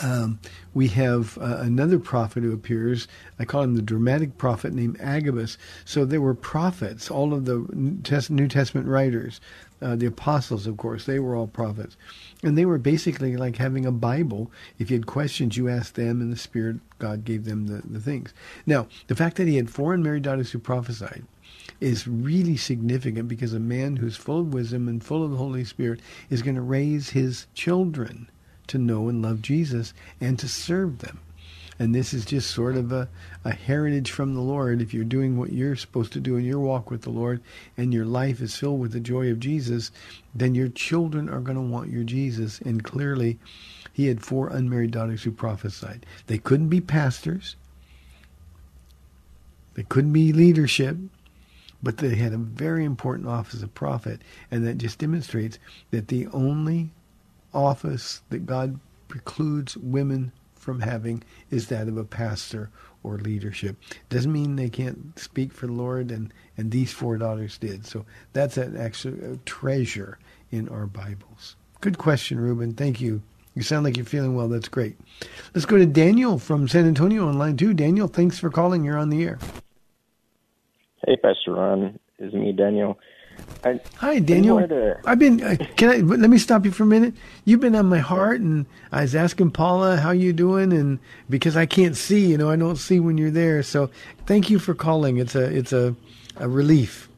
um, 0.00 0.38
we 0.72 0.88
have 0.88 1.36
uh, 1.38 1.58
another 1.60 1.98
prophet 1.98 2.42
who 2.42 2.52
appears. 2.52 3.08
I 3.38 3.44
call 3.44 3.62
him 3.62 3.76
the 3.76 3.82
dramatic 3.82 4.38
prophet 4.38 4.72
named 4.72 4.98
Agabus. 5.00 5.58
So 5.84 6.04
there 6.06 6.20
were 6.20 6.34
prophets, 6.34 7.10
all 7.10 7.34
of 7.34 7.44
the 7.44 7.66
New 8.30 8.48
Testament 8.48 8.88
writers, 8.88 9.40
uh, 9.82 9.96
the 9.96 10.06
apostles, 10.06 10.66
of 10.66 10.76
course, 10.76 11.04
they 11.04 11.18
were 11.18 11.36
all 11.36 11.46
prophets. 11.46 11.96
And 12.42 12.56
they 12.56 12.64
were 12.64 12.78
basically 12.78 13.36
like 13.36 13.56
having 13.56 13.84
a 13.84 13.92
Bible. 13.92 14.50
If 14.78 14.90
you 14.90 14.96
had 14.96 15.06
questions, 15.06 15.56
you 15.56 15.68
asked 15.68 15.96
them, 15.96 16.20
and 16.20 16.32
the 16.32 16.36
Spirit, 16.36 16.76
God 16.98 17.24
gave 17.24 17.44
them 17.44 17.66
the, 17.66 17.82
the 17.86 18.00
things. 18.00 18.32
Now, 18.64 18.86
the 19.08 19.16
fact 19.16 19.36
that 19.36 19.48
he 19.48 19.56
had 19.56 19.68
four 19.68 19.92
unmarried 19.92 20.22
daughters 20.22 20.52
who 20.52 20.58
prophesied 20.58 21.24
is 21.80 22.08
really 22.08 22.56
significant 22.56 23.28
because 23.28 23.52
a 23.52 23.60
man 23.60 23.96
who's 23.96 24.16
full 24.16 24.40
of 24.40 24.54
wisdom 24.54 24.88
and 24.88 25.04
full 25.04 25.24
of 25.24 25.32
the 25.32 25.36
Holy 25.36 25.64
Spirit 25.64 26.00
is 26.30 26.42
going 26.42 26.54
to 26.54 26.62
raise 26.62 27.10
his 27.10 27.46
children 27.54 28.28
to 28.68 28.78
know 28.78 29.08
and 29.08 29.22
love 29.22 29.42
Jesus 29.42 29.94
and 30.20 30.38
to 30.38 30.48
serve 30.48 30.98
them. 30.98 31.20
And 31.78 31.94
this 31.94 32.14
is 32.14 32.24
just 32.24 32.50
sort 32.50 32.76
of 32.76 32.92
a, 32.92 33.08
a 33.44 33.52
heritage 33.52 34.10
from 34.10 34.34
the 34.34 34.40
Lord. 34.40 34.80
If 34.80 34.94
you're 34.94 35.04
doing 35.04 35.36
what 35.36 35.52
you're 35.52 35.74
supposed 35.74 36.12
to 36.12 36.20
do 36.20 36.36
in 36.36 36.44
your 36.44 36.60
walk 36.60 36.90
with 36.90 37.02
the 37.02 37.10
Lord 37.10 37.40
and 37.76 37.92
your 37.92 38.04
life 38.04 38.40
is 38.40 38.54
filled 38.54 38.78
with 38.78 38.92
the 38.92 39.00
joy 39.00 39.30
of 39.30 39.40
Jesus, 39.40 39.90
then 40.34 40.54
your 40.54 40.68
children 40.68 41.28
are 41.28 41.40
going 41.40 41.56
to 41.56 41.62
want 41.62 41.90
your 41.90 42.04
Jesus. 42.04 42.60
And 42.60 42.84
clearly, 42.84 43.38
he 43.92 44.06
had 44.06 44.24
four 44.24 44.48
unmarried 44.48 44.92
daughters 44.92 45.22
who 45.22 45.32
prophesied. 45.32 46.06
They 46.26 46.38
couldn't 46.38 46.68
be 46.68 46.80
pastors, 46.80 47.56
they 49.74 49.82
couldn't 49.82 50.12
be 50.12 50.32
leadership, 50.32 50.96
but 51.82 51.96
they 51.96 52.14
had 52.14 52.32
a 52.32 52.38
very 52.38 52.84
important 52.84 53.28
office 53.28 53.62
of 53.62 53.74
prophet, 53.74 54.20
and 54.50 54.64
that 54.66 54.78
just 54.78 54.98
demonstrates 54.98 55.58
that 55.90 56.08
the 56.08 56.28
only 56.28 56.90
office 57.54 58.22
that 58.30 58.46
God 58.46 58.78
precludes 59.08 59.76
women 59.76 60.32
from 60.54 60.80
having 60.80 61.22
is 61.50 61.68
that 61.68 61.88
of 61.88 61.96
a 61.96 62.04
pastor 62.04 62.70
or 63.02 63.18
leadership. 63.18 63.76
Doesn't 64.08 64.32
mean 64.32 64.56
they 64.56 64.68
can't 64.70 65.18
speak 65.18 65.52
for 65.52 65.66
the 65.66 65.72
Lord, 65.72 66.10
and, 66.10 66.32
and 66.56 66.70
these 66.70 66.92
four 66.92 67.18
daughters 67.18 67.58
did. 67.58 67.84
So 67.84 68.06
that's 68.32 68.56
an 68.56 68.76
actual 68.76 69.34
a 69.34 69.36
treasure 69.38 70.18
in 70.50 70.68
our 70.68 70.86
Bibles. 70.86 71.56
Good 71.80 71.98
question, 71.98 72.38
Ruben. 72.38 72.74
Thank 72.74 73.00
you. 73.00 73.22
You 73.54 73.62
sound 73.62 73.84
like 73.84 73.96
you're 73.96 74.06
feeling 74.06 74.34
well. 74.34 74.48
That's 74.48 74.68
great. 74.68 74.96
Let's 75.52 75.66
go 75.66 75.76
to 75.76 75.84
Daniel 75.84 76.38
from 76.38 76.68
San 76.68 76.86
Antonio 76.86 77.26
on 77.26 77.38
line 77.38 77.56
two. 77.56 77.74
Daniel, 77.74 78.08
thanks 78.08 78.38
for 78.38 78.48
calling. 78.48 78.84
You're 78.84 78.96
on 78.96 79.10
the 79.10 79.24
air. 79.24 79.38
Hey, 81.06 81.16
Pastor 81.16 81.54
Ron. 81.54 81.98
It's 82.18 82.32
me, 82.32 82.52
Daniel. 82.52 82.98
I, 83.64 83.80
Hi, 83.98 84.18
Daniel. 84.18 84.66
To... 84.66 84.98
I've 85.04 85.18
been. 85.18 85.42
Uh, 85.42 85.56
can 85.76 85.90
I? 85.90 85.96
Let 85.98 86.30
me 86.30 86.38
stop 86.38 86.64
you 86.64 86.72
for 86.72 86.82
a 86.82 86.86
minute. 86.86 87.14
You've 87.44 87.60
been 87.60 87.76
on 87.76 87.86
my 87.86 87.98
heart, 87.98 88.40
and 88.40 88.66
I 88.90 89.02
was 89.02 89.14
asking 89.14 89.52
Paula 89.52 89.98
how 89.98 90.10
you 90.10 90.32
doing, 90.32 90.72
and 90.72 90.98
because 91.30 91.56
I 91.56 91.66
can't 91.66 91.96
see, 91.96 92.26
you 92.26 92.38
know, 92.38 92.50
I 92.50 92.56
don't 92.56 92.76
see 92.76 92.98
when 92.98 93.18
you're 93.18 93.30
there. 93.30 93.62
So, 93.62 93.90
thank 94.26 94.50
you 94.50 94.58
for 94.58 94.74
calling. 94.74 95.18
It's 95.18 95.36
a, 95.36 95.44
it's 95.44 95.72
a, 95.72 95.94
a 96.36 96.48
relief. 96.48 97.08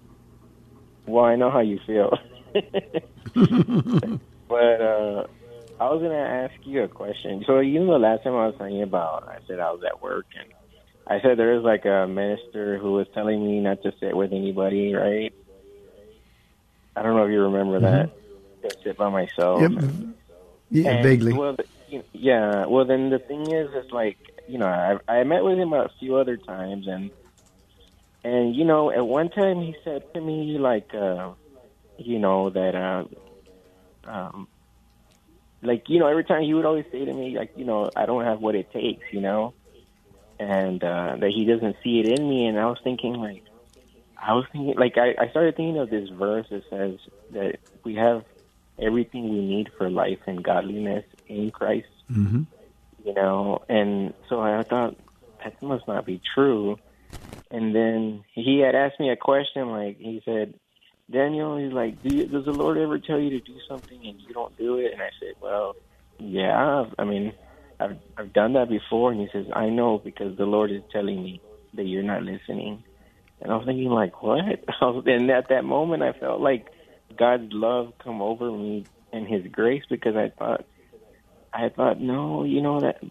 Well, 1.06 1.24
I 1.24 1.36
know 1.36 1.50
how 1.50 1.60
you 1.60 1.78
feel, 1.86 2.18
but 2.54 2.64
uh, 4.80 5.26
I 5.80 5.90
was 5.90 6.02
gonna 6.02 6.14
ask 6.14 6.54
you 6.64 6.82
a 6.82 6.88
question. 6.88 7.42
So, 7.46 7.60
you 7.60 7.80
know, 7.80 7.92
the 7.92 7.98
last 7.98 8.22
time 8.22 8.34
I 8.34 8.46
was 8.46 8.54
telling 8.56 8.76
you 8.76 8.84
about, 8.84 9.28
I 9.28 9.38
said 9.46 9.60
I 9.60 9.70
was 9.70 9.82
at 9.84 10.02
work 10.02 10.26
and 10.38 10.48
I 11.06 11.20
said 11.20 11.38
there 11.38 11.54
was 11.54 11.64
like 11.64 11.84
a 11.84 12.06
minister 12.06 12.78
who 12.78 12.92
was 12.92 13.06
telling 13.12 13.44
me 13.44 13.60
not 13.60 13.82
to 13.82 13.92
sit 14.00 14.16
with 14.16 14.32
anybody, 14.32 14.94
right? 14.94 15.34
I 16.97 17.03
don't 17.03 17.16
know 17.16 17.24
if 17.24 17.30
you 17.30 17.42
remember 17.42 17.80
mm-hmm. 17.80 17.84
that. 17.84 18.11
I 18.64 18.82
sit 18.82 18.97
by 18.97 19.11
myself. 19.11 19.61
Yep. 19.61 19.72
Yeah, 20.70 20.90
and, 20.90 21.05
vaguely. 21.05 21.32
Well, 21.32 21.57
yeah. 22.12 22.66
Well, 22.66 22.84
then 22.84 23.11
the 23.11 23.18
thing 23.18 23.51
is, 23.53 23.70
it's 23.74 23.92
like 23.92 24.16
you 24.49 24.59
know, 24.59 24.66
I 24.66 24.99
I 25.07 25.24
met 25.24 25.45
with 25.45 25.59
him 25.59 25.72
a 25.72 25.90
few 26.01 26.16
other 26.16 26.36
times, 26.36 26.88
and 26.88 27.11
and 28.22 28.57
you 28.57 28.64
know, 28.64 28.90
at 28.90 29.07
one 29.07 29.28
time 29.28 29.61
he 29.61 29.76
said 29.84 30.12
to 30.14 30.20
me 30.20 30.59
like, 30.59 30.95
uh, 30.95 31.32
you 31.99 32.18
know, 32.18 32.49
that 32.51 32.74
uh, 32.74 33.05
um, 34.05 34.49
like 35.62 35.88
you 35.88 35.99
know, 35.99 36.07
every 36.07 36.24
time 36.24 36.42
he 36.42 36.55
would 36.55 36.64
always 36.64 36.86
say 36.90 37.05
to 37.05 37.12
me 37.12 37.36
like, 37.36 37.53
you 37.57 37.66
know, 37.66 37.90
I 37.95 38.07
don't 38.07 38.24
have 38.24 38.40
what 38.40 38.55
it 38.55 38.72
takes, 38.72 39.12
you 39.12 39.20
know 39.20 39.53
and 40.38 40.82
uh, 40.82 41.16
that 41.18 41.30
he 41.30 41.45
doesn't 41.45 41.76
see 41.82 42.01
it 42.01 42.18
in 42.18 42.28
me. 42.28 42.47
And 42.47 42.59
I 42.59 42.66
was 42.66 42.78
thinking, 42.82 43.14
like, 43.14 43.45
I 44.20 44.34
was 44.34 44.46
thinking, 44.52 44.74
like, 44.76 44.96
I, 44.96 45.14
I 45.18 45.28
started 45.30 45.56
thinking 45.56 45.78
of 45.78 45.90
this 45.90 46.08
verse 46.08 46.46
that 46.50 46.62
says 46.70 46.98
that 47.32 47.58
we 47.84 47.94
have 47.96 48.24
everything 48.78 49.28
we 49.28 49.40
need 49.40 49.70
for 49.76 49.90
life 49.90 50.18
and 50.26 50.42
godliness 50.42 51.04
in 51.26 51.50
Christ. 51.50 51.88
Mm-hmm. 52.10 52.42
You 53.04 53.14
know, 53.14 53.62
and 53.68 54.14
so 54.28 54.40
I 54.40 54.62
thought 54.62 54.96
that 55.42 55.62
must 55.62 55.86
not 55.86 56.06
be 56.06 56.22
true. 56.34 56.78
And 57.50 57.74
then 57.74 58.24
he 58.32 58.60
had 58.60 58.74
asked 58.74 58.98
me 58.98 59.10
a 59.10 59.16
question, 59.16 59.68
like 59.70 59.98
he 59.98 60.22
said, 60.24 60.54
Daniel, 61.10 61.58
he's 61.58 61.72
like, 61.72 62.02
do 62.02 62.16
you, 62.16 62.26
does 62.26 62.46
the 62.46 62.52
Lord 62.52 62.78
ever 62.78 62.98
tell 62.98 63.20
you 63.20 63.30
to 63.30 63.40
do 63.40 63.58
something 63.68 64.00
and 64.06 64.18
you 64.20 64.32
don't 64.32 64.56
do 64.56 64.78
it? 64.78 64.92
And 64.92 65.02
I 65.02 65.10
said, 65.20 65.34
well, 65.40 65.76
yeah. 66.18 66.86
I 66.98 67.04
mean, 67.04 67.34
I've 67.78 67.98
I've 68.16 68.32
done 68.32 68.54
that 68.54 68.70
before, 68.70 69.12
and 69.12 69.20
he 69.20 69.28
says, 69.32 69.46
I 69.54 69.68
know 69.68 69.98
because 69.98 70.36
the 70.38 70.46
Lord 70.46 70.70
is 70.70 70.82
telling 70.90 71.22
me 71.22 71.42
that 71.74 71.84
you're 71.84 72.02
not 72.02 72.22
listening. 72.22 72.84
And 73.45 73.53
I 73.53 73.57
was 73.57 73.66
thinking, 73.66 73.90
like, 73.90 74.22
what? 74.22 74.40
and 75.07 75.30
at 75.30 75.51
that 75.51 75.64
moment, 75.64 76.03
I 76.03 76.12
felt 76.12 76.40
like 76.40 76.66
God's 77.16 77.53
love 77.53 77.92
come 78.03 78.22
over 78.22 78.51
me 78.51 78.86
and 79.12 79.28
His 79.28 79.47
grace 79.53 79.82
because 79.88 80.16
I 80.16 80.30
thought, 80.30 80.64
I 81.53 81.68
thought, 81.68 82.01
no, 82.01 82.45
you 82.45 82.62
know 82.62 82.80
that. 82.80 83.05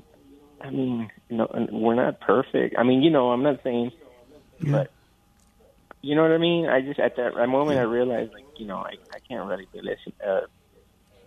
I 0.59 0.71
mean, 0.71 1.11
you 1.29 1.37
know, 1.37 1.67
we're 1.71 1.95
not 1.95 2.19
perfect. 2.19 2.75
I 2.77 2.83
mean, 2.83 3.03
you 3.03 3.11
know, 3.11 3.29
I'm 3.31 3.43
not 3.43 3.61
saying, 3.63 3.91
yeah. 4.59 4.71
but 4.71 4.91
you 6.01 6.15
know 6.15 6.23
what 6.23 6.31
I 6.31 6.37
mean. 6.37 6.67
I 6.67 6.81
just 6.81 6.99
at 6.99 7.15
that 7.17 7.35
moment. 7.47 7.79
I 7.79 7.83
realized, 7.83 8.33
like, 8.33 8.45
you 8.57 8.65
know, 8.65 8.77
I 8.77 8.93
I 9.13 9.19
can't 9.27 9.47
really 9.47 9.67
be 9.71 9.81
listening. 9.81 10.15
Uh, 10.25 10.41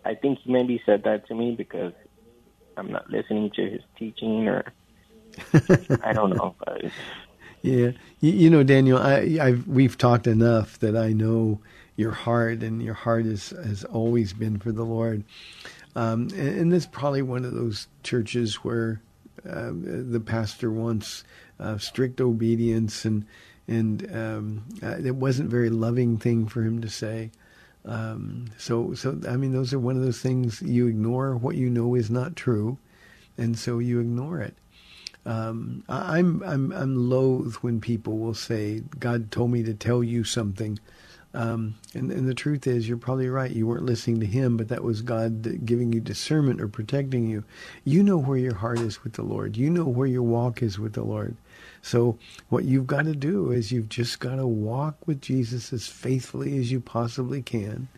I 0.04 0.14
think 0.14 0.40
he 0.42 0.52
maybe 0.52 0.82
said 0.84 1.04
that 1.04 1.28
to 1.28 1.34
me 1.34 1.54
because 1.54 1.92
I'm 2.76 2.90
not 2.90 3.08
listening 3.08 3.50
to 3.56 3.70
his 3.70 3.82
teaching 3.98 4.48
or 4.48 4.64
I 6.02 6.12
don't 6.12 6.30
know. 6.30 6.56
But... 6.58 6.84
Yeah, 7.66 7.90
you, 8.20 8.30
you, 8.30 8.50
know, 8.50 8.62
Daniel, 8.62 8.96
I, 8.96 9.38
I've 9.40 9.66
we've 9.66 9.98
talked 9.98 10.28
enough 10.28 10.78
that 10.78 10.96
I 10.96 11.12
know 11.12 11.58
your 11.96 12.12
heart, 12.12 12.62
and 12.62 12.80
your 12.80 12.94
heart 12.94 13.26
is, 13.26 13.50
has 13.50 13.82
always 13.82 14.32
been 14.32 14.60
for 14.60 14.70
the 14.70 14.84
Lord. 14.84 15.24
Um, 15.96 16.28
and, 16.36 16.60
and 16.60 16.72
it's 16.72 16.86
probably 16.86 17.22
one 17.22 17.44
of 17.44 17.52
those 17.52 17.88
churches 18.04 18.56
where 18.56 19.00
uh, 19.44 19.72
the 19.72 20.22
pastor 20.24 20.70
wants 20.70 21.24
uh, 21.58 21.76
strict 21.78 22.20
obedience, 22.20 23.04
and 23.04 23.26
and 23.66 24.14
um, 24.14 24.62
uh, 24.80 24.98
it 25.04 25.16
wasn't 25.16 25.48
a 25.48 25.50
very 25.50 25.70
loving 25.70 26.18
thing 26.18 26.46
for 26.46 26.62
him 26.62 26.80
to 26.82 26.88
say. 26.88 27.32
Um, 27.84 28.46
so, 28.58 28.94
so 28.94 29.18
I 29.28 29.36
mean, 29.36 29.50
those 29.50 29.74
are 29.74 29.80
one 29.80 29.96
of 29.96 30.04
those 30.04 30.20
things 30.20 30.62
you 30.62 30.86
ignore 30.86 31.34
what 31.34 31.56
you 31.56 31.68
know 31.68 31.96
is 31.96 32.10
not 32.10 32.36
true, 32.36 32.78
and 33.36 33.58
so 33.58 33.80
you 33.80 33.98
ignore 33.98 34.40
it. 34.40 34.54
Um, 35.26 35.82
I'm 35.88 36.40
I'm 36.44 36.72
I'm 36.72 37.10
loath 37.10 37.56
when 37.56 37.80
people 37.80 38.18
will 38.18 38.34
say, 38.34 38.82
"God 39.00 39.32
told 39.32 39.50
me 39.50 39.64
to 39.64 39.74
tell 39.74 40.04
you 40.04 40.22
something," 40.22 40.78
um, 41.34 41.74
and 41.94 42.12
and 42.12 42.28
the 42.28 42.34
truth 42.34 42.66
is, 42.68 42.88
you're 42.88 42.96
probably 42.96 43.28
right. 43.28 43.50
You 43.50 43.66
weren't 43.66 43.84
listening 43.84 44.20
to 44.20 44.26
Him, 44.26 44.56
but 44.56 44.68
that 44.68 44.84
was 44.84 45.02
God 45.02 45.66
giving 45.66 45.92
you 45.92 46.00
discernment 46.00 46.60
or 46.60 46.68
protecting 46.68 47.28
you. 47.28 47.42
You 47.84 48.04
know 48.04 48.16
where 48.16 48.38
your 48.38 48.54
heart 48.54 48.78
is 48.78 49.02
with 49.02 49.14
the 49.14 49.22
Lord. 49.24 49.56
You 49.56 49.68
know 49.68 49.84
where 49.84 50.06
your 50.06 50.22
walk 50.22 50.62
is 50.62 50.78
with 50.78 50.92
the 50.92 51.02
Lord. 51.02 51.36
So 51.82 52.18
what 52.48 52.64
you've 52.64 52.86
got 52.86 53.06
to 53.06 53.14
do 53.14 53.50
is 53.50 53.72
you've 53.72 53.88
just 53.88 54.20
got 54.20 54.36
to 54.36 54.46
walk 54.46 55.06
with 55.08 55.20
Jesus 55.20 55.72
as 55.72 55.88
faithfully 55.88 56.56
as 56.58 56.70
you 56.70 56.78
possibly 56.78 57.42
can, 57.42 57.88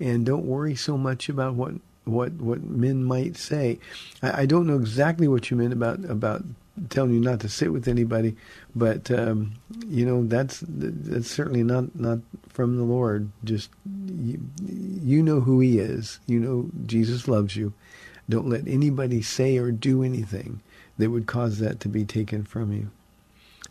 and 0.00 0.26
don't 0.26 0.44
worry 0.44 0.74
so 0.74 0.98
much 0.98 1.28
about 1.28 1.54
what 1.54 1.74
what 2.04 2.32
what 2.34 2.62
men 2.62 3.04
might 3.04 3.36
say. 3.36 3.78
I, 4.22 4.42
I 4.42 4.46
don't 4.46 4.66
know 4.66 4.76
exactly 4.76 5.28
what 5.28 5.50
you 5.50 5.56
meant 5.56 5.72
about 5.72 6.04
about 6.04 6.42
telling 6.90 7.14
you 7.14 7.20
not 7.20 7.40
to 7.40 7.48
sit 7.48 7.72
with 7.72 7.88
anybody, 7.88 8.36
but 8.74 9.10
um, 9.10 9.54
you 9.88 10.04
know 10.04 10.24
that's 10.26 10.62
that's 10.66 11.30
certainly 11.30 11.62
not 11.62 11.94
not 11.98 12.18
from 12.48 12.76
the 12.76 12.84
Lord. 12.84 13.30
Just 13.44 13.70
you, 14.08 14.40
you 15.02 15.22
know 15.22 15.40
who 15.40 15.60
He 15.60 15.78
is. 15.78 16.20
You 16.26 16.40
know 16.40 16.70
Jesus 16.86 17.28
loves 17.28 17.56
you. 17.56 17.72
Don't 18.28 18.48
let 18.48 18.66
anybody 18.66 19.22
say 19.22 19.58
or 19.58 19.70
do 19.70 20.02
anything 20.02 20.60
that 20.98 21.10
would 21.10 21.26
cause 21.26 21.58
that 21.58 21.80
to 21.80 21.88
be 21.88 22.04
taken 22.04 22.44
from 22.44 22.72
you. 22.72 22.90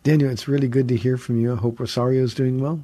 Daniel, 0.03 0.29
it's 0.29 0.47
really 0.47 0.67
good 0.67 0.87
to 0.89 0.95
hear 0.97 1.17
from 1.17 1.39
you. 1.39 1.53
I 1.53 1.55
hope 1.55 1.79
Rosario's 1.79 2.33
doing 2.33 2.59
well. 2.61 2.81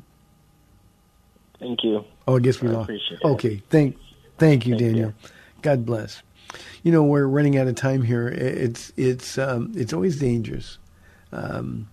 Thank 1.60 1.84
you. 1.84 2.04
Oh, 2.28 2.38
I 2.38 2.40
guess 2.40 2.62
we 2.62 2.70
I 2.70 2.72
lost. 2.72 2.84
appreciate 2.84 3.20
it. 3.22 3.26
Okay, 3.26 3.62
thank, 3.70 3.98
thank 4.38 4.66
you, 4.66 4.78
Thank 4.78 4.82
Daniel. 4.82 5.10
you. 5.10 5.30
God 5.62 5.86
bless. 5.86 6.22
You 6.84 6.92
know, 6.92 7.04
we're 7.04 7.28
running 7.28 7.58
out 7.58 7.68
of 7.68 7.76
time 7.76 8.02
here. 8.02 8.28
It's 8.28 8.92
it's 8.98 9.38
um, 9.38 9.72
it's 9.76 9.94
always 9.94 10.20
dangerous. 10.20 10.78
Um, 11.32 11.90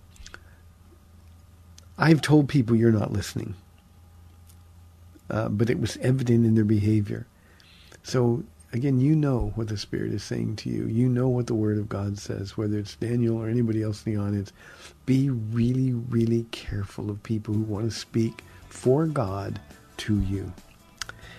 I've 1.98 2.22
told 2.22 2.48
people 2.48 2.76
you're 2.76 2.92
not 2.92 3.12
listening, 3.12 3.54
uh, 5.30 5.48
but 5.48 5.70
it 5.70 5.80
was 5.80 5.96
evident 5.98 6.46
in 6.46 6.54
their 6.54 6.64
behavior. 6.64 7.26
So 8.02 8.44
again, 8.72 9.00
you 9.00 9.14
know 9.16 9.52
what 9.54 9.68
the 9.68 9.76
Spirit 9.76 10.12
is 10.12 10.22
saying 10.22 10.56
to 10.56 10.70
you. 10.70 10.86
You 10.86 11.08
know 11.08 11.28
what 11.28 11.46
the 11.46 11.54
Word 11.54 11.78
of 11.78 11.88
God 11.88 12.18
says, 12.18 12.56
whether 12.56 12.78
it's 12.78 12.96
Daniel 12.96 13.36
or 13.36 13.48
anybody 13.48 13.82
else 13.82 14.04
in 14.06 14.14
the 14.14 14.20
audience. 14.20 14.52
Be 15.06 15.30
really, 15.30 15.92
really 15.92 16.46
careful 16.50 17.10
of 17.10 17.22
people 17.22 17.54
who 17.54 17.62
want 17.62 17.90
to 17.90 17.96
speak 17.96 18.42
for 18.68 19.06
God 19.06 19.60
to 19.98 20.20
you. 20.20 20.52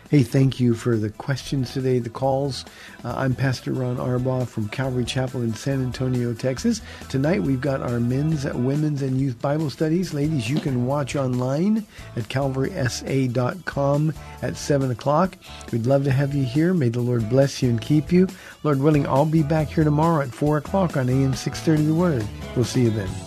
Hey, 0.09 0.23
thank 0.23 0.61
you 0.61 0.73
for 0.73 0.95
the 0.95 1.09
questions 1.09 1.73
today, 1.73 1.99
the 1.99 2.09
calls. 2.09 2.63
Uh, 3.03 3.13
I'm 3.17 3.35
Pastor 3.35 3.73
Ron 3.73 3.97
Arbaugh 3.97 4.47
from 4.47 4.69
Calvary 4.69 5.03
Chapel 5.03 5.41
in 5.41 5.53
San 5.53 5.83
Antonio, 5.83 6.33
Texas. 6.33 6.81
Tonight 7.09 7.43
we've 7.43 7.59
got 7.59 7.81
our 7.81 7.99
men's, 7.99 8.45
women's, 8.45 9.01
and 9.01 9.19
youth 9.19 9.41
Bible 9.41 9.69
studies. 9.69 10.13
Ladies, 10.13 10.49
you 10.49 10.61
can 10.61 10.85
watch 10.85 11.17
online 11.17 11.85
at 12.15 12.23
calvarysa.com 12.29 14.13
at 14.41 14.55
7 14.55 14.91
o'clock. 14.91 15.35
We'd 15.73 15.85
love 15.85 16.05
to 16.05 16.11
have 16.11 16.33
you 16.33 16.45
here. 16.45 16.73
May 16.73 16.87
the 16.87 17.01
Lord 17.01 17.29
bless 17.29 17.61
you 17.61 17.69
and 17.69 17.81
keep 17.81 18.09
you. 18.09 18.29
Lord 18.63 18.79
willing, 18.79 19.05
I'll 19.05 19.25
be 19.25 19.43
back 19.43 19.67
here 19.67 19.83
tomorrow 19.83 20.23
at 20.23 20.33
4 20.33 20.59
o'clock 20.59 20.95
on 20.95 21.09
AM 21.09 21.33
630 21.33 21.83
The 21.85 21.93
Word. 21.93 22.25
We'll 22.55 22.63
see 22.63 22.83
you 22.83 22.91
then. 22.91 23.26